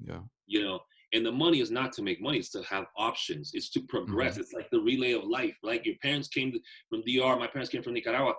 Yeah. 0.00 0.20
You 0.46 0.62
know, 0.62 0.80
and 1.14 1.24
the 1.24 1.32
money 1.32 1.60
is 1.60 1.70
not 1.70 1.92
to 1.92 2.02
make 2.02 2.20
money; 2.20 2.38
it's 2.38 2.50
to 2.50 2.62
have 2.64 2.86
options. 2.98 3.52
It's 3.54 3.70
to 3.70 3.80
progress. 3.80 4.32
Mm-hmm. 4.32 4.40
It's 4.42 4.52
like 4.52 4.68
the 4.70 4.80
relay 4.80 5.12
of 5.12 5.24
life. 5.24 5.56
Like 5.62 5.86
your 5.86 5.94
parents 6.02 6.28
came 6.28 6.52
from 6.90 7.02
DR, 7.06 7.38
my 7.38 7.46
parents 7.46 7.70
came 7.70 7.82
from 7.82 7.94
Nicaragua, 7.94 8.34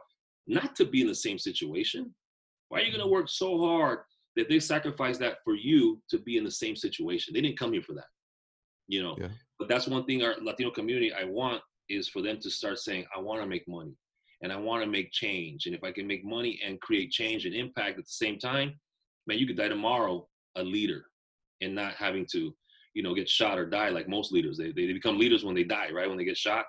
not 0.47 0.75
to 0.75 0.85
be 0.85 1.01
in 1.01 1.07
the 1.07 1.15
same 1.15 1.39
situation. 1.39 2.13
Why 2.69 2.79
are 2.79 2.81
you 2.81 2.91
going 2.91 2.99
to 2.99 3.05
mm-hmm. 3.05 3.13
work 3.13 3.29
so 3.29 3.57
hard 3.59 3.99
that 4.35 4.49
they 4.49 4.59
sacrifice 4.59 5.17
that 5.19 5.37
for 5.43 5.55
you 5.55 6.01
to 6.09 6.19
be 6.19 6.37
in 6.37 6.43
the 6.43 6.51
same 6.51 6.75
situation? 6.75 7.33
They 7.33 7.41
didn't 7.41 7.57
come 7.57 7.73
here 7.73 7.81
for 7.81 7.93
that, 7.93 8.09
you 8.87 9.01
know. 9.01 9.15
Yeah. 9.19 9.29
But 9.57 9.69
that's 9.69 9.87
one 9.87 10.05
thing 10.05 10.23
our 10.23 10.35
Latino 10.41 10.69
community 10.69 11.13
I 11.13 11.23
want 11.23 11.61
is 11.89 12.09
for 12.09 12.21
them 12.21 12.39
to 12.41 12.49
start 12.49 12.79
saying, 12.79 13.05
I 13.15 13.19
want 13.19 13.41
to 13.41 13.47
make 13.47 13.67
money 13.67 13.95
and 14.41 14.51
I 14.51 14.57
want 14.57 14.83
to 14.83 14.89
make 14.89 15.11
change. 15.11 15.65
And 15.65 15.75
if 15.75 15.83
I 15.83 15.91
can 15.91 16.07
make 16.07 16.25
money 16.25 16.59
and 16.65 16.81
create 16.81 17.11
change 17.11 17.45
and 17.45 17.55
impact 17.55 17.97
at 17.97 18.05
the 18.05 18.11
same 18.11 18.37
time, 18.37 18.73
man, 19.27 19.37
you 19.37 19.47
could 19.47 19.57
die 19.57 19.69
tomorrow 19.69 20.27
a 20.55 20.63
leader 20.63 21.05
and 21.61 21.73
not 21.73 21.93
having 21.93 22.25
to 22.31 22.53
you 22.95 23.03
know, 23.03 23.13
get 23.13 23.29
shot 23.29 23.59
or 23.59 23.65
die 23.65 23.89
like 23.89 24.09
most 24.09 24.31
leaders. 24.31 24.57
They, 24.57 24.71
they 24.71 24.91
become 24.91 25.19
leaders 25.19 25.43
when 25.43 25.53
they 25.53 25.63
die, 25.63 25.91
right? 25.91 26.07
When 26.07 26.17
they 26.17 26.25
get 26.25 26.37
shot. 26.37 26.65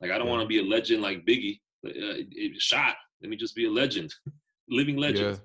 Like, 0.00 0.12
I 0.12 0.18
don't 0.18 0.28
want 0.28 0.42
to 0.42 0.46
be 0.46 0.60
a 0.60 0.62
legend 0.62 1.02
like 1.02 1.26
Biggie. 1.26 1.58
Uh, 1.84 2.22
shot. 2.58 2.94
Let 3.20 3.30
me 3.30 3.36
just 3.36 3.56
be 3.56 3.66
a 3.66 3.70
legend, 3.70 4.14
living 4.68 4.96
legend. 4.96 5.36
Yeah. 5.36 5.42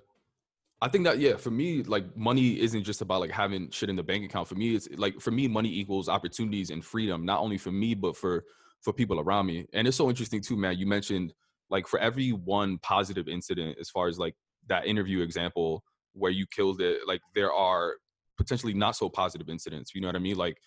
I 0.80 0.90
think 0.90 1.06
that 1.06 1.18
yeah, 1.18 1.38
for 1.38 1.50
me, 1.50 1.82
like 1.82 2.16
money 2.16 2.60
isn't 2.60 2.84
just 2.84 3.02
about 3.02 3.22
like 3.22 3.32
having 3.32 3.72
shit 3.72 3.90
in 3.90 3.96
the 3.96 4.04
bank 4.04 4.24
account. 4.26 4.48
For 4.48 4.54
me, 4.54 4.76
it's 4.76 4.88
like 4.96 5.20
for 5.20 5.32
me, 5.32 5.48
money 5.48 5.70
equals 5.70 6.08
opportunities 6.08 6.70
and 6.70 6.86
freedom, 6.86 7.26
not 7.26 7.40
only 7.40 7.58
for 7.58 7.72
me 7.72 7.96
but 7.96 8.16
for 8.16 8.44
for 8.84 8.94
people 8.94 9.20
around 9.20 9.48
me. 9.48 9.66
And 9.74 9.88
it's 9.88 9.98
so 9.98 10.08
interesting 10.08 10.40
too, 10.40 10.56
man. 10.56 10.78
You 10.78 10.86
mentioned 10.86 11.34
like 11.72 11.88
for 11.88 12.00
every 12.00 12.30
one 12.30 12.78
positive 12.84 13.28
incident, 13.28 13.78
as 13.82 13.90
far 13.90 14.08
as 14.08 14.20
like 14.20 14.36
that 14.68 14.86
interview 14.86 15.22
example 15.22 15.84
where 16.14 16.32
you 16.32 16.46
killed 16.56 16.80
it, 16.80 17.02
like 17.08 17.22
there 17.34 17.52
are 17.52 17.96
potentially 18.38 18.74
not 18.74 18.96
so 18.96 19.10
positive 19.10 19.50
incidents 19.50 19.92
you 19.94 20.02
know 20.02 20.08
what 20.08 20.16
i 20.16 20.20
mean? 20.20 20.36
Like 20.38 20.58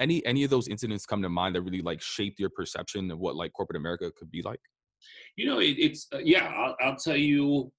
any 0.00 0.24
any 0.26 0.44
of 0.44 0.50
those 0.50 0.68
incidents 0.68 1.06
come 1.06 1.22
to 1.22 1.28
mind 1.28 1.54
that 1.54 1.62
really 1.62 1.82
like 1.82 2.00
shaped 2.00 2.38
your 2.38 2.50
perception 2.50 3.10
of 3.10 3.18
what 3.18 3.36
like 3.36 3.52
corporate 3.52 3.76
america 3.76 4.10
could 4.16 4.30
be 4.30 4.42
like? 4.42 4.60
You 5.36 5.46
know 5.46 5.58
it, 5.60 5.76
it's 5.78 6.06
uh, 6.14 6.18
yeah 6.18 6.52
I'll, 6.56 6.76
I'll 6.80 6.96
tell 6.96 7.16
you 7.16 7.72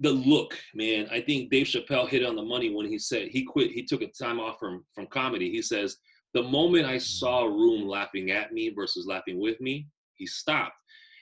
the 0.00 0.10
look 0.10 0.58
man. 0.74 1.06
I 1.10 1.20
think 1.20 1.50
dave 1.50 1.66
chappelle 1.66 2.08
hit 2.08 2.24
on 2.24 2.36
the 2.36 2.42
money 2.42 2.74
when 2.74 2.86
he 2.86 2.98
said 2.98 3.28
he 3.28 3.44
quit 3.44 3.70
he 3.70 3.84
took 3.84 4.02
a 4.02 4.08
time 4.08 4.40
off 4.40 4.58
from 4.58 4.84
from 4.94 5.06
comedy. 5.06 5.50
He 5.50 5.62
says 5.62 5.96
the 6.32 6.42
moment 6.42 6.86
i 6.86 6.96
mm-hmm. 6.96 6.98
saw 6.98 7.44
a 7.44 7.50
room 7.50 7.88
laughing 7.88 8.30
at 8.30 8.52
me 8.52 8.70
versus 8.70 9.06
laughing 9.06 9.40
with 9.40 9.60
me 9.60 9.86
he 10.16 10.26
stopped. 10.26 10.74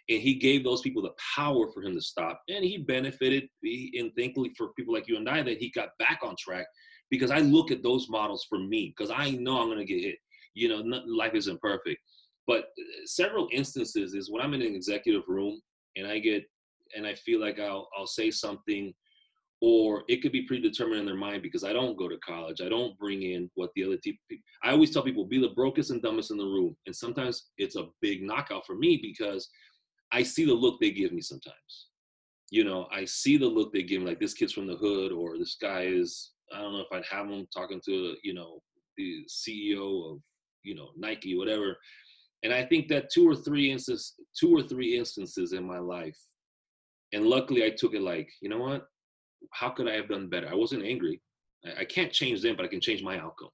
And 0.08 0.20
he 0.20 0.34
gave 0.34 0.64
those 0.64 0.80
people 0.80 1.00
the 1.00 1.14
power 1.36 1.70
for 1.72 1.80
him 1.80 1.94
to 1.94 2.00
stop. 2.00 2.42
And 2.48 2.64
he 2.64 2.78
benefited 2.78 3.44
he, 3.62 3.94
and 3.98 4.10
thankfully 4.18 4.52
for 4.58 4.72
people 4.74 4.92
like 4.92 5.08
you 5.08 5.16
and 5.16 5.28
i 5.28 5.42
that 5.42 5.58
he 5.58 5.70
got 5.70 5.90
back 5.98 6.20
on 6.22 6.34
track 6.38 6.66
because 7.12 7.31
i 7.31 7.38
look 7.38 7.70
at 7.70 7.83
those 7.85 8.09
models 8.09 8.44
for 8.48 8.59
me 8.59 8.92
because 8.96 9.12
i 9.16 9.31
know 9.31 9.61
i'm 9.61 9.68
going 9.68 9.79
to 9.79 9.85
get 9.85 10.03
hit 10.03 10.16
you 10.55 10.68
know 10.68 10.83
not, 10.83 11.07
life 11.09 11.35
isn't 11.35 11.61
perfect 11.61 12.01
but 12.48 12.64
uh, 12.64 13.05
several 13.05 13.48
instances 13.53 14.14
is 14.14 14.31
when 14.31 14.42
i'm 14.42 14.55
in 14.55 14.62
an 14.62 14.75
executive 14.75 15.22
room 15.29 15.61
and 15.96 16.09
i 16.09 16.18
get 16.18 16.42
and 16.96 17.07
i 17.07 17.14
feel 17.14 17.40
like 17.40 17.61
i'll 17.61 17.88
i'll 17.96 18.07
say 18.07 18.31
something 18.31 18.92
or 19.62 20.03
it 20.09 20.20
could 20.20 20.33
be 20.33 20.42
predetermined 20.42 20.98
in 20.98 21.07
their 21.07 21.14
mind 21.14 21.40
because 21.40 21.62
I 21.62 21.72
don't 21.72 21.96
go 21.96 22.09
to 22.09 22.18
college. 22.18 22.61
I 22.61 22.68
don't 22.68 22.98
bring 22.98 23.22
in 23.22 23.48
what 23.55 23.70
the 23.77 23.85
other 23.85 23.96
people. 23.98 24.18
I 24.64 24.72
always 24.72 24.90
tell 24.90 25.05
people 25.05 25.25
be 25.25 25.40
the 25.40 25.55
brokest 25.55 25.90
and 25.90 26.03
dumbest 26.03 26.33
in 26.33 26.37
the 26.37 26.44
room, 26.44 26.77
and 26.87 26.94
sometimes 26.94 27.51
it's 27.59 27.77
a 27.77 27.87
big 28.01 28.25
knockout 28.25 28.66
for 28.66 28.75
me 28.75 28.98
because 29.01 29.48
I 30.11 30.25
see 30.25 30.44
the 30.44 30.53
look 30.53 30.81
they 30.81 30.90
give 30.90 31.12
me 31.12 31.20
sometimes. 31.20 31.87
You 32.51 32.64
know, 32.64 32.88
I 32.92 33.05
see 33.05 33.37
the 33.37 33.46
look 33.46 33.72
they 33.72 33.85
give 33.85 34.03
me, 34.03 34.09
like 34.09 34.18
this 34.18 34.35
kid's 34.35 34.53
from 34.53 34.66
the 34.66 34.77
hood, 34.77 35.12
or 35.12 35.38
this 35.38 35.57
guy 35.61 35.83
is. 35.83 36.33
I 36.54 36.60
don't 36.60 36.72
know 36.72 36.80
if 36.80 36.92
I'd 36.92 37.04
have 37.10 37.28
them 37.28 37.46
talking 37.52 37.80
to 37.86 38.16
you 38.22 38.34
know 38.34 38.60
the 38.96 39.24
CEO 39.28 40.12
of 40.12 40.18
you 40.62 40.74
know 40.74 40.90
Nike, 40.96 41.36
whatever. 41.36 41.76
And 42.44 42.52
I 42.52 42.64
think 42.64 42.88
that 42.88 43.10
two 43.10 43.28
or 43.28 43.36
three 43.36 43.70
instances, 43.70 44.14
two 44.38 44.56
or 44.56 44.62
three 44.62 44.98
instances 44.98 45.52
in 45.52 45.64
my 45.64 45.78
life, 45.78 46.18
and 47.12 47.26
luckily 47.26 47.64
I 47.64 47.70
took 47.70 47.94
it 47.94 48.02
like, 48.02 48.28
you 48.40 48.48
know 48.48 48.58
what, 48.58 48.86
how 49.52 49.70
could 49.70 49.88
I 49.88 49.94
have 49.94 50.08
done 50.08 50.28
better? 50.28 50.48
I 50.50 50.54
wasn't 50.54 50.84
angry. 50.84 51.20
I, 51.64 51.80
I 51.80 51.84
can't 51.84 52.12
change 52.12 52.42
them, 52.42 52.56
but 52.56 52.64
I 52.64 52.68
can 52.68 52.80
change 52.80 53.02
my 53.02 53.18
outcome. 53.18 53.50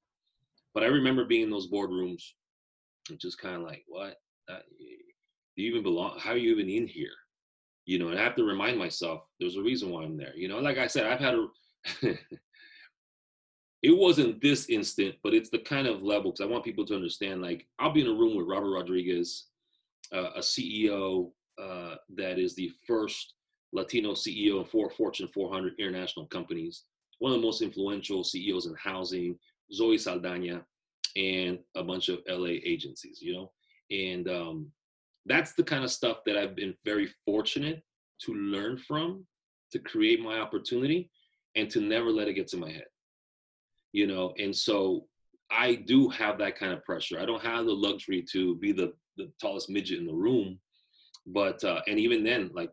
But 0.74 0.84
I 0.84 0.86
remember 0.86 1.24
being 1.24 1.42
in 1.42 1.50
those 1.50 1.70
boardrooms 1.70 2.22
and 3.10 3.18
just 3.18 3.38
kind 3.38 3.56
of 3.56 3.62
like, 3.62 3.84
what? 3.88 4.16
That, 4.48 4.62
do 5.56 5.62
you 5.62 5.70
even 5.70 5.82
belong? 5.82 6.18
How 6.18 6.30
are 6.30 6.36
you 6.36 6.52
even 6.52 6.68
in 6.68 6.86
here? 6.86 7.10
You 7.84 7.98
know, 7.98 8.08
and 8.08 8.18
I 8.18 8.22
have 8.22 8.36
to 8.36 8.44
remind 8.44 8.78
myself 8.78 9.22
there's 9.40 9.56
a 9.56 9.62
reason 9.62 9.90
why 9.90 10.04
I'm 10.04 10.16
there. 10.16 10.36
You 10.36 10.48
know, 10.48 10.60
like 10.60 10.78
I 10.78 10.86
said, 10.86 11.06
I've 11.06 11.20
had 11.20 11.34
a. 11.34 11.46
it 13.82 13.96
wasn't 13.96 14.40
this 14.40 14.68
instant, 14.68 15.14
but 15.22 15.34
it's 15.34 15.50
the 15.50 15.60
kind 15.60 15.86
of 15.86 16.02
level 16.02 16.32
because 16.32 16.44
I 16.44 16.50
want 16.50 16.64
people 16.64 16.84
to 16.86 16.96
understand. 16.96 17.42
Like, 17.42 17.66
I'll 17.78 17.92
be 17.92 18.00
in 18.00 18.08
a 18.08 18.12
room 18.12 18.36
with 18.36 18.48
Robert 18.48 18.70
Rodriguez, 18.70 19.46
uh, 20.12 20.30
a 20.36 20.40
CEO 20.40 21.30
uh, 21.60 21.96
that 22.16 22.38
is 22.38 22.54
the 22.54 22.72
first 22.86 23.34
Latino 23.72 24.12
CEO 24.12 24.60
of 24.60 24.70
four 24.70 24.90
Fortune 24.90 25.28
400 25.28 25.74
international 25.78 26.26
companies, 26.26 26.84
one 27.18 27.32
of 27.32 27.40
the 27.40 27.46
most 27.46 27.62
influential 27.62 28.24
CEOs 28.24 28.66
in 28.66 28.74
housing, 28.74 29.38
Zoe 29.72 29.98
Saldana, 29.98 30.64
and 31.16 31.58
a 31.76 31.82
bunch 31.82 32.08
of 32.08 32.20
LA 32.28 32.56
agencies, 32.64 33.18
you 33.20 33.34
know? 33.34 33.52
And 33.90 34.28
um, 34.28 34.72
that's 35.26 35.52
the 35.52 35.64
kind 35.64 35.84
of 35.84 35.90
stuff 35.90 36.18
that 36.26 36.36
I've 36.36 36.56
been 36.56 36.74
very 36.84 37.08
fortunate 37.24 37.82
to 38.22 38.34
learn 38.34 38.78
from, 38.78 39.24
to 39.72 39.78
create 39.78 40.20
my 40.20 40.38
opportunity, 40.38 41.10
and 41.54 41.70
to 41.70 41.80
never 41.80 42.10
let 42.10 42.28
it 42.28 42.34
get 42.34 42.48
to 42.48 42.56
my 42.56 42.70
head, 42.70 42.86
you 43.98 44.06
know? 44.06 44.32
And 44.38 44.54
so 44.54 45.06
I 45.50 45.74
do 45.74 46.08
have 46.10 46.38
that 46.38 46.56
kind 46.58 46.72
of 46.72 46.84
pressure. 46.84 47.18
I 47.18 47.26
don't 47.26 47.42
have 47.42 47.64
the 47.66 47.72
luxury 47.72 48.24
to 48.32 48.54
be 48.56 48.72
the, 48.72 48.92
the 49.16 49.30
tallest 49.40 49.68
midget 49.68 49.98
in 49.98 50.06
the 50.06 50.14
room, 50.14 50.58
but, 51.26 51.62
uh, 51.64 51.80
and 51.88 51.98
even 51.98 52.22
then, 52.22 52.50
like, 52.54 52.70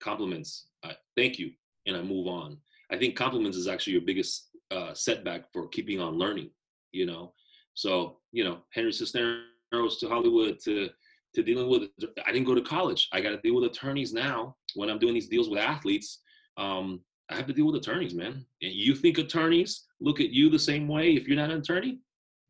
compliments, 0.00 0.66
I 0.84 0.92
thank 1.16 1.38
you, 1.38 1.52
and 1.86 1.96
I 1.96 2.02
move 2.02 2.26
on. 2.26 2.58
I 2.90 2.96
think 2.96 3.16
compliments 3.16 3.56
is 3.56 3.68
actually 3.68 3.94
your 3.94 4.02
biggest 4.02 4.48
uh, 4.70 4.92
setback 4.94 5.52
for 5.52 5.68
keeping 5.68 6.00
on 6.00 6.18
learning. 6.18 6.50
You 6.92 7.06
know, 7.06 7.32
so 7.74 8.18
you 8.32 8.44
know 8.44 8.58
Henry 8.72 8.92
Cisneros 8.92 9.98
to 10.00 10.08
Hollywood 10.08 10.58
to 10.64 10.90
to 11.34 11.42
dealing 11.42 11.68
with. 11.68 11.82
I 12.26 12.32
didn't 12.32 12.46
go 12.46 12.54
to 12.54 12.62
college. 12.62 13.08
I 13.12 13.20
got 13.20 13.30
to 13.30 13.38
deal 13.38 13.56
with 13.56 13.64
attorneys 13.64 14.12
now 14.12 14.56
when 14.74 14.90
I'm 14.90 14.98
doing 14.98 15.14
these 15.14 15.28
deals 15.28 15.48
with 15.48 15.58
athletes. 15.58 16.20
Um, 16.56 17.00
I 17.30 17.36
have 17.36 17.46
to 17.46 17.52
deal 17.52 17.66
with 17.66 17.76
attorneys, 17.76 18.14
man. 18.14 18.44
And 18.62 18.72
you 18.72 18.94
think 18.94 19.18
attorneys 19.18 19.84
look 20.00 20.20
at 20.20 20.30
you 20.30 20.50
the 20.50 20.58
same 20.58 20.88
way 20.88 21.14
if 21.14 21.26
you're 21.26 21.36
not 21.36 21.50
an 21.50 21.58
attorney? 21.58 22.00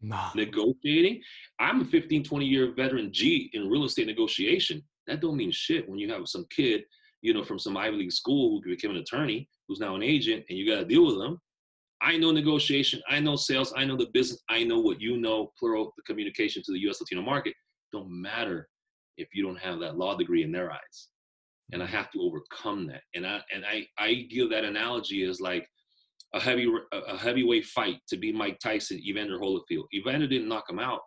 Nah. 0.01 0.31
Negotiating. 0.35 1.23
I'm 1.59 1.81
a 1.81 1.85
15, 1.85 2.25
20 2.25 2.45
year 2.45 2.73
veteran 2.75 3.13
G 3.13 3.51
in 3.55 3.69
real 3.69 3.85
estate 3.85 4.07
negotiation. 4.07 4.83
That 5.07 5.21
don't 5.21 5.37
mean 5.37 5.51
shit 5.53 5.89
when 5.89 5.99
you 5.99 6.13
have 6.13 6.27
some 6.27 6.47
kid 6.51 6.85
you 7.25 7.33
know, 7.33 7.43
from 7.43 7.59
some 7.59 7.75
Ivy 7.75 7.97
League 7.97 8.13
school 8.13 8.61
who 8.63 8.71
became 8.71 8.91
an 8.91 8.99
attorney, 8.99 9.49
who's 9.67 9.81
now 9.81 9.95
an 9.95 10.03
agent, 10.03 10.45
and 10.51 10.59
you 10.59 10.71
got 10.71 10.81
to 10.81 10.85
deal 10.85 11.07
with 11.07 11.17
them. 11.17 11.41
I 12.03 12.19
know 12.19 12.31
negotiation, 12.31 13.01
I 13.09 13.19
know 13.19 13.35
sales, 13.35 13.73
I 13.75 13.87
know 13.87 13.97
the 13.97 14.11
business, 14.13 14.43
I 14.51 14.63
know 14.63 14.79
what 14.79 15.01
you 15.01 15.17
know, 15.17 15.51
plural, 15.59 15.95
the 15.97 16.03
communication 16.03 16.63
to 16.63 16.73
the 16.73 16.81
US 16.91 17.01
Latino 17.01 17.23
market. 17.23 17.55
Don't 17.93 18.11
matter 18.11 18.69
if 19.17 19.29
you 19.33 19.43
don't 19.43 19.59
have 19.59 19.81
that 19.81 19.97
law 19.97 20.15
degree 20.19 20.43
in 20.43 20.53
their 20.53 20.71
eyes. 20.71 21.09
And 21.73 21.83
I 21.83 21.87
have 21.87 22.11
to 22.13 22.21
overcome 22.21 22.87
that. 22.89 23.03
And 23.15 23.27
I 23.27 23.41
and 23.53 23.65
I 23.65 23.87
I 23.99 24.27
give 24.31 24.51
that 24.51 24.65
analogy 24.65 25.25
as 25.25 25.41
like 25.41 25.69
a 26.35 26.41
heavy 26.41 26.69
a 26.93 27.17
heavyweight 27.17 27.65
fight 27.67 28.01
to 28.09 28.17
be 28.17 28.33
Mike 28.33 28.59
Tyson, 28.59 29.01
Evander 29.07 29.39
Holyfield. 29.39 29.85
Evander 29.95 30.27
didn't 30.27 30.49
knock 30.49 30.69
him 30.69 30.79
out. 30.79 31.01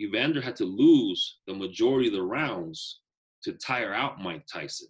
Evander 0.00 0.40
had 0.40 0.56
to 0.56 0.64
lose 0.64 1.38
the 1.46 1.54
majority 1.54 2.08
of 2.08 2.14
the 2.14 2.22
rounds 2.22 3.00
to 3.42 3.52
tire 3.54 3.94
out 3.94 4.20
Mike 4.20 4.44
Tyson. 4.52 4.88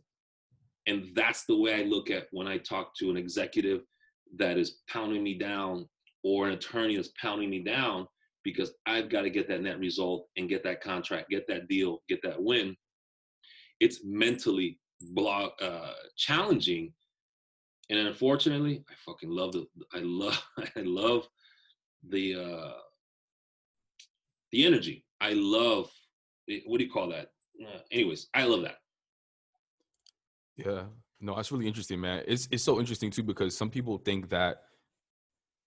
And 0.87 1.09
that's 1.15 1.45
the 1.47 1.57
way 1.57 1.75
I 1.75 1.83
look 1.83 2.11
at 2.11 2.27
when 2.33 2.49
I 2.49 2.59
talk 2.59 2.97
to 2.97 3.11
an 3.11 3.17
executive 3.17 3.83
that 4.39 4.59
is 4.59 4.79
pounding 4.89 5.23
me 5.23 5.39
down 5.39 5.89
or 6.25 6.47
an 6.47 6.55
attorney 6.55 6.97
that's 6.97 7.13
pounding 7.21 7.51
me 7.51 7.63
down 7.63 8.07
because 8.43 8.73
I've 8.87 9.09
got 9.09 9.23
to 9.23 9.31
get 9.31 9.49
that 9.49 9.63
net 9.63 9.79
result 9.79 10.27
and 10.37 10.49
get 10.49 10.65
that 10.65 10.83
contract, 10.83 11.31
get 11.31 11.47
that 11.49 11.69
deal, 11.69 12.03
get 12.09 12.21
that 12.23 12.43
win. 12.43 12.77
It's 13.81 14.01
mentally 14.05 14.80
block, 15.01 15.55
uh, 15.61 15.93
challenging. 16.17 16.93
And 17.89 17.99
unfortunately, 17.99 18.85
I 18.89 18.95
fucking 19.05 19.31
love 19.31 19.53
the, 19.53 19.67
I 19.93 20.01
love, 20.01 20.43
I 20.59 20.81
love 20.83 21.29
the, 22.09 22.35
uh, 22.37 22.73
the 24.53 24.67
energy. 24.67 25.05
I 25.21 25.33
love, 25.35 25.91
what 26.67 26.79
do 26.79 26.85
you 26.85 26.91
call 26.91 27.09
that? 27.11 27.29
Uh, 27.63 27.81
anyways, 27.93 28.29
I 28.35 28.45
love 28.45 28.63
that. 28.63 28.77
Yeah. 30.57 30.85
No, 31.21 31.37
that's 31.37 31.53
really 31.53 31.67
interesting, 31.67 32.01
man. 32.01 32.25
It's 32.27 32.49
it's 32.51 32.63
so 32.63 32.81
interesting 32.81 33.11
too 33.11 33.23
because 33.23 33.57
some 33.57 33.71
people 33.71 33.99
think 33.99 34.31
that 34.31 34.63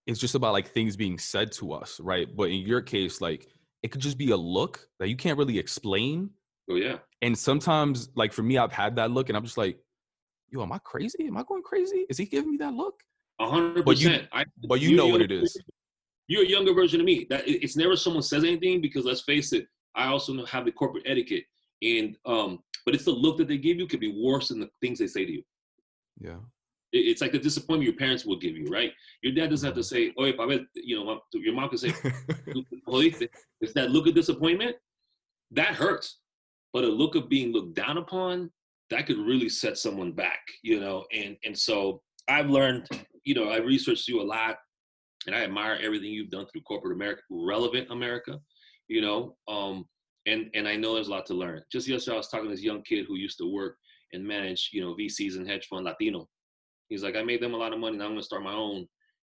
it's 0.06 0.18
just 0.18 0.34
about 0.34 0.52
like 0.52 0.68
things 0.68 0.96
being 0.96 1.18
said 1.18 1.52
to 1.52 1.72
us, 1.72 2.00
right? 2.00 2.28
But 2.34 2.50
in 2.50 2.60
your 2.60 2.80
case, 2.80 3.20
like 3.20 3.48
it 3.82 3.88
could 3.88 4.00
just 4.00 4.18
be 4.18 4.30
a 4.30 4.36
look 4.36 4.86
that 4.98 5.08
you 5.08 5.16
can't 5.16 5.38
really 5.38 5.58
explain. 5.58 6.30
Oh 6.70 6.76
yeah. 6.76 6.96
And 7.22 7.36
sometimes, 7.36 8.10
like 8.14 8.32
for 8.32 8.42
me, 8.42 8.58
I've 8.58 8.72
had 8.72 8.96
that 8.96 9.10
look, 9.10 9.28
and 9.28 9.36
I'm 9.36 9.44
just 9.44 9.58
like, 9.58 9.78
"Yo, 10.50 10.62
am 10.62 10.72
I 10.72 10.78
crazy? 10.78 11.26
Am 11.26 11.36
I 11.36 11.42
going 11.46 11.62
crazy? 11.62 12.06
Is 12.08 12.18
he 12.18 12.26
giving 12.26 12.52
me 12.52 12.56
that 12.58 12.74
look?" 12.74 12.94
Hundred 13.40 13.84
percent. 13.84 14.28
But 14.68 14.80
you 14.80 14.96
know 14.96 15.08
what 15.08 15.20
it 15.20 15.32
is. 15.32 15.56
You're 16.26 16.44
a 16.44 16.48
younger 16.48 16.72
version 16.72 17.00
of 17.00 17.06
me. 17.06 17.26
That 17.28 17.42
it's 17.46 17.76
never 17.76 17.96
someone 17.96 18.22
says 18.22 18.44
anything 18.44 18.80
because 18.80 19.04
let's 19.04 19.22
face 19.22 19.52
it, 19.52 19.66
I 19.94 20.06
also 20.06 20.44
have 20.46 20.64
the 20.64 20.72
corporate 20.72 21.04
etiquette, 21.06 21.44
and 21.82 22.16
um, 22.24 22.60
but 22.86 22.94
it's 22.94 23.04
the 23.04 23.10
look 23.10 23.36
that 23.38 23.48
they 23.48 23.58
give 23.58 23.78
you 23.78 23.86
could 23.86 24.00
be 24.00 24.22
worse 24.22 24.48
than 24.48 24.60
the 24.60 24.70
things 24.80 24.98
they 24.98 25.06
say 25.06 25.24
to 25.24 25.32
you. 25.32 25.42
Yeah. 26.18 26.38
It's 26.96 27.20
like 27.20 27.32
the 27.32 27.40
disappointment 27.40 27.88
your 27.88 27.98
parents 27.98 28.24
will 28.24 28.38
give 28.38 28.56
you, 28.56 28.66
right? 28.66 28.92
Your 29.20 29.34
dad 29.34 29.50
doesn't 29.50 29.66
have 29.66 29.74
to 29.74 29.82
say, 29.82 30.12
"Oh, 30.16 30.32
Pavel," 30.32 30.60
you 30.74 31.04
know, 31.04 31.20
your 31.32 31.52
mom 31.52 31.68
can 31.68 31.78
say, 31.78 31.92
"It's 33.60 33.72
that 33.74 33.90
look 33.90 34.06
of 34.06 34.14
disappointment 34.14 34.76
that 35.50 35.74
hurts." 35.74 36.20
But 36.74 36.84
a 36.84 36.88
look 36.88 37.14
of 37.14 37.30
being 37.30 37.52
looked 37.52 37.74
down 37.74 37.96
upon 37.96 38.50
that 38.90 39.06
could 39.06 39.18
really 39.18 39.48
set 39.48 39.78
someone 39.78 40.12
back, 40.12 40.40
you 40.62 40.80
know. 40.80 41.04
And 41.12 41.36
and 41.44 41.56
so 41.56 42.02
I've 42.28 42.50
learned, 42.50 42.88
you 43.24 43.34
know, 43.34 43.48
I 43.48 43.58
researched 43.58 44.08
you 44.08 44.20
a 44.20 44.24
lot, 44.24 44.56
and 45.26 45.34
I 45.34 45.44
admire 45.44 45.78
everything 45.82 46.10
you've 46.10 46.30
done 46.30 46.46
through 46.46 46.62
corporate 46.62 46.94
America, 46.94 47.22
relevant 47.30 47.90
America, 47.90 48.38
you 48.88 49.00
know. 49.00 49.36
Um, 49.48 49.86
and 50.26 50.50
and 50.54 50.68
I 50.68 50.76
know 50.76 50.94
there's 50.94 51.08
a 51.08 51.12
lot 51.12 51.26
to 51.26 51.34
learn. 51.34 51.62
Just 51.72 51.88
yesterday, 51.88 52.14
I 52.14 52.18
was 52.18 52.28
talking 52.28 52.46
to 52.46 52.54
this 52.54 52.64
young 52.64 52.82
kid 52.82 53.06
who 53.06 53.16
used 53.16 53.38
to 53.38 53.52
work 53.52 53.76
and 54.12 54.26
manage, 54.26 54.70
you 54.72 54.80
know, 54.80 54.94
VCs 54.94 55.36
and 55.36 55.48
hedge 55.48 55.66
fund 55.66 55.84
Latino. 55.84 56.28
He's 56.88 57.02
like, 57.02 57.16
I 57.16 57.22
made 57.22 57.40
them 57.40 57.54
a 57.54 57.58
lot 57.58 57.72
of 57.72 57.80
money. 57.80 57.96
Now 57.96 58.04
I'm 58.04 58.12
gonna 58.12 58.22
start 58.22 58.42
my 58.42 58.52
own. 58.52 58.86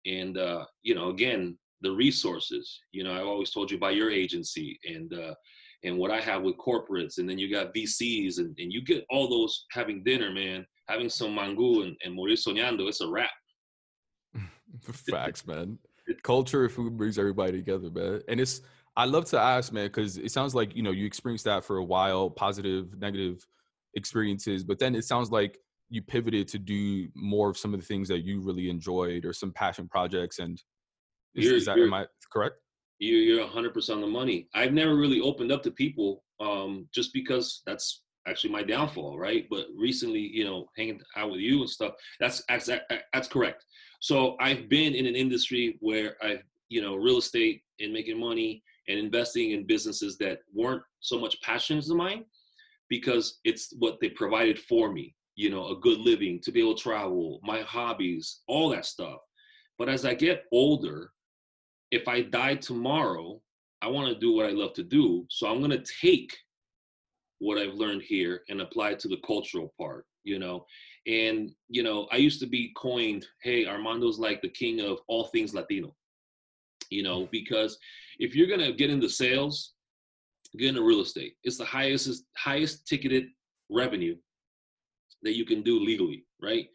And 0.06 0.38
uh, 0.38 0.66
you 0.82 0.96
know, 0.96 1.10
again, 1.10 1.58
the 1.82 1.92
resources. 1.92 2.80
You 2.92 3.04
know, 3.04 3.14
I 3.14 3.22
always 3.22 3.52
told 3.52 3.70
you 3.70 3.78
about 3.78 3.96
your 3.96 4.10
agency 4.10 4.80
and 4.84 5.14
uh, 5.14 5.36
and 5.84 5.98
what 5.98 6.12
I 6.12 6.22
have 6.22 6.44
with 6.44 6.58
corporates, 6.58 7.18
and 7.18 7.30
then 7.30 7.38
you 7.38 7.52
got 7.52 7.74
VCs, 7.74 8.38
and, 8.38 8.56
and 8.58 8.72
you 8.72 8.84
get 8.84 9.06
all 9.10 9.30
those 9.30 9.66
having 9.72 10.04
dinner, 10.04 10.32
man, 10.32 10.66
having 10.88 11.10
some 11.10 11.36
mango 11.36 11.82
and, 11.82 11.96
and 12.04 12.14
morir 12.14 12.36
soñando. 12.36 12.88
It's 12.88 13.02
a 13.02 13.08
wrap. 13.08 13.30
Facts, 15.10 15.46
man. 15.46 15.78
Culture, 16.24 16.68
food 16.70 16.98
brings 16.98 17.18
everybody 17.18 17.54
together, 17.54 17.90
man, 17.90 18.22
and 18.28 18.40
it's 18.40 18.62
I 18.96 19.06
love 19.06 19.26
to 19.26 19.40
ask, 19.40 19.74
man, 19.74 19.88
because 19.88 20.18
it 20.18 20.32
sounds 20.32 20.54
like 20.54 20.76
you 20.76 20.84
know 20.84 20.92
you 20.92 21.06
experienced 21.06 21.46
that 21.46 21.64
for 21.64 21.78
a 21.78 21.84
while, 21.84 22.30
positive, 22.30 22.98
negative 23.00 23.46
experiences, 23.96 24.64
but 24.64 24.80
then 24.80 24.96
it 24.96 25.06
sounds 25.06 25.32
like 25.32 25.58
you 25.90 26.02
pivoted 26.02 26.48
to 26.48 26.60
do 26.60 27.08
more 27.16 27.50
of 27.50 27.58
some 27.58 27.74
of 27.74 27.80
the 27.80 27.86
things 27.86 28.08
that 28.08 28.24
you 28.24 28.42
really 28.42 28.70
enjoyed 28.70 29.26
or 29.26 29.34
some 29.34 29.52
passion 29.52 29.88
projects. 29.88 30.40
And 30.40 30.62
is, 31.36 31.48
is 31.48 31.66
that 31.66 31.78
am 31.78 31.94
I 31.94 32.06
correct? 32.32 32.56
You're 33.00 33.42
100 33.42 33.74
percent 33.74 33.98
on 33.98 34.02
the 34.02 34.08
money. 34.08 34.48
I've 34.54 34.74
never 34.74 34.96
really 34.96 35.20
opened 35.20 35.52
up 35.52 35.64
to 35.64 35.72
people 35.72 36.24
um, 36.40 36.88
just 36.94 37.14
because 37.14 37.62
that's 37.66 38.04
actually 38.28 38.52
my 38.52 38.64
downfall, 38.64 39.18
right? 39.20 39.46
But 39.50 39.66
recently, 39.76 40.22
you 40.22 40.46
know, 40.46 40.68
hanging 40.78 41.02
out 41.16 41.32
with 41.32 41.42
you 41.42 41.62
and 41.62 41.70
stuff, 41.70 41.94
that's 42.20 42.44
that's 42.48 42.70
that's 43.14 43.28
correct. 43.28 43.66
So 44.00 44.36
I've 44.40 44.70
been 44.70 44.94
in 44.94 45.06
an 45.06 45.16
industry 45.16 45.78
where 45.80 46.18
I've, 46.22 46.44
you 46.70 46.82
know, 46.82 46.96
real 46.96 47.18
estate 47.18 47.62
and 47.80 47.94
making 47.94 48.20
money 48.20 48.64
and 48.88 49.00
investing 49.00 49.52
in 49.52 49.66
businesses 49.66 50.18
that 50.18 50.40
weren't 50.54 50.84
so 51.00 51.20
much 51.20 51.42
passions 51.42 51.90
of 51.90 51.98
mine 51.98 52.26
because 52.90 53.40
it's 53.44 53.74
what 53.80 54.00
they 54.02 54.10
provided 54.10 54.60
for 54.60 54.92
me, 54.92 55.16
you 55.36 55.50
know, 55.50 55.70
a 55.70 55.80
good 55.80 56.00
living, 56.00 56.40
to 56.44 56.52
be 56.52 56.60
able 56.60 56.76
to 56.76 56.84
travel, 56.84 57.40
my 57.44 57.62
hobbies, 57.62 58.42
all 58.48 58.70
that 58.70 58.86
stuff. 58.86 59.20
But 59.78 59.90
as 59.90 60.06
I 60.06 60.14
get 60.14 60.44
older, 60.52 61.12
if 61.94 62.08
I 62.08 62.22
die 62.22 62.56
tomorrow, 62.56 63.40
I 63.84 63.88
want 63.88 64.12
to 64.12 64.20
do 64.20 64.34
what 64.34 64.48
I 64.48 64.50
love 64.50 64.74
to 64.74 64.84
do. 64.84 65.28
So 65.30 65.48
I'm 65.48 65.60
going 65.60 65.70
to 65.80 65.86
take 66.02 66.36
what 67.38 67.60
I've 67.60 67.76
learned 67.76 68.02
here 68.02 68.42
and 68.50 68.62
apply 68.62 68.92
it 68.92 69.00
to 69.02 69.08
the 69.08 69.22
cultural 69.24 69.72
part, 69.80 70.06
you 70.24 70.40
know. 70.40 70.66
And, 71.06 71.52
you 71.70 71.84
know, 71.84 72.08
I 72.12 72.16
used 72.16 72.40
to 72.40 72.48
be 72.48 72.74
coined, 72.76 73.28
hey, 73.44 73.66
Armando's 73.66 74.18
like 74.18 74.42
the 74.42 74.50
king 74.50 74.82
of 74.82 75.02
all 75.08 75.26
things 75.26 75.54
Latino, 75.54 75.94
you 76.90 77.04
know, 77.04 77.28
because 77.32 77.78
if 78.18 78.36
you're 78.36 78.48
going 78.48 78.68
to 78.68 78.74
get 78.74 78.90
into 78.90 79.08
sales, 79.08 79.74
get 80.58 80.70
into 80.70 80.82
real 80.82 81.02
estate. 81.02 81.36
It's 81.44 81.60
the 81.60 81.66
highest, 81.66 82.24
highest 82.36 82.88
ticketed 82.88 83.26
revenue 83.70 84.16
that 85.22 85.36
you 85.36 85.46
can 85.46 85.62
do 85.62 85.80
legally, 85.80 86.26
right? 86.42 86.68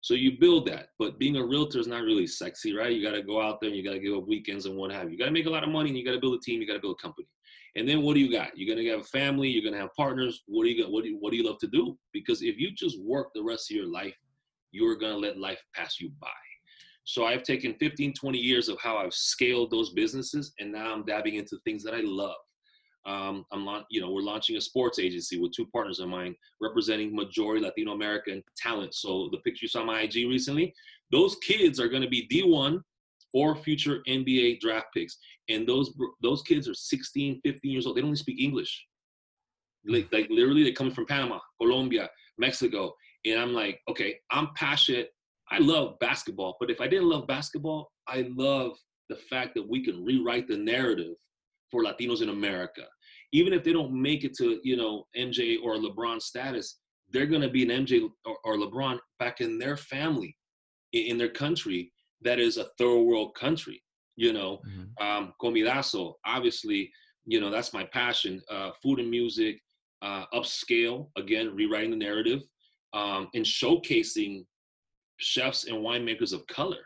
So 0.00 0.14
you 0.14 0.38
build 0.38 0.66
that, 0.68 0.90
but 0.98 1.18
being 1.18 1.36
a 1.36 1.44
realtor 1.44 1.80
is 1.80 1.88
not 1.88 2.02
really 2.02 2.26
sexy, 2.26 2.74
right? 2.74 2.92
You 2.92 3.02
got 3.02 3.16
to 3.16 3.22
go 3.22 3.42
out 3.42 3.60
there 3.60 3.68
and 3.68 3.76
you 3.76 3.84
got 3.84 3.94
to 3.94 3.98
give 3.98 4.14
up 4.14 4.28
weekends 4.28 4.66
and 4.66 4.76
what 4.76 4.92
have 4.92 5.04
you. 5.04 5.10
You 5.12 5.18
got 5.18 5.26
to 5.26 5.32
make 5.32 5.46
a 5.46 5.50
lot 5.50 5.64
of 5.64 5.70
money 5.70 5.90
and 5.90 5.98
you 5.98 6.04
got 6.04 6.12
to 6.12 6.20
build 6.20 6.34
a 6.34 6.40
team. 6.40 6.60
You 6.60 6.68
got 6.68 6.74
to 6.74 6.80
build 6.80 6.96
a 6.98 7.02
company. 7.02 7.26
And 7.76 7.88
then 7.88 8.02
what 8.02 8.14
do 8.14 8.20
you 8.20 8.32
got? 8.32 8.56
You're 8.56 8.74
gonna 8.74 8.88
have 8.90 9.00
a 9.00 9.04
family. 9.04 9.48
You're 9.48 9.62
gonna 9.62 9.80
have 9.80 9.94
partners. 9.94 10.42
What 10.46 10.64
do 10.64 10.70
you 10.70 10.82
got? 10.82 10.90
What 10.90 11.04
do 11.04 11.10
you, 11.10 11.16
what 11.20 11.30
do 11.30 11.36
you 11.36 11.44
love 11.44 11.58
to 11.58 11.68
do? 11.68 11.96
Because 12.12 12.42
if 12.42 12.58
you 12.58 12.72
just 12.72 13.00
work 13.00 13.28
the 13.34 13.42
rest 13.42 13.70
of 13.70 13.76
your 13.76 13.86
life, 13.86 14.16
you're 14.72 14.96
gonna 14.96 15.16
let 15.16 15.38
life 15.38 15.62
pass 15.74 16.00
you 16.00 16.10
by. 16.20 16.28
So 17.04 17.24
I've 17.24 17.42
taken 17.42 17.74
15, 17.80 18.14
20 18.14 18.38
years 18.38 18.68
of 18.68 18.78
how 18.82 18.98
I've 18.98 19.14
scaled 19.14 19.70
those 19.70 19.90
businesses, 19.90 20.52
and 20.58 20.72
now 20.72 20.92
I'm 20.92 21.04
dabbing 21.04 21.36
into 21.36 21.58
things 21.64 21.82
that 21.84 21.94
I 21.94 22.00
love. 22.00 22.36
Um, 23.06 23.44
I'm, 23.52 23.66
you 23.90 24.00
know, 24.00 24.10
we're 24.10 24.22
launching 24.22 24.56
a 24.56 24.60
sports 24.60 24.98
agency 24.98 25.38
with 25.38 25.52
two 25.52 25.66
partners 25.66 26.00
of 26.00 26.08
mine 26.08 26.34
representing 26.60 27.14
majority 27.14 27.62
Latino 27.64 27.92
American 27.92 28.42
talent. 28.56 28.94
So 28.94 29.28
the 29.32 29.38
picture 29.38 29.64
you 29.64 29.68
saw 29.68 29.80
on 29.80 29.86
my 29.86 30.02
IG 30.02 30.28
recently, 30.28 30.74
those 31.10 31.36
kids 31.36 31.80
are 31.80 31.88
going 31.88 32.02
to 32.02 32.08
be 32.08 32.28
D1 32.28 32.82
or 33.32 33.56
future 33.56 34.00
NBA 34.08 34.60
draft 34.60 34.88
picks. 34.94 35.18
And 35.48 35.66
those 35.66 35.92
those 36.22 36.42
kids 36.42 36.68
are 36.68 36.74
16, 36.74 37.40
15 37.44 37.70
years 37.70 37.86
old. 37.86 37.96
They 37.96 38.00
don't 38.00 38.10
even 38.10 38.16
speak 38.16 38.40
English. 38.40 38.86
Like, 39.86 40.08
like 40.12 40.28
literally, 40.28 40.64
they're 40.64 40.72
coming 40.72 40.92
from 40.92 41.06
Panama, 41.06 41.38
Colombia, 41.60 42.10
Mexico. 42.36 42.94
And 43.24 43.40
I'm 43.40 43.54
like, 43.54 43.80
okay, 43.88 44.16
I'm 44.30 44.48
passionate. 44.54 45.10
I 45.50 45.58
love 45.58 45.98
basketball, 45.98 46.56
but 46.60 46.70
if 46.70 46.80
I 46.80 46.88
didn't 46.88 47.08
love 47.08 47.26
basketball, 47.26 47.90
I 48.06 48.28
love 48.36 48.76
the 49.08 49.16
fact 49.16 49.54
that 49.54 49.66
we 49.66 49.82
can 49.82 50.04
rewrite 50.04 50.46
the 50.46 50.58
narrative 50.58 51.14
for 51.70 51.84
Latinos 51.84 52.22
in 52.22 52.28
America. 52.28 52.82
Even 53.32 53.52
if 53.52 53.62
they 53.62 53.72
don't 53.72 53.92
make 53.92 54.24
it 54.24 54.34
to, 54.38 54.60
you 54.64 54.76
know, 54.76 55.04
MJ 55.16 55.56
or 55.62 55.76
LeBron 55.76 56.20
status, 56.20 56.78
they're 57.10 57.26
going 57.26 57.42
to 57.42 57.48
be 57.48 57.62
an 57.62 57.84
MJ 57.84 58.08
or, 58.24 58.36
or 58.44 58.56
LeBron 58.56 58.98
back 59.18 59.40
in 59.40 59.58
their 59.58 59.76
family, 59.76 60.36
in, 60.92 61.18
their 61.18 61.28
country, 61.28 61.92
that 62.22 62.38
is 62.38 62.56
a 62.56 62.66
third 62.78 63.02
world 63.02 63.34
country 63.34 63.82
you 64.18 64.32
know 64.32 64.60
mm-hmm. 64.68 65.06
um 65.06 65.32
comidazo 65.40 66.16
obviously 66.26 66.90
you 67.24 67.40
know 67.40 67.50
that's 67.50 67.72
my 67.72 67.84
passion 67.84 68.42
uh 68.50 68.70
food 68.82 68.98
and 68.98 69.10
music 69.10 69.58
uh 70.02 70.24
upscale 70.34 71.08
again 71.16 71.54
rewriting 71.54 71.90
the 71.90 71.96
narrative 71.96 72.42
um 72.92 73.28
and 73.34 73.44
showcasing 73.44 74.44
chefs 75.18 75.64
and 75.64 75.76
winemakers 75.76 76.32
of 76.32 76.46
color 76.48 76.82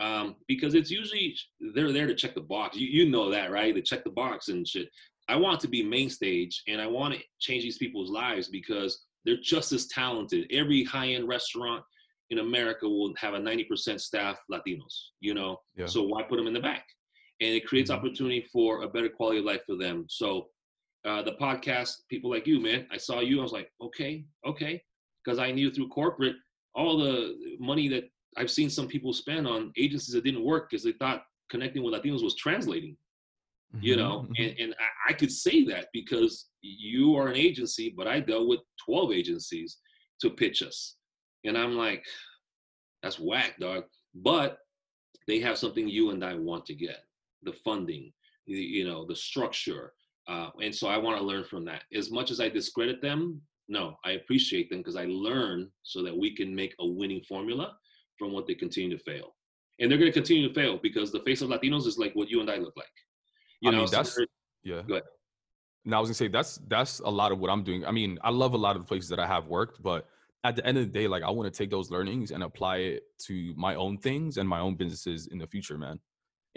um 0.00 0.36
because 0.46 0.74
it's 0.74 0.90
usually 0.90 1.34
they're 1.74 1.92
there 1.92 2.06
to 2.06 2.14
check 2.14 2.34
the 2.34 2.40
box 2.40 2.76
you, 2.76 2.86
you 2.86 3.10
know 3.10 3.30
that 3.30 3.50
right 3.50 3.74
to 3.74 3.82
check 3.82 4.04
the 4.04 4.10
box 4.10 4.48
and 4.48 4.66
shit 4.66 4.88
i 5.28 5.34
want 5.34 5.58
to 5.60 5.68
be 5.68 5.82
main 5.82 6.08
stage 6.08 6.62
and 6.68 6.80
i 6.80 6.86
want 6.86 7.12
to 7.14 7.20
change 7.40 7.62
these 7.62 7.78
people's 7.78 8.10
lives 8.10 8.48
because 8.48 9.04
they're 9.24 9.36
just 9.42 9.72
as 9.72 9.86
talented 9.88 10.46
every 10.50 10.84
high-end 10.84 11.28
restaurant 11.28 11.84
in 12.30 12.38
America 12.38 12.88
will 12.88 13.12
have 13.16 13.34
a 13.34 13.38
90% 13.38 14.00
staff 14.00 14.38
Latinos, 14.50 14.94
you 15.20 15.34
know? 15.34 15.58
Yeah. 15.76 15.86
So 15.86 16.02
why 16.02 16.22
put 16.22 16.36
them 16.36 16.46
in 16.46 16.52
the 16.52 16.60
back? 16.60 16.84
And 17.40 17.54
it 17.54 17.66
creates 17.66 17.90
mm-hmm. 17.90 17.98
opportunity 17.98 18.46
for 18.52 18.82
a 18.82 18.88
better 18.88 19.08
quality 19.08 19.38
of 19.38 19.44
life 19.44 19.62
for 19.66 19.76
them. 19.76 20.06
So 20.08 20.48
uh, 21.04 21.22
the 21.22 21.32
podcast, 21.32 21.92
people 22.10 22.30
like 22.30 22.46
you, 22.46 22.60
man, 22.60 22.86
I 22.90 22.96
saw 22.96 23.20
you, 23.20 23.40
I 23.40 23.42
was 23.42 23.52
like, 23.52 23.70
okay, 23.80 24.24
okay. 24.46 24.82
Because 25.24 25.38
I 25.38 25.52
knew 25.52 25.70
through 25.70 25.88
corporate, 25.88 26.36
all 26.74 26.98
the 26.98 27.56
money 27.58 27.88
that 27.88 28.04
I've 28.38 28.50
seen 28.50 28.70
some 28.70 28.86
people 28.86 29.12
spend 29.12 29.46
on 29.46 29.72
agencies 29.76 30.14
that 30.14 30.24
didn't 30.24 30.44
work 30.44 30.70
because 30.70 30.84
they 30.84 30.92
thought 30.92 31.24
connecting 31.50 31.82
with 31.82 31.94
Latinos 31.94 32.22
was 32.22 32.36
translating. 32.36 32.96
Mm-hmm. 33.74 33.84
You 33.84 33.96
know, 33.96 34.20
mm-hmm. 34.20 34.42
and, 34.42 34.54
and 34.58 34.74
I, 34.78 35.10
I 35.10 35.12
could 35.12 35.30
say 35.30 35.64
that 35.66 35.88
because 35.92 36.46
you 36.62 37.16
are 37.16 37.28
an 37.28 37.36
agency, 37.36 37.92
but 37.94 38.06
I 38.06 38.20
dealt 38.20 38.48
with 38.48 38.60
12 38.86 39.12
agencies 39.12 39.78
to 40.22 40.30
pitch 40.30 40.62
us 40.62 40.94
and 41.44 41.56
I'm 41.56 41.76
like, 41.76 42.04
that's 43.02 43.18
whack, 43.18 43.54
dog. 43.60 43.84
But 44.14 44.58
they 45.26 45.40
have 45.40 45.58
something 45.58 45.88
you 45.88 46.10
and 46.10 46.24
I 46.24 46.34
want 46.34 46.66
to 46.66 46.74
get 46.74 46.98
the 47.42 47.52
funding, 47.52 48.12
the, 48.46 48.54
you 48.54 48.86
know, 48.86 49.06
the 49.06 49.16
structure. 49.16 49.92
Uh, 50.26 50.50
and 50.62 50.74
so 50.74 50.88
I 50.88 50.98
want 50.98 51.18
to 51.18 51.24
learn 51.24 51.44
from 51.44 51.64
that. 51.66 51.84
As 51.94 52.10
much 52.10 52.30
as 52.30 52.40
I 52.40 52.48
discredit 52.48 53.00
them, 53.00 53.40
no, 53.68 53.96
I 54.04 54.12
appreciate 54.12 54.70
them 54.70 54.78
because 54.78 54.96
I 54.96 55.04
learn 55.04 55.70
so 55.82 56.02
that 56.02 56.16
we 56.16 56.34
can 56.34 56.54
make 56.54 56.74
a 56.80 56.86
winning 56.86 57.22
formula 57.28 57.76
from 58.18 58.32
what 58.32 58.46
they 58.46 58.54
continue 58.54 58.96
to 58.96 59.02
fail. 59.02 59.34
And 59.80 59.90
they're 59.90 59.98
going 59.98 60.10
to 60.10 60.18
continue 60.18 60.48
to 60.48 60.54
fail 60.54 60.78
because 60.82 61.12
the 61.12 61.20
face 61.20 61.40
of 61.40 61.50
Latinos 61.50 61.86
is 61.86 61.98
like 61.98 62.14
what 62.14 62.28
you 62.28 62.40
and 62.40 62.50
I 62.50 62.56
look 62.56 62.76
like. 62.76 62.86
You 63.60 63.70
I 63.70 63.72
know, 63.72 63.78
mean, 63.82 63.88
that's, 63.90 64.14
so 64.14 64.24
yeah. 64.64 64.82
Go 64.86 64.94
ahead. 64.94 65.04
Now 65.84 65.98
I 65.98 66.00
was 66.00 66.08
gonna 66.08 66.14
say 66.16 66.28
that's 66.28 66.60
that's 66.68 67.00
a 67.00 67.08
lot 67.08 67.32
of 67.32 67.38
what 67.38 67.50
I'm 67.50 67.62
doing. 67.62 67.86
I 67.86 67.92
mean, 67.92 68.18
I 68.22 68.30
love 68.30 68.52
a 68.52 68.58
lot 68.58 68.76
of 68.76 68.82
the 68.82 68.86
places 68.86 69.08
that 69.08 69.18
I 69.18 69.26
have 69.26 69.46
worked, 69.46 69.82
but 69.82 70.06
at 70.44 70.54
the 70.54 70.64
end 70.66 70.76
of 70.76 70.84
the 70.84 70.92
day, 70.92 71.08
like 71.08 71.22
I 71.22 71.30
want 71.30 71.52
to 71.52 71.56
take 71.56 71.70
those 71.70 71.90
learnings 71.90 72.30
and 72.30 72.42
apply 72.42 72.78
it 72.78 73.04
to 73.26 73.54
my 73.56 73.74
own 73.74 73.96
things 73.96 74.36
and 74.36 74.48
my 74.48 74.60
own 74.60 74.74
businesses 74.74 75.28
in 75.28 75.38
the 75.38 75.46
future, 75.46 75.78
man. 75.78 75.98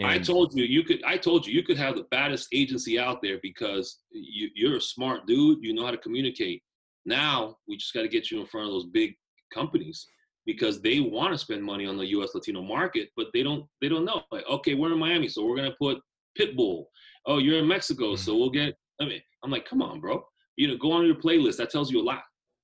And 0.00 0.08
I 0.08 0.18
told 0.18 0.54
you 0.54 0.64
you 0.64 0.82
could. 0.82 1.02
I 1.04 1.16
told 1.16 1.46
you 1.46 1.54
you 1.54 1.62
could 1.62 1.78
have 1.78 1.96
the 1.96 2.06
baddest 2.10 2.48
agency 2.52 2.98
out 2.98 3.22
there 3.22 3.38
because 3.42 4.00
you, 4.10 4.50
you're 4.54 4.76
a 4.76 4.80
smart 4.80 5.26
dude. 5.26 5.58
You 5.62 5.74
know 5.74 5.84
how 5.84 5.92
to 5.92 5.98
communicate. 5.98 6.62
Now 7.06 7.56
we 7.66 7.76
just 7.76 7.94
got 7.94 8.02
to 8.02 8.08
get 8.08 8.30
you 8.30 8.40
in 8.40 8.46
front 8.46 8.66
of 8.66 8.72
those 8.72 8.86
big 8.86 9.14
companies 9.52 10.06
because 10.46 10.80
they 10.80 11.00
want 11.00 11.32
to 11.32 11.38
spend 11.38 11.62
money 11.62 11.86
on 11.86 11.96
the 11.96 12.06
U.S. 12.06 12.30
Latino 12.34 12.62
market, 12.62 13.08
but 13.16 13.26
they 13.32 13.42
don't. 13.42 13.64
They 13.80 13.88
don't 13.88 14.04
know. 14.04 14.22
Like, 14.30 14.44
okay, 14.48 14.74
we're 14.74 14.92
in 14.92 14.98
Miami, 14.98 15.28
so 15.28 15.44
we're 15.44 15.56
gonna 15.56 15.74
put 15.78 15.98
Pitbull. 16.38 16.84
Oh, 17.26 17.38
you're 17.38 17.58
in 17.58 17.68
Mexico, 17.68 18.16
so 18.16 18.32
mm-hmm. 18.32 18.40
we'll 18.40 18.50
get. 18.50 18.76
I 19.00 19.04
mean, 19.04 19.20
I'm 19.44 19.50
like, 19.50 19.68
come 19.68 19.82
on, 19.82 20.00
bro. 20.00 20.22
You 20.56 20.68
know, 20.68 20.76
go 20.76 20.92
on 20.92 21.06
your 21.06 21.16
playlist. 21.16 21.56
That 21.56 21.70
tells 21.70 21.90
you 21.90 22.00
a 22.00 22.04
lot. 22.04 22.22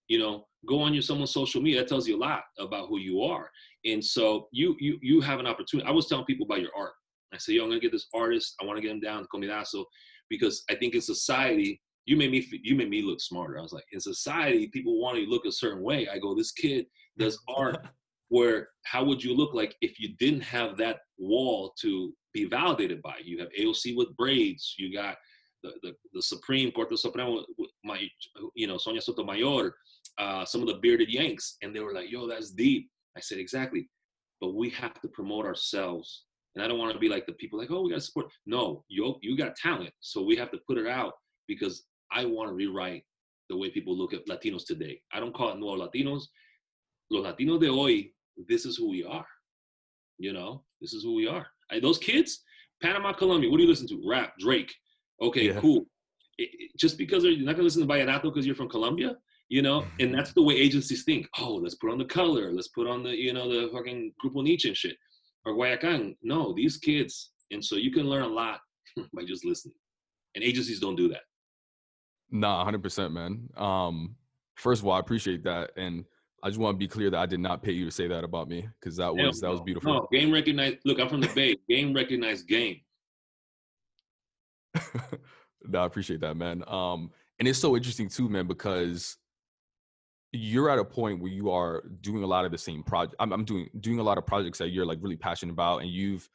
You 0.09 0.18
know, 0.18 0.45
go 0.66 0.81
on 0.81 0.93
your 0.93 1.03
someone's 1.03 1.33
social 1.33 1.61
media 1.61 1.81
that 1.81 1.89
tells 1.89 2.09
you 2.09 2.16
a 2.16 2.18
lot 2.18 2.43
about 2.59 2.89
who 2.89 2.99
you 2.99 3.22
are 3.22 3.51
and 3.85 4.05
so 4.05 4.49
you 4.53 4.74
you 4.81 4.99
you 5.03 5.20
have 5.20 5.39
an 5.39 5.47
opportunity 5.47 5.89
i 5.89 5.93
was 5.93 6.07
telling 6.07 6.24
people 6.24 6.45
about 6.45 6.61
your 6.61 6.70
art 6.76 6.93
i 7.33 7.39
said 7.39 7.55
yo 7.55 7.62
i'm 7.62 7.68
gonna 7.68 7.81
get 7.81 7.93
this 7.93 8.09
artist 8.14 8.55
i 8.61 8.64
want 8.64 8.76
to 8.76 8.83
get 8.83 8.91
him 8.91 9.01
down 9.01 9.22
to 9.22 9.29
comidazo 9.29 9.85
because 10.29 10.64
i 10.70 10.74
think 10.74 10.95
in 10.95 11.01
society 11.01 11.81
you 12.07 12.16
made 12.16 12.31
me 12.31 12.45
you 12.62 12.74
made 12.74 12.91
me 12.91 13.03
look 13.03 13.20
smarter 13.20 13.59
i 13.59 13.62
was 13.62 13.72
like 13.72 13.85
in 13.93 14.01
society 14.01 14.68
people 14.72 15.01
want 15.01 15.16
to 15.16 15.24
look 15.26 15.45
a 15.45 15.53
certain 15.53 15.83
way 15.83 16.09
i 16.09 16.18
go 16.18 16.35
this 16.35 16.53
kid 16.53 16.87
does 17.19 17.39
art 17.49 17.87
where 18.31 18.69
how 18.85 19.03
would 19.03 19.23
you 19.23 19.35
look 19.35 19.55
like 19.55 19.75
if 19.81 19.99
you 19.99 20.14
didn't 20.19 20.43
have 20.43 20.77
that 20.77 20.99
wall 21.19 21.73
to 21.81 22.12
be 22.35 22.45
validated 22.45 23.01
by 23.01 23.14
you 23.25 23.39
have 23.39 23.49
aoc 23.59 23.97
with 23.97 24.14
braids 24.16 24.75
you 24.79 24.93
got 24.93 25.16
the, 25.62 25.73
the, 25.83 25.95
the 26.12 26.23
Supreme 26.23 26.71
Corte 26.71 26.97
Supremo, 26.99 27.45
my, 27.85 28.07
you 28.55 28.66
know, 28.66 28.79
Sonia 28.79 29.01
Sotomayor, 29.01 29.75
uh, 30.19 30.45
some 30.45 30.61
of 30.61 30.69
the 30.69 30.79
bearded 30.81 31.12
Yanks, 31.12 31.57
and 31.62 31.75
they 31.75 31.81
were 31.81 31.93
like, 31.93 32.11
"Yo, 32.11 32.27
that's 32.27 32.51
deep." 32.51 32.89
I 33.16 33.21
said, 33.21 33.39
"Exactly," 33.39 33.89
but 34.41 34.55
we 34.55 34.71
have 34.71 35.01
to 35.01 35.09
promote 35.09 35.47
ourselves, 35.47 36.25
and 36.55 36.64
I 36.64 36.69
don't 36.69 36.79
want 36.79 36.93
to 36.93 36.99
be 36.99 37.09
like 37.09 37.27
the 37.27 37.33
people 37.35 37.59
like, 37.59 37.71
"Oh, 37.71 37.83
we 37.83 37.91
got 37.91 37.97
to 37.97 38.01
support." 38.01 38.33
No, 38.47 38.85
you 38.89 39.16
you 39.23 39.37
got 39.37 39.57
talent, 39.57 39.93
so 40.01 40.23
we 40.23 40.37
have 40.37 40.51
to 40.53 40.59
put 40.66 40.79
it 40.79 40.87
out 40.87 41.14
because 41.47 41.85
I 42.11 42.25
want 42.25 42.51
to 42.51 42.55
rewrite 42.55 43.05
the 43.49 43.57
way 43.57 43.71
people 43.71 43.97
look 43.97 44.12
at 44.12 44.27
Latinos 44.27 44.66
today. 44.66 45.01
I 45.12 45.21
don't 45.21 45.35
call 45.35 45.53
it 45.53 45.59
nuevos 45.59 45.89
Latinos. 45.89 46.25
Los 47.11 47.25
Latinos 47.25 47.61
de 47.61 47.69
hoy, 47.69 48.13
this 48.49 48.65
is 48.65 48.77
who 48.77 48.91
we 48.91 49.05
are. 49.05 49.27
You 50.19 50.33
know, 50.33 50.65
this 50.81 50.93
is 50.93 51.03
who 51.03 51.15
we 51.15 51.27
are. 51.27 51.47
I, 51.71 51.81
those 51.81 51.99
kids, 51.99 52.43
Panama, 52.83 53.13
Colombia. 53.13 53.51
What 53.51 53.59
do 53.59 53.63
you 53.63 53.69
listen 53.69 53.89
to? 53.89 54.03
Rap, 54.09 54.35
Drake. 54.39 54.75
Okay, 55.21 55.49
yeah. 55.49 55.61
cool. 55.61 55.87
It, 56.39 56.51
it, 56.53 56.71
just 56.77 56.99
because 56.99 57.25
you're 57.25 57.39
not 57.39 57.53
gonna 57.53 57.65
listen 57.65 57.87
to 57.87 57.93
Vallenato 57.93 58.25
because 58.25 58.47
you're 58.47 58.55
from 58.55 58.69
Colombia, 58.69 59.17
you 59.49 59.63
know 59.63 59.85
and 59.99 60.15
that's 60.15 60.35
the 60.35 60.43
way 60.43 60.55
agencies 60.55 61.05
think 61.05 61.27
oh 61.39 61.55
let's 61.55 61.75
put 61.77 61.91
on 61.91 61.97
the 61.97 62.05
color 62.05 62.53
let's 62.53 62.69
put 62.69 62.87
on 62.87 63.03
the 63.03 63.17
you 63.17 63.33
know 63.33 63.49
the 63.49 63.71
fucking 63.73 64.13
grupo 64.23 64.43
niche 64.43 64.67
and 64.67 64.77
shit 64.77 64.95
or 65.47 65.55
guayacan 65.55 66.15
no 66.23 66.53
these 66.55 66.77
kids 66.77 67.31
and 67.51 67.65
so 67.65 67.77
you 67.77 67.91
can 67.91 68.03
learn 68.03 68.25
a 68.25 68.29
lot 68.29 68.61
by 69.15 69.25
just 69.25 69.47
listening 69.47 69.75
and 70.35 70.45
agencies 70.45 70.81
don't 70.81 70.97
do 70.97 71.09
that 71.09 71.23
nah 72.31 72.63
100% 72.63 73.11
man 73.11 73.49
um 73.57 74.15
First 74.59 74.83
of 74.83 74.89
all, 74.89 74.95
I 74.95 74.99
appreciate 74.99 75.45
that, 75.45 75.71
and 75.77 76.05
I 76.43 76.49
just 76.49 76.61
want 76.61 76.74
to 76.74 76.78
be 76.78 76.89
clear 76.89 77.11
that 77.11 77.18
I 77.18 77.26
did 77.26 77.41
not 77.41 77.62
pay 77.62 77.72
you 77.72 77.84
to 77.84 77.91
say 77.91 78.07
that 78.09 78.24
about 78.24 78.49
me 78.49 78.68
because 78.80 78.97
that 78.97 79.14
was 79.14 79.41
that 79.41 79.51
was 79.51 79.61
beautiful. 79.61 79.93
No, 79.93 80.09
game 80.12 80.32
recognized. 80.32 80.78
Look, 80.84 81.01
I'm 81.01 81.09
from 81.09 81.20
the 81.20 81.28
Bay. 81.28 81.57
game 81.68 81.93
recognized 81.93 82.47
game. 82.47 82.80
no, 85.66 85.80
I 85.80 85.86
appreciate 85.86 86.20
that, 86.20 86.36
man. 86.36 86.62
Um, 86.68 87.11
and 87.39 87.49
it's 87.49 87.59
so 87.59 87.76
interesting 87.76 88.09
too, 88.09 88.28
man, 88.28 88.47
because 88.47 89.16
you're 90.32 90.70
at 90.70 90.78
a 90.78 90.84
point 90.84 91.20
where 91.20 91.32
you 91.32 91.51
are 91.51 91.82
doing 92.01 92.22
a 92.22 92.26
lot 92.26 92.45
of 92.45 92.53
the 92.53 92.59
same 92.59 92.82
project. 92.82 93.16
I'm, 93.18 93.32
I'm 93.32 93.45
doing 93.45 93.68
doing 93.80 93.99
a 93.99 94.03
lot 94.03 94.18
of 94.18 94.26
projects 94.26 94.59
that 94.59 94.68
you're 94.68 94.86
like 94.86 94.99
really 95.01 95.16
passionate 95.16 95.53
about, 95.53 95.78
and 95.78 95.91
you've 95.91 96.28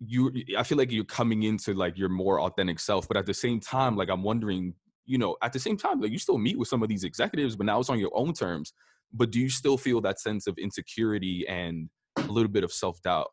you. 0.00 0.32
I 0.56 0.62
feel 0.62 0.78
like 0.78 0.90
you're 0.90 1.04
coming 1.04 1.42
into 1.42 1.74
like 1.74 1.98
your 1.98 2.08
more 2.08 2.40
authentic 2.40 2.78
self, 2.78 3.08
but 3.08 3.16
at 3.16 3.26
the 3.26 3.34
same 3.34 3.60
time, 3.60 3.96
like 3.96 4.08
I'm 4.08 4.22
wondering, 4.22 4.74
you 5.04 5.18
know, 5.18 5.36
at 5.42 5.52
the 5.52 5.58
same 5.58 5.76
time, 5.76 6.00
like 6.00 6.12
you 6.12 6.18
still 6.18 6.38
meet 6.38 6.58
with 6.58 6.68
some 6.68 6.82
of 6.82 6.88
these 6.88 7.04
executives, 7.04 7.56
but 7.56 7.66
now 7.66 7.80
it's 7.80 7.90
on 7.90 7.98
your 7.98 8.12
own 8.14 8.32
terms. 8.32 8.72
But 9.12 9.30
do 9.30 9.40
you 9.40 9.50
still 9.50 9.76
feel 9.76 10.00
that 10.02 10.20
sense 10.20 10.46
of 10.46 10.56
insecurity 10.58 11.46
and 11.48 11.90
a 12.16 12.22
little 12.22 12.50
bit 12.50 12.64
of 12.64 12.72
self 12.72 13.00
doubt? 13.02 13.30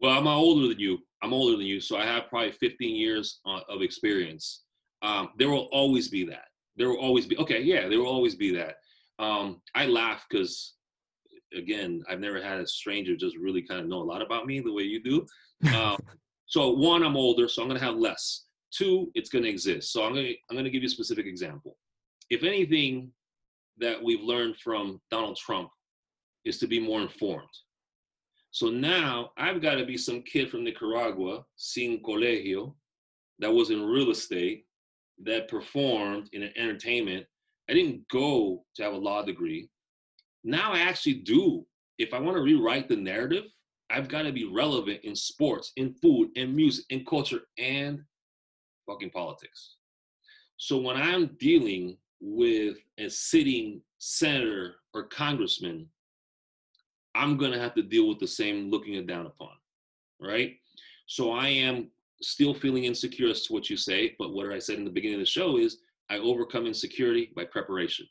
Well, 0.00 0.16
I'm 0.16 0.26
older 0.26 0.68
than 0.68 0.78
you. 0.78 0.98
I'm 1.22 1.32
older 1.32 1.56
than 1.56 1.66
you, 1.66 1.80
so 1.80 1.96
I 1.96 2.04
have 2.04 2.28
probably 2.28 2.52
15 2.52 2.94
years 2.94 3.40
uh, 3.46 3.60
of 3.68 3.82
experience. 3.82 4.64
Um, 5.02 5.30
there 5.38 5.48
will 5.48 5.68
always 5.72 6.08
be 6.08 6.24
that. 6.26 6.48
There 6.76 6.88
will 6.88 7.00
always 7.00 7.26
be 7.26 7.38
okay. 7.38 7.62
Yeah, 7.62 7.88
there 7.88 7.98
will 7.98 8.06
always 8.06 8.34
be 8.34 8.54
that. 8.54 8.76
Um, 9.18 9.62
I 9.74 9.86
laugh 9.86 10.26
because, 10.28 10.74
again, 11.56 12.02
I've 12.08 12.20
never 12.20 12.42
had 12.42 12.60
a 12.60 12.66
stranger 12.66 13.16
just 13.16 13.36
really 13.36 13.62
kind 13.62 13.80
of 13.80 13.88
know 13.88 14.02
a 14.02 14.04
lot 14.04 14.20
about 14.20 14.46
me 14.46 14.60
the 14.60 14.72
way 14.72 14.82
you 14.82 15.02
do. 15.02 15.26
Um, 15.74 15.96
so 16.44 16.70
one, 16.70 17.02
I'm 17.02 17.16
older, 17.16 17.48
so 17.48 17.62
I'm 17.62 17.68
gonna 17.68 17.80
have 17.80 17.96
less. 17.96 18.45
Two, 18.72 19.10
it's 19.14 19.28
gonna 19.28 19.48
exist. 19.48 19.92
So 19.92 20.04
I'm 20.04 20.14
gonna 20.14 20.32
I'm 20.50 20.56
gonna 20.56 20.70
give 20.70 20.82
you 20.82 20.88
a 20.88 20.90
specific 20.90 21.26
example. 21.26 21.76
If 22.30 22.42
anything 22.42 23.12
that 23.78 24.02
we've 24.02 24.22
learned 24.22 24.56
from 24.56 25.00
Donald 25.10 25.36
Trump 25.36 25.70
is 26.44 26.58
to 26.58 26.66
be 26.66 26.80
more 26.80 27.02
informed 27.02 27.48
so 28.56 28.70
now 28.70 29.32
I've 29.36 29.60
got 29.60 29.74
to 29.74 29.84
be 29.84 29.98
some 29.98 30.22
kid 30.22 30.50
from 30.50 30.64
Nicaragua, 30.64 31.44
sin 31.56 32.00
colegio, 32.02 32.72
that 33.38 33.52
was 33.52 33.68
in 33.68 33.84
real 33.84 34.10
estate, 34.10 34.64
that 35.24 35.48
performed 35.48 36.30
in 36.32 36.42
an 36.42 36.52
entertainment. 36.56 37.26
I 37.68 37.74
didn't 37.74 38.08
go 38.08 38.64
to 38.76 38.82
have 38.82 38.94
a 38.94 38.96
law 38.96 39.22
degree. 39.22 39.68
Now 40.42 40.72
I 40.72 40.78
actually 40.78 41.16
do. 41.16 41.66
If 41.98 42.14
I 42.14 42.18
want 42.18 42.38
to 42.38 42.42
rewrite 42.42 42.88
the 42.88 42.96
narrative, 42.96 43.44
I've 43.90 44.08
got 44.08 44.22
to 44.22 44.32
be 44.32 44.50
relevant 44.50 45.00
in 45.04 45.14
sports, 45.14 45.72
in 45.76 45.92
food, 45.92 46.30
in 46.36 46.56
music, 46.56 46.86
in 46.88 47.04
culture, 47.04 47.42
and 47.58 48.00
fucking 48.86 49.10
politics. 49.10 49.74
So 50.56 50.78
when 50.78 50.96
I'm 50.96 51.36
dealing 51.38 51.96
with 52.20 52.78
a 52.98 53.08
sitting 53.08 53.82
senator 53.98 54.76
or 54.94 55.04
congressman 55.04 55.88
I'm 57.16 57.38
going 57.38 57.52
to 57.52 57.58
have 57.58 57.74
to 57.74 57.82
deal 57.82 58.08
with 58.08 58.18
the 58.18 58.26
same 58.26 58.70
looking 58.70 58.94
it 58.94 59.06
down 59.06 59.26
upon, 59.26 59.52
right? 60.20 60.56
So 61.06 61.32
I 61.32 61.48
am 61.48 61.88
still 62.20 62.52
feeling 62.52 62.84
insecure 62.84 63.30
as 63.30 63.46
to 63.46 63.52
what 63.52 63.70
you 63.70 63.76
say, 63.76 64.14
but 64.18 64.34
what 64.34 64.52
I 64.52 64.58
said 64.58 64.78
in 64.78 64.84
the 64.84 64.90
beginning 64.90 65.16
of 65.16 65.20
the 65.20 65.26
show 65.26 65.56
is 65.56 65.78
I 66.10 66.18
overcome 66.18 66.66
insecurity 66.66 67.32
by 67.34 67.44
preparation, 67.44 68.06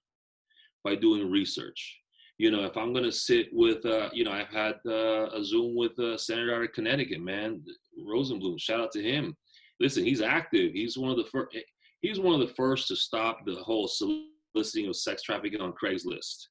by 0.83 0.95
doing 0.95 1.29
research. 1.29 1.99
You 2.37 2.51
know, 2.51 2.65
if 2.65 2.75
I'm 2.75 2.93
going 2.93 3.05
to 3.05 3.11
sit 3.11 3.47
with, 3.53 3.85
uh, 3.85 4.09
you 4.11 4.23
know, 4.23 4.31
I've 4.31 4.49
had 4.49 4.75
uh, 4.85 5.29
a 5.29 5.43
Zoom 5.43 5.75
with 5.75 5.97
uh, 5.99 6.17
Senator 6.17 6.55
out 6.55 6.63
of 6.63 6.73
Connecticut, 6.73 7.21
man, 7.21 7.63
Rosenblum. 8.05 8.59
Shout 8.59 8.81
out 8.81 8.91
to 8.93 9.03
him. 9.03 9.37
Listen, 9.79 10.05
he's 10.05 10.21
active. 10.21 10.73
He's 10.73 10.97
one 10.97 11.11
of 11.11 11.17
the 11.17 11.25
first. 11.25 11.55
He's 12.01 12.19
one 12.19 12.39
of 12.39 12.47
the 12.47 12.53
first 12.53 12.87
to 12.89 12.95
stop 12.95 13.39
the 13.45 13.55
whole 13.55 13.87
soliciting 13.87 14.87
of 14.87 14.95
sex 14.95 15.23
trafficking 15.23 15.61
on 15.61 15.73
Craigslist 15.73 16.47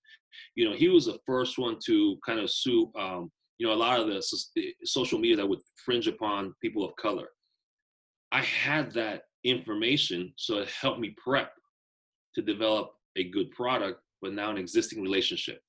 you 0.55 0.69
know, 0.69 0.75
he 0.75 0.89
was 0.89 1.07
the 1.07 1.19
first 1.27 1.59
one 1.59 1.79
to 1.87 2.19
kind 2.27 2.41
of 2.41 2.51
sue, 2.51 2.91
um, 2.99 3.31
you 3.59 3.67
know, 3.67 3.73
a 3.73 3.77
lot 3.77 4.01
of 4.01 4.09
the 4.09 4.23
social 4.85 5.19
media 5.19 5.37
that 5.37 5.49
would 5.49 5.61
fringe 5.85 6.07
upon 6.07 6.55
people 6.63 6.85
of 6.85 6.95
color. 6.97 7.29
I 8.33 8.43
had 8.43 8.93
that 8.95 9.23
information, 9.45 10.33
so 10.37 10.59
it 10.59 10.69
helped 10.69 11.01
me 11.01 11.15
prep 11.23 11.53
to 12.35 12.43
develop 12.43 12.91
a 13.17 13.31
good 13.31 13.51
product, 13.53 14.01
but 14.21 14.33
now 14.33 14.51
an 14.51 14.59
existing 14.59 15.03
relationship. 15.03 15.61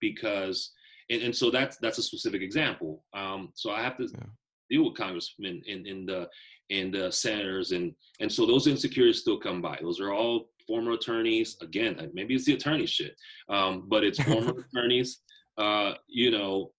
Because, 0.00 0.72
and, 1.10 1.22
and 1.22 1.34
so 1.34 1.50
that's 1.50 1.76
that's 1.78 1.98
a 1.98 2.02
specific 2.02 2.42
example. 2.42 3.04
Um, 3.14 3.50
so 3.54 3.70
I 3.70 3.82
have 3.82 3.96
to 3.98 4.04
yeah. 4.04 4.24
Deal 4.70 4.84
with 4.84 4.94
congressmen 4.94 5.62
and, 5.68 5.86
and 5.86 6.08
the 6.08 6.28
and 6.70 6.92
the 6.92 7.10
senators, 7.10 7.72
and 7.72 7.94
and 8.20 8.30
so 8.30 8.46
those 8.46 8.66
insecurities 8.66 9.20
still 9.20 9.38
come 9.38 9.62
by. 9.62 9.78
Those 9.80 10.00
are 10.00 10.12
all 10.12 10.48
former 10.66 10.92
attorneys. 10.92 11.56
Again, 11.62 12.10
maybe 12.12 12.34
it's 12.34 12.44
the 12.44 12.54
attorney 12.54 12.86
shit, 12.86 13.16
um, 13.48 13.84
but 13.88 14.04
it's 14.04 14.22
former 14.22 14.64
attorneys. 14.74 15.20
Uh, 15.58 15.94
you 16.08 16.30
know, 16.30 16.72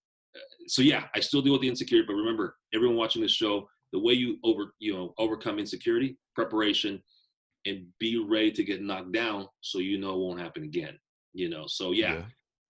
so 0.68 0.82
yeah, 0.82 1.06
I 1.16 1.20
still 1.20 1.42
deal 1.42 1.54
with 1.54 1.62
the 1.62 1.70
insecurity. 1.70 2.06
But 2.06 2.16
remember, 2.16 2.58
everyone 2.74 2.98
watching 2.98 3.22
this 3.22 3.32
show, 3.32 3.68
the 3.94 4.00
way 4.00 4.14
you 4.14 4.38
over 4.44 4.74
you 4.80 4.94
know 4.94 5.14
overcome 5.18 5.60
insecurity, 5.60 6.18
preparation, 6.36 7.02
and 7.66 7.86
be 8.00 8.18
ready 8.18 8.52
to 8.52 8.64
get 8.64 8.82
knocked 8.82 9.14
down, 9.14 9.48
so 9.62 9.80
you 9.80 9.98
know 9.98 10.14
it 10.14 10.20
won't 10.20 10.42
happen 10.42 10.64
again. 10.64 10.98
You 11.34 11.50
know, 11.50 11.66
so 11.68 11.92
yeah. 11.92 12.14
yeah. 12.14 12.22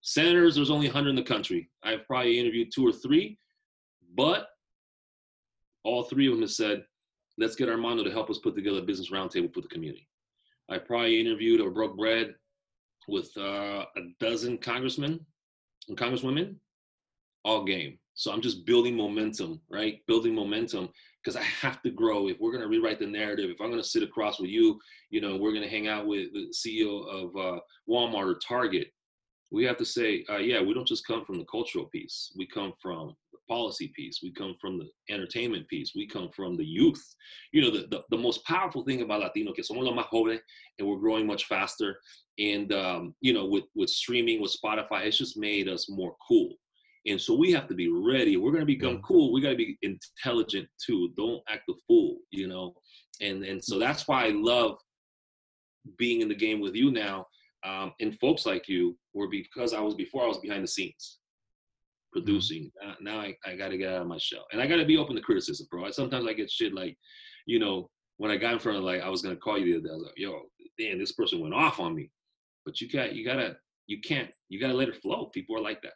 Senators, 0.01 0.55
there's 0.55 0.71
only 0.71 0.87
100 0.87 1.09
in 1.09 1.15
the 1.17 1.21
country. 1.21 1.69
I've 1.83 2.07
probably 2.07 2.39
interviewed 2.39 2.69
two 2.73 2.87
or 2.87 2.93
three, 2.93 3.37
but 4.15 4.47
all 5.83 6.03
three 6.03 6.27
of 6.27 6.33
them 6.33 6.41
have 6.41 6.51
said, 6.51 6.83
let's 7.37 7.55
get 7.55 7.69
Armando 7.69 8.03
to 8.03 8.11
help 8.11 8.29
us 8.29 8.39
put 8.39 8.55
together 8.55 8.79
a 8.79 8.83
business 8.83 9.11
roundtable 9.11 9.53
for 9.53 9.61
the 9.61 9.67
community. 9.67 10.07
I 10.69 10.77
probably 10.77 11.19
interviewed 11.19 11.61
or 11.61 11.71
broke 11.71 11.97
bread 11.97 12.35
with 13.07 13.31
uh, 13.37 13.85
a 13.95 14.01
dozen 14.19 14.57
congressmen 14.57 15.25
and 15.87 15.97
congresswomen, 15.97 16.55
all 17.43 17.63
game. 17.63 17.97
So 18.13 18.31
I'm 18.31 18.41
just 18.41 18.65
building 18.65 18.95
momentum, 18.95 19.61
right? 19.69 20.05
Building 20.05 20.35
momentum 20.35 20.89
because 21.23 21.35
I 21.35 21.43
have 21.43 21.81
to 21.83 21.89
grow. 21.89 22.27
If 22.27 22.37
we're 22.39 22.51
going 22.51 22.63
to 22.63 22.69
rewrite 22.69 22.99
the 22.99 23.07
narrative, 23.07 23.49
if 23.49 23.61
I'm 23.61 23.69
going 23.69 23.81
to 23.81 23.87
sit 23.87 24.03
across 24.03 24.39
with 24.39 24.49
you, 24.49 24.79
you 25.09 25.21
know, 25.21 25.37
we're 25.37 25.53
going 25.53 25.63
to 25.63 25.69
hang 25.69 25.87
out 25.87 26.05
with 26.05 26.33
the 26.33 26.53
CEO 26.53 27.07
of 27.07 27.35
uh, 27.35 27.59
Walmart 27.89 28.35
or 28.35 28.39
Target, 28.45 28.87
we 29.51 29.63
have 29.63 29.77
to 29.77 29.85
say, 29.85 30.25
uh, 30.29 30.37
yeah, 30.37 30.61
we 30.61 30.73
don't 30.73 30.87
just 30.87 31.07
come 31.07 31.25
from 31.25 31.39
the 31.39 31.45
cultural 31.45 31.85
piece. 31.85 32.31
We 32.37 32.45
come 32.45 32.73
from 32.81 33.15
policy 33.49 33.91
piece. 33.95 34.19
We 34.23 34.31
come 34.31 34.55
from 34.61 34.77
the 34.77 34.87
entertainment 35.13 35.67
piece. 35.67 35.91
We 35.95 36.07
come 36.07 36.29
from 36.35 36.55
the 36.55 36.65
youth. 36.65 37.03
You 37.51 37.63
know, 37.63 37.71
the, 37.71 37.87
the, 37.89 38.03
the 38.09 38.17
most 38.17 38.45
powerful 38.45 38.83
thing 38.83 39.01
about 39.01 39.21
Latino, 39.21 39.51
que 39.51 39.63
somos 39.63 39.83
los 39.83 39.93
más 39.93 40.09
jóvenes 40.09 40.39
and 40.77 40.87
we're 40.87 40.99
growing 40.99 41.27
much 41.27 41.45
faster. 41.45 41.99
And, 42.37 42.71
um, 42.71 43.15
you 43.19 43.33
know, 43.33 43.45
with, 43.45 43.65
with 43.75 43.89
streaming, 43.89 44.41
with 44.41 44.55
Spotify, 44.63 45.05
it's 45.05 45.17
just 45.17 45.37
made 45.37 45.67
us 45.67 45.89
more 45.89 46.15
cool. 46.25 46.53
And 47.05 47.19
so 47.19 47.35
we 47.35 47.51
have 47.51 47.67
to 47.67 47.75
be 47.75 47.89
ready. 47.89 48.37
We're 48.37 48.51
going 48.51 48.61
to 48.61 48.65
become 48.65 48.95
yeah. 48.95 49.01
cool. 49.03 49.33
We 49.33 49.41
got 49.41 49.51
to 49.51 49.55
be 49.55 49.77
intelligent 49.81 50.67
too. 50.85 51.11
Don't 51.17 51.41
act 51.49 51.63
a 51.69 51.73
fool, 51.87 52.17
you 52.31 52.47
know? 52.47 52.73
And, 53.21 53.43
and 53.43 53.63
so 53.63 53.79
that's 53.79 54.07
why 54.07 54.25
I 54.25 54.29
love 54.29 54.77
being 55.97 56.21
in 56.21 56.29
the 56.29 56.35
game 56.35 56.61
with 56.61 56.75
you 56.75 56.91
now 56.91 57.25
um, 57.65 57.93
and 57.99 58.17
folks 58.19 58.45
like 58.45 58.67
you 58.67 58.97
were 59.13 59.27
because 59.29 59.73
I 59.73 59.81
was 59.81 59.95
before 59.95 60.23
I 60.23 60.27
was 60.27 60.37
behind 60.37 60.63
the 60.63 60.67
scenes. 60.67 61.19
Producing. 62.11 62.71
Mm-hmm. 62.83 63.03
Now, 63.03 63.13
now 63.13 63.19
I, 63.21 63.35
I 63.45 63.55
got 63.55 63.69
to 63.69 63.77
get 63.77 63.93
out 63.93 64.01
of 64.01 64.07
my 64.07 64.17
shell, 64.17 64.45
and 64.51 64.61
I 64.61 64.67
got 64.67 64.77
to 64.77 64.85
be 64.85 64.97
open 64.97 65.15
to 65.15 65.21
criticism, 65.21 65.67
bro. 65.69 65.85
I, 65.85 65.91
sometimes 65.91 66.25
I 66.27 66.33
get 66.33 66.51
shit 66.51 66.73
like, 66.73 66.97
you 67.45 67.59
know, 67.59 67.89
when 68.17 68.31
I 68.31 68.37
got 68.37 68.53
in 68.53 68.59
front 68.59 68.77
of 68.77 68.83
like 68.83 69.01
I 69.01 69.09
was 69.09 69.21
gonna 69.21 69.37
call 69.37 69.57
you 69.57 69.65
the 69.65 69.79
other 69.79 69.87
day, 69.87 69.89
I 69.91 69.95
was 69.95 70.03
like, 70.03 70.13
yo, 70.17 70.41
damn, 70.77 70.99
this 70.99 71.13
person 71.13 71.39
went 71.39 71.53
off 71.53 71.79
on 71.79 71.95
me. 71.95 72.11
But 72.65 72.81
you 72.81 72.89
got, 72.89 73.15
you 73.15 73.25
gotta, 73.25 73.55
you 73.87 74.01
can't, 74.01 74.29
you 74.49 74.59
gotta 74.59 74.73
let 74.73 74.89
it 74.89 75.01
flow. 75.01 75.27
People 75.33 75.55
are 75.55 75.61
like 75.61 75.81
that. 75.81 75.93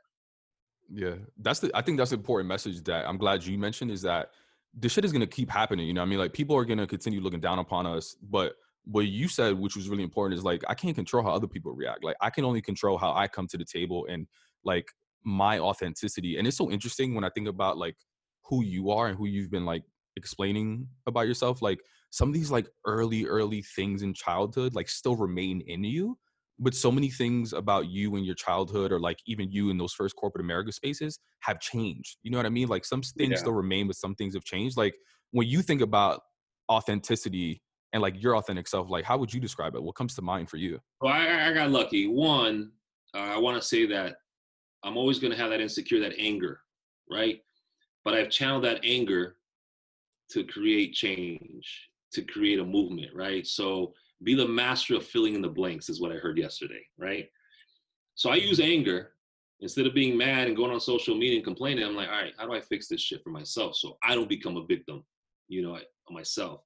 Yeah, 0.91 1.16
that's 1.38 1.59
the. 1.59 1.70
I 1.74 1.82
think 1.82 1.97
that's 1.97 2.11
an 2.11 2.20
important 2.20 2.47
message 2.47 2.84
that 2.86 3.07
I'm 3.07 3.18
glad 3.18 3.45
you 3.45 3.57
mentioned 3.57 3.91
is 3.91 4.01
that 4.03 4.30
this 4.74 4.93
shit 4.93 5.05
is 5.05 5.11
gonna 5.11 5.28
keep 5.28 5.49
happening. 5.49 5.86
You 5.86 5.93
know, 5.93 6.01
I 6.01 6.05
mean, 6.05 6.20
like 6.20 6.34
people 6.34 6.55
are 6.55 6.66
gonna 6.66 6.88
continue 6.88 7.20
looking 7.20 7.41
down 7.41 7.59
upon 7.59 7.86
us, 7.86 8.16
but 8.22 8.53
what 8.86 9.07
you 9.07 9.28
said, 9.28 9.57
which 9.57 9.76
was 9.76 9.89
really 9.89 10.03
important, 10.03 10.38
is 10.38 10.45
like 10.45 10.64
I 10.68 10.74
can't 10.74 10.95
control 10.95 11.24
how 11.24 11.32
other 11.32 11.47
people 11.47 11.74
react. 11.74 12.03
Like 12.03 12.16
I 12.22 12.30
can 12.30 12.45
only 12.45 12.61
control 12.61 12.97
how 12.97 13.14
I 13.14 13.28
come 13.28 13.47
to 13.47 13.57
the 13.57 13.66
table 13.66 14.07
and 14.09 14.28
like 14.64 14.88
my 15.26 15.59
authenticity. 15.59 16.38
And 16.38 16.47
it's 16.47 16.57
so 16.57 16.71
interesting 16.71 17.15
when 17.15 17.24
I 17.24 17.30
think 17.30 17.47
about 17.47 17.78
like 17.78 17.95
who 18.45 18.63
you 18.63 18.91
are 18.91 19.07
and 19.07 19.17
who 19.17 19.26
you've 19.26 19.51
been 19.51 19.65
like 19.65 19.84
explaining 20.15 20.88
about 21.07 21.28
yourself. 21.28 21.61
Like 21.61 21.80
some 22.09 22.30
of 22.30 22.34
these 22.34 22.51
like 22.51 22.67
early, 22.86 23.26
early 23.26 23.61
things 23.76 24.01
in 24.01 24.13
childhood 24.13 24.76
like 24.76 24.89
still 24.89 25.15
remain 25.15 25.61
in 25.67 25.84
you. 25.84 26.17
But 26.59 26.76
so 26.76 26.91
many 26.91 27.09
things 27.09 27.51
about 27.51 27.88
you 27.88 28.15
in 28.15 28.24
your 28.24 28.36
childhood, 28.36 28.91
or 28.91 28.99
like 28.99 29.17
even 29.26 29.51
you 29.51 29.71
in 29.71 29.78
those 29.78 29.91
first 29.91 30.15
corporate 30.15 30.45
America 30.45 30.71
spaces, 30.71 31.19
have 31.39 31.59
changed. 31.59 32.17
You 32.21 32.30
know 32.30 32.38
what 32.38 32.45
I 32.45 32.49
mean? 32.49 32.67
Like 32.67 32.86
some 32.86 33.01
things 33.01 33.32
yeah. 33.32 33.38
still 33.38 33.53
remain, 33.53 33.88
but 33.88 33.95
some 33.95 34.13
things 34.13 34.36
have 34.36 34.43
changed. 34.43 34.78
Like 34.78 34.93
when 35.32 35.47
you 35.47 35.63
think 35.63 35.82
about 35.82 36.21
authenticity 36.71 37.61
and 37.91 38.03
like 38.03 38.21
your 38.21 38.38
authentic 38.38 38.67
self, 38.67 38.89
like 38.89 39.03
how 39.03 39.17
would 39.17 39.34
you 39.34 39.41
describe 39.41 39.74
it? 39.76 39.82
What 39.82 39.95
comes 39.95 40.13
to 40.15 40.21
mind 40.21 40.47
for 40.49 40.57
you? 40.57 40.80
Well, 41.01 41.11
I, 41.11 41.49
I 41.49 41.53
got 41.53 41.71
lucky. 41.71 42.05
One, 42.05 42.71
uh, 43.15 43.17
I 43.17 43.38
want 43.39 43.59
to 43.59 43.67
say 43.67 43.88
that 43.88 44.17
I'm 44.84 44.97
always 44.97 45.19
going 45.19 45.31
to 45.31 45.38
have 45.38 45.49
that 45.51 45.61
insecure, 45.61 45.99
that 46.01 46.13
anger, 46.17 46.59
right? 47.09 47.41
But 48.03 48.13
I've 48.15 48.29
channeled 48.29 48.63
that 48.65 48.81
anger 48.84 49.38
to 50.31 50.43
create 50.43 50.93
change, 50.93 51.89
to 52.13 52.21
create 52.21 52.59
a 52.59 52.65
movement, 52.65 53.11
right? 53.15 53.45
So 53.45 53.93
be 54.23 54.36
the 54.36 54.47
master 54.47 54.95
of 54.95 55.05
filling 55.05 55.36
in 55.36 55.41
the 55.41 55.49
blanks 55.49 55.89
is 55.89 56.01
what 56.01 56.11
I 56.11 56.15
heard 56.15 56.38
yesterday, 56.38 56.86
right? 56.97 57.27
So 58.15 58.29
I 58.29 58.36
use 58.36 58.59
anger 58.59 59.13
instead 59.59 59.88
of 59.88 59.93
being 59.93 60.17
mad 60.17 60.47
and 60.47 60.57
going 60.57 60.71
on 60.71 60.79
social 60.79 61.15
media 61.15 61.38
and 61.38 61.45
complaining. 61.45 61.84
I'm 61.84 61.95
like, 61.95 62.09
all 62.09 62.21
right, 62.21 62.34
how 62.38 62.45
do 62.45 62.53
I 62.53 62.61
fix 62.61 62.88
this 62.88 63.01
shit 63.01 63.23
for 63.23 63.29
myself 63.29 63.75
so 63.75 63.97
I 64.03 64.15
don't 64.15 64.29
become 64.29 64.57
a 64.57 64.65
victim, 64.65 65.03
you 65.47 65.61
know, 65.61 65.77
myself. 66.09 66.61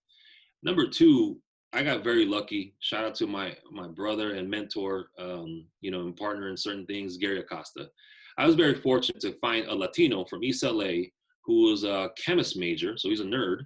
Number 0.63 0.88
two, 0.88 1.39
I 1.74 1.84
got 1.84 2.03
very 2.03 2.26
lucky. 2.26 2.76
Shout 2.80 3.03
out 3.03 3.15
to 3.15 3.28
my 3.28 3.55
my 3.72 3.88
brother 3.88 4.36
and 4.36 4.49
mentor, 4.49 5.07
um, 5.20 5.65
you 5.82 5.91
know, 5.91 6.01
and 6.01 6.15
partner 6.15 6.49
in 6.49 6.57
certain 6.57 6.86
things, 6.86 7.18
Gary 7.18 7.39
Acosta. 7.39 7.89
I 8.38 8.45
was 8.45 8.55
very 8.55 8.76
fortunate 8.76 9.20
to 9.22 9.34
find 9.34 9.68
a 9.68 9.76
Latino 9.76 10.24
from 10.26 10.43
East 10.43 10.63
LA 10.63 11.09
who 11.43 11.70
was 11.70 11.84
a 11.84 12.09
chemist 12.18 12.57
major, 12.57 12.97
so 12.97 13.09
he's 13.09 13.20
a 13.20 13.26
nerd, 13.26 13.65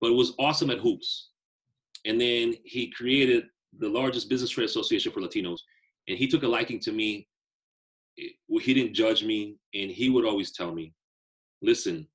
but 0.00 0.12
was 0.12 0.34
awesome 0.38 0.70
at 0.70 0.78
hoops. 0.78 1.30
And 2.04 2.20
then 2.20 2.54
he 2.64 2.90
created 2.90 3.44
the 3.78 3.88
largest 3.88 4.28
business 4.28 4.50
trade 4.50 4.64
association 4.64 5.12
for 5.12 5.20
Latinos, 5.20 5.60
and 6.08 6.18
he 6.18 6.26
took 6.26 6.42
a 6.42 6.48
liking 6.48 6.80
to 6.80 6.92
me. 6.92 7.26
He 8.16 8.74
didn't 8.74 8.94
judge 8.94 9.24
me, 9.24 9.56
and 9.74 9.90
he 9.90 10.10
would 10.10 10.26
always 10.26 10.52
tell 10.52 10.72
me, 10.72 10.92
"Listen, 11.62 12.06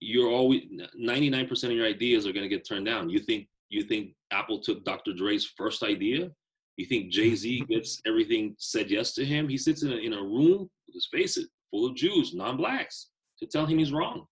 you're 0.00 0.30
always 0.30 0.62
99% 0.96 1.64
of 1.64 1.76
your 1.76 1.86
ideas 1.86 2.26
are 2.26 2.32
going 2.32 2.48
to 2.48 2.56
get 2.56 2.66
turned 2.66 2.86
down. 2.86 3.10
You 3.10 3.18
think 3.20 3.48
you 3.70 3.84
think 3.84 4.14
Apple 4.32 4.60
took 4.60 4.84
Dr. 4.84 5.12
Dre's 5.12 5.46
first 5.56 5.82
idea? 5.82 6.30
You 6.76 6.86
think 6.86 7.10
Jay 7.12 7.34
Z 7.34 7.64
gets 7.68 8.00
everything 8.06 8.54
said 8.58 8.90
yes 8.90 9.14
to 9.14 9.24
him? 9.24 9.48
He 9.48 9.56
sits 9.56 9.82
in 9.82 9.92
a, 9.92 9.96
in 9.96 10.12
a 10.12 10.22
room, 10.22 10.68
let's 10.92 11.08
face 11.12 11.36
it, 11.36 11.46
full 11.70 11.86
of 11.86 11.94
Jews, 11.94 12.34
non 12.34 12.56
blacks, 12.56 13.08
to 13.38 13.46
tell 13.46 13.66
him 13.66 13.78
he's 13.78 13.92
wrong. 13.92 14.26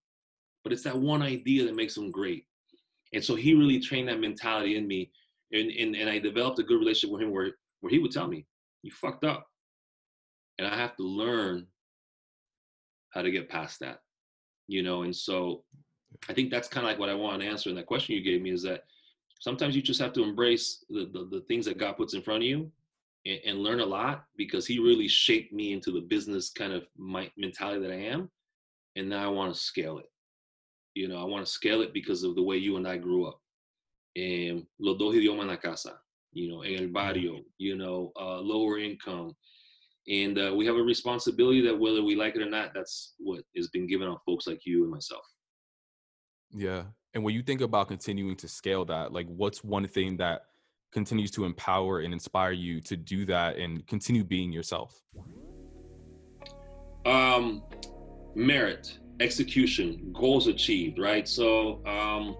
But 0.63 0.73
it's 0.73 0.83
that 0.83 0.97
one 0.97 1.21
idea 1.21 1.65
that 1.65 1.75
makes 1.75 1.95
him 1.95 2.11
great. 2.11 2.45
And 3.13 3.23
so 3.23 3.35
he 3.35 3.55
really 3.55 3.79
trained 3.79 4.09
that 4.09 4.19
mentality 4.19 4.77
in 4.77 4.87
me. 4.87 5.11
And, 5.51 5.71
and, 5.71 5.95
and 5.95 6.09
I 6.09 6.19
developed 6.19 6.59
a 6.59 6.63
good 6.63 6.79
relationship 6.79 7.11
with 7.11 7.23
him 7.23 7.31
where, 7.31 7.51
where 7.79 7.89
he 7.89 7.97
would 7.97 8.11
tell 8.11 8.27
me, 8.27 8.45
You 8.83 8.91
fucked 8.91 9.23
up. 9.23 9.47
And 10.57 10.67
I 10.67 10.75
have 10.75 10.95
to 10.97 11.03
learn 11.03 11.65
how 13.11 13.21
to 13.21 13.31
get 13.31 13.49
past 13.49 13.79
that. 13.79 14.01
You 14.67 14.83
know, 14.83 15.03
and 15.03 15.15
so 15.15 15.63
I 16.27 16.33
think 16.33 16.51
that's 16.51 16.67
kind 16.67 16.85
of 16.85 16.91
like 16.91 16.99
what 16.99 17.09
I 17.09 17.15
want 17.15 17.41
to 17.41 17.47
answer 17.47 17.69
in 17.69 17.75
that 17.75 17.85
question 17.85 18.15
you 18.15 18.21
gave 18.21 18.41
me 18.41 18.51
is 18.51 18.63
that 18.63 18.83
sometimes 19.39 19.75
you 19.75 19.81
just 19.81 20.01
have 20.01 20.13
to 20.13 20.23
embrace 20.23 20.85
the, 20.89 21.09
the, 21.11 21.27
the 21.31 21.41
things 21.47 21.65
that 21.65 21.77
God 21.77 21.97
puts 21.97 22.13
in 22.13 22.21
front 22.21 22.43
of 22.43 22.47
you 22.47 22.71
and, 23.25 23.39
and, 23.45 23.59
learn 23.59 23.79
a 23.79 23.85
lot 23.85 24.25
because 24.37 24.67
he 24.67 24.79
really 24.79 25.07
shaped 25.07 25.51
me 25.51 25.73
into 25.73 25.91
the 25.91 26.01
business 26.01 26.51
kind 26.51 26.73
of 26.73 26.85
my 26.97 27.31
mentality 27.37 27.81
that 27.81 27.91
I 27.93 27.99
am. 27.99 28.29
And 28.95 29.09
now 29.09 29.25
I 29.25 29.27
want 29.27 29.53
to 29.53 29.59
scale 29.59 29.97
it. 29.97 30.09
You 30.93 31.07
know, 31.07 31.21
I 31.21 31.23
want 31.23 31.45
to 31.45 31.51
scale 31.51 31.81
it 31.81 31.93
because 31.93 32.23
of 32.23 32.35
the 32.35 32.43
way 32.43 32.57
you 32.57 32.77
and 32.77 32.87
I 32.87 32.97
grew 32.97 33.25
up. 33.25 33.39
And 34.15 34.65
los 34.79 34.97
dos 34.97 35.15
idiomas 35.15 35.41
en 35.41 35.47
la 35.47 35.55
casa, 35.55 35.99
you 36.33 36.49
know, 36.49 36.63
en 36.63 36.83
el 36.83 36.87
barrio, 36.87 37.39
you 37.57 37.77
know, 37.77 38.11
uh, 38.19 38.39
lower 38.39 38.79
income. 38.79 39.35
And 40.07 40.37
uh, 40.37 40.53
we 40.55 40.65
have 40.65 40.75
a 40.75 40.81
responsibility 40.81 41.61
that 41.61 41.79
whether 41.79 42.03
we 42.03 42.15
like 42.15 42.35
it 42.35 42.41
or 42.41 42.49
not, 42.49 42.73
that's 42.73 43.13
what 43.19 43.43
has 43.55 43.67
been 43.69 43.87
given 43.87 44.07
on 44.07 44.17
folks 44.25 44.47
like 44.47 44.65
you 44.65 44.83
and 44.83 44.91
myself. 44.91 45.23
Yeah. 46.51 46.85
And 47.13 47.23
when 47.23 47.33
you 47.33 47.41
think 47.41 47.61
about 47.61 47.87
continuing 47.87 48.35
to 48.37 48.47
scale 48.47 48.85
that, 48.85 49.11
like 49.11 49.27
what's 49.27 49.63
one 49.63 49.87
thing 49.87 50.17
that 50.17 50.43
continues 50.91 51.31
to 51.31 51.45
empower 51.45 51.99
and 51.99 52.13
inspire 52.13 52.51
you 52.51 52.81
to 52.81 52.95
do 52.95 53.25
that 53.25 53.57
and 53.57 53.85
continue 53.87 54.23
being 54.23 54.51
yourself? 54.51 55.01
Um, 57.05 57.63
merit, 58.35 58.99
execution, 59.19 60.11
goals 60.13 60.47
achieved, 60.47 60.99
right? 60.99 61.27
So, 61.27 61.83
um, 61.85 62.35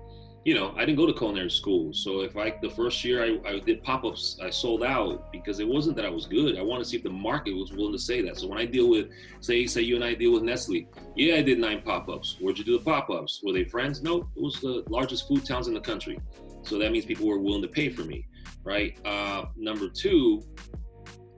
you 0.49 0.55
know, 0.55 0.73
I 0.75 0.79
didn't 0.79 0.95
go 0.97 1.05
to 1.05 1.13
culinary 1.13 1.51
school. 1.51 1.93
So 1.93 2.21
if 2.21 2.35
I 2.35 2.55
the 2.59 2.71
first 2.71 3.05
year 3.05 3.23
I, 3.23 3.29
I 3.47 3.59
did 3.59 3.83
pop-ups, 3.83 4.39
I 4.43 4.49
sold 4.49 4.81
out 4.83 5.31
because 5.31 5.59
it 5.59 5.67
wasn't 5.67 5.95
that 5.97 6.05
I 6.05 6.09
was 6.09 6.25
good. 6.25 6.57
I 6.57 6.63
want 6.63 6.83
to 6.83 6.89
see 6.89 6.97
if 6.97 7.03
the 7.03 7.11
market 7.11 7.55
was 7.55 7.71
willing 7.71 7.93
to 7.93 7.99
say 7.99 8.23
that. 8.23 8.39
So 8.39 8.47
when 8.47 8.57
I 8.57 8.65
deal 8.65 8.89
with, 8.89 9.09
say, 9.41 9.67
say 9.67 9.81
you 9.81 9.93
and 9.93 10.03
I 10.03 10.15
deal 10.15 10.33
with 10.33 10.41
Nestle, 10.41 10.87
yeah, 11.15 11.35
I 11.35 11.43
did 11.43 11.59
nine 11.59 11.83
pop-ups. 11.83 12.37
Where'd 12.39 12.57
you 12.57 12.63
do 12.63 12.79
the 12.79 12.83
pop-ups? 12.83 13.41
Were 13.43 13.53
they 13.53 13.63
friends? 13.63 14.01
No, 14.01 14.27
it 14.35 14.41
was 14.41 14.59
the 14.59 14.83
largest 14.89 15.27
food 15.27 15.45
towns 15.45 15.67
in 15.67 15.75
the 15.75 15.81
country. 15.81 16.17
So 16.63 16.79
that 16.79 16.91
means 16.91 17.05
people 17.05 17.27
were 17.27 17.37
willing 17.37 17.61
to 17.61 17.67
pay 17.67 17.89
for 17.89 18.01
me, 18.01 18.25
right? 18.63 18.97
Uh, 19.05 19.45
number 19.55 19.87
two, 19.87 20.41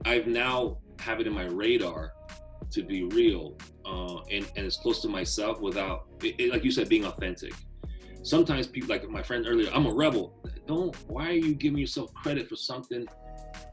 I've 0.06 0.28
now 0.28 0.78
have 1.00 1.20
it 1.20 1.28
in 1.28 1.34
my 1.34 1.48
radar 1.48 2.14
to 2.70 2.82
be 2.82 3.04
real 3.04 3.58
uh, 3.86 4.22
and, 4.32 4.50
and 4.56 4.66
as 4.66 4.78
close 4.78 5.02
to 5.02 5.10
myself 5.10 5.60
without, 5.60 6.06
it, 6.24 6.36
it, 6.40 6.50
like 6.50 6.64
you 6.64 6.72
said, 6.72 6.88
being 6.88 7.04
authentic 7.04 7.52
sometimes 8.24 8.68
people 8.68 8.90
like 8.90 9.08
my 9.10 9.24
friend 9.24 9.46
earlier 9.48 9.70
i'm 9.74 9.86
a 9.86 9.94
rebel 9.94 10.34
don't 10.68 10.96
why 11.08 11.28
are 11.28 11.34
you 11.34 11.56
giving 11.56 11.80
yourself 11.80 12.14
credit 12.14 12.48
for 12.48 12.56
something 12.56 13.08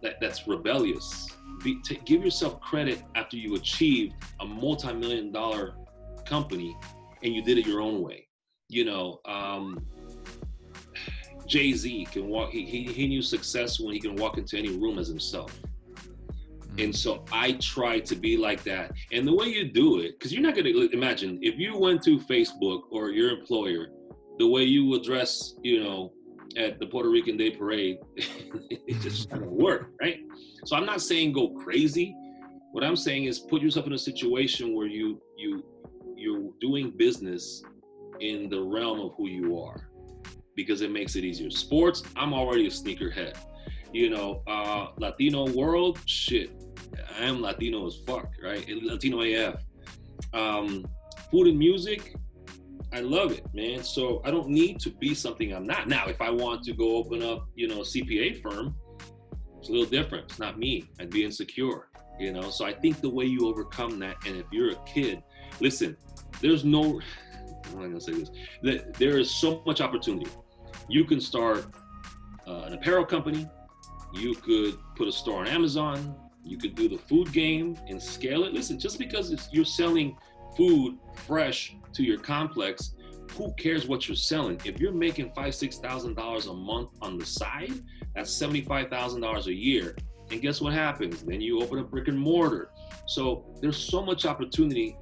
that, 0.02 0.20
that's 0.20 0.46
rebellious 0.46 1.28
Be, 1.62 1.80
to 1.84 1.94
give 1.94 2.24
yourself 2.24 2.60
credit 2.60 3.02
after 3.14 3.36
you 3.36 3.56
achieved 3.56 4.14
a 4.40 4.46
multi-million 4.46 5.32
dollar 5.32 5.74
company 6.26 6.76
and 7.22 7.34
you 7.34 7.42
did 7.42 7.58
it 7.58 7.66
your 7.66 7.80
own 7.80 8.02
way 8.02 8.26
you 8.68 8.84
know 8.84 9.20
um, 9.26 9.78
jay-z 11.46 12.06
can 12.10 12.28
walk 12.28 12.50
he, 12.50 12.64
he, 12.64 12.84
he 12.84 13.06
knew 13.06 13.22
success 13.22 13.78
when 13.78 13.92
he 13.92 14.00
can 14.00 14.16
walk 14.16 14.38
into 14.38 14.56
any 14.56 14.70
room 14.70 14.98
as 14.98 15.08
himself 15.08 15.54
mm. 15.60 16.84
and 16.84 16.94
so 16.94 17.24
I 17.32 17.52
try 17.52 18.00
to 18.00 18.14
be 18.14 18.36
like 18.36 18.62
that. 18.64 18.92
And 19.12 19.26
the 19.26 19.34
way 19.34 19.46
you 19.46 19.70
do 19.70 20.00
it, 20.00 20.18
because 20.18 20.32
you're 20.32 20.42
not 20.42 20.54
going 20.54 20.64
to 20.64 20.90
imagine 20.92 21.38
if 21.42 21.58
you 21.58 21.76
went 21.76 22.02
to 22.04 22.18
Facebook 22.18 22.82
or 22.90 23.10
your 23.10 23.30
employer 23.30 23.88
the 24.38 24.46
way 24.46 24.62
you 24.62 24.86
will 24.86 25.02
dress, 25.02 25.54
you 25.62 25.82
know, 25.82 26.12
at 26.56 26.78
the 26.78 26.86
Puerto 26.86 27.10
Rican 27.10 27.36
Day 27.36 27.50
Parade, 27.50 27.98
it 28.16 29.00
just 29.00 29.28
doesn't 29.28 29.50
work, 29.50 29.90
right? 30.00 30.20
So 30.64 30.76
I'm 30.76 30.86
not 30.86 31.02
saying 31.02 31.32
go 31.32 31.50
crazy. 31.50 32.14
What 32.72 32.84
I'm 32.84 32.96
saying 32.96 33.24
is 33.24 33.38
put 33.38 33.62
yourself 33.62 33.86
in 33.86 33.92
a 33.92 33.98
situation 33.98 34.74
where 34.74 34.86
you 34.86 35.20
you 35.36 35.64
you're 36.16 36.50
doing 36.60 36.92
business 36.96 37.62
in 38.20 38.48
the 38.48 38.60
realm 38.60 39.00
of 39.00 39.12
who 39.16 39.28
you 39.28 39.58
are, 39.58 39.88
because 40.56 40.80
it 40.80 40.90
makes 40.90 41.16
it 41.16 41.24
easier. 41.24 41.50
Sports, 41.50 42.02
I'm 42.16 42.32
already 42.32 42.66
a 42.66 42.70
sneakerhead. 42.70 43.36
You 43.92 44.10
know, 44.10 44.42
uh, 44.46 44.88
Latino 44.98 45.48
world, 45.52 45.98
shit, 46.06 46.50
I 47.18 47.24
am 47.24 47.40
Latino 47.40 47.86
as 47.86 47.96
fuck, 48.06 48.30
right? 48.42 48.66
Latino 48.82 49.22
AF. 49.22 49.62
Um, 50.34 50.84
food 51.30 51.46
and 51.46 51.58
music, 51.58 52.14
I 52.92 53.00
love 53.00 53.32
it, 53.32 53.44
man. 53.54 53.82
So 53.82 54.22
I 54.24 54.30
don't 54.30 54.48
need 54.48 54.80
to 54.80 54.90
be 54.90 55.14
something 55.14 55.52
I'm 55.52 55.66
not. 55.66 55.88
Now, 55.88 56.06
if 56.06 56.22
I 56.22 56.30
want 56.30 56.62
to 56.64 56.72
go 56.72 56.96
open 56.96 57.22
up, 57.22 57.46
you 57.54 57.68
know, 57.68 57.80
a 57.80 57.84
CPA 57.84 58.40
firm, 58.40 58.74
it's 59.58 59.68
a 59.68 59.72
little 59.72 59.86
different. 59.86 60.24
It's 60.30 60.38
not 60.38 60.58
me. 60.58 60.88
I'd 60.98 61.10
be 61.10 61.24
insecure, 61.24 61.88
you 62.18 62.32
know. 62.32 62.50
So 62.50 62.64
I 62.64 62.72
think 62.72 63.00
the 63.00 63.10
way 63.10 63.24
you 63.24 63.46
overcome 63.46 63.98
that, 63.98 64.16
and 64.26 64.36
if 64.36 64.46
you're 64.52 64.72
a 64.72 64.76
kid, 64.86 65.22
listen, 65.60 65.96
there's 66.40 66.64
no. 66.64 67.00
I'm 67.72 67.82
gonna 67.82 68.00
say 68.00 68.12
this. 68.12 68.30
That 68.62 68.94
there 68.94 69.18
is 69.18 69.30
so 69.30 69.62
much 69.66 69.80
opportunity. 69.82 70.30
You 70.88 71.04
can 71.04 71.20
start 71.20 71.66
uh, 72.46 72.62
an 72.62 72.72
apparel 72.72 73.04
company. 73.04 73.46
You 74.14 74.34
could 74.34 74.78
put 74.96 75.06
a 75.06 75.12
store 75.12 75.40
on 75.40 75.48
Amazon. 75.48 76.16
You 76.44 76.56
could 76.56 76.74
do 76.74 76.88
the 76.88 76.96
food 76.96 77.30
game 77.32 77.76
and 77.88 78.02
scale 78.02 78.44
it. 78.44 78.54
Listen, 78.54 78.78
just 78.78 78.98
because 78.98 79.48
you're 79.52 79.66
selling 79.66 80.16
food 80.58 80.98
fresh 81.26 81.74
to 81.94 82.02
your 82.02 82.18
complex, 82.18 82.94
who 83.32 83.52
cares 83.54 83.86
what 83.86 84.08
you're 84.08 84.16
selling? 84.16 84.60
If 84.64 84.80
you're 84.80 84.92
making 84.92 85.32
five, 85.34 85.54
six 85.54 85.78
thousand 85.78 86.16
dollars 86.16 86.46
a 86.46 86.52
month 86.52 86.90
on 87.00 87.16
the 87.16 87.24
side, 87.24 87.72
that's 88.14 88.30
seventy-five 88.30 88.90
thousand 88.90 89.20
dollars 89.22 89.46
a 89.46 89.54
year. 89.54 89.96
And 90.30 90.42
guess 90.42 90.60
what 90.60 90.74
happens? 90.74 91.22
Then 91.22 91.40
you 91.40 91.62
open 91.62 91.78
a 91.78 91.84
brick 91.84 92.08
and 92.08 92.18
mortar. 92.18 92.70
So 93.06 93.46
there's 93.62 93.78
so 93.78 94.04
much 94.04 94.26
opportunity 94.26 94.96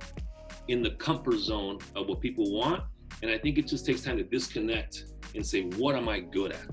in 0.68 0.82
the 0.82 0.90
comfort 0.90 1.38
zone 1.38 1.78
of 1.96 2.06
what 2.08 2.20
people 2.20 2.52
want. 2.52 2.84
And 3.22 3.30
I 3.30 3.38
think 3.38 3.58
it 3.58 3.66
just 3.66 3.86
takes 3.86 4.02
time 4.02 4.18
to 4.18 4.24
disconnect 4.24 5.06
and 5.34 5.44
say, 5.44 5.62
what 5.76 5.96
am 5.96 6.08
I 6.08 6.20
good 6.20 6.52
at? 6.52 6.66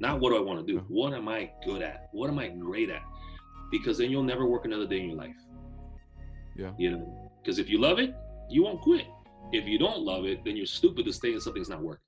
Not 0.00 0.18
what 0.20 0.30
do 0.30 0.36
I 0.36 0.40
want 0.40 0.66
to 0.66 0.72
do? 0.72 0.80
What 0.88 1.12
am 1.14 1.28
I 1.28 1.52
good 1.64 1.82
at? 1.82 2.08
What 2.12 2.28
am 2.28 2.38
I 2.38 2.48
great 2.48 2.90
at? 2.90 3.02
Because 3.70 3.98
then 3.98 4.10
you'll 4.10 4.24
never 4.24 4.46
work 4.46 4.64
another 4.64 4.86
day 4.86 5.00
in 5.00 5.10
your 5.10 5.18
life. 5.18 5.36
Yeah. 6.56 6.72
You 6.78 6.90
know, 6.92 7.21
because 7.42 7.58
if 7.58 7.68
you 7.68 7.78
love 7.78 7.98
it, 7.98 8.14
you 8.48 8.62
won't 8.62 8.80
quit. 8.80 9.06
If 9.52 9.66
you 9.66 9.78
don't 9.78 10.00
love 10.00 10.24
it, 10.24 10.44
then 10.44 10.56
you're 10.56 10.66
stupid 10.66 11.04
to 11.06 11.12
stay 11.12 11.32
in 11.32 11.40
something 11.40 11.60
that's 11.60 11.70
not 11.70 11.82
working. 11.82 12.02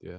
Yeah. 0.00 0.18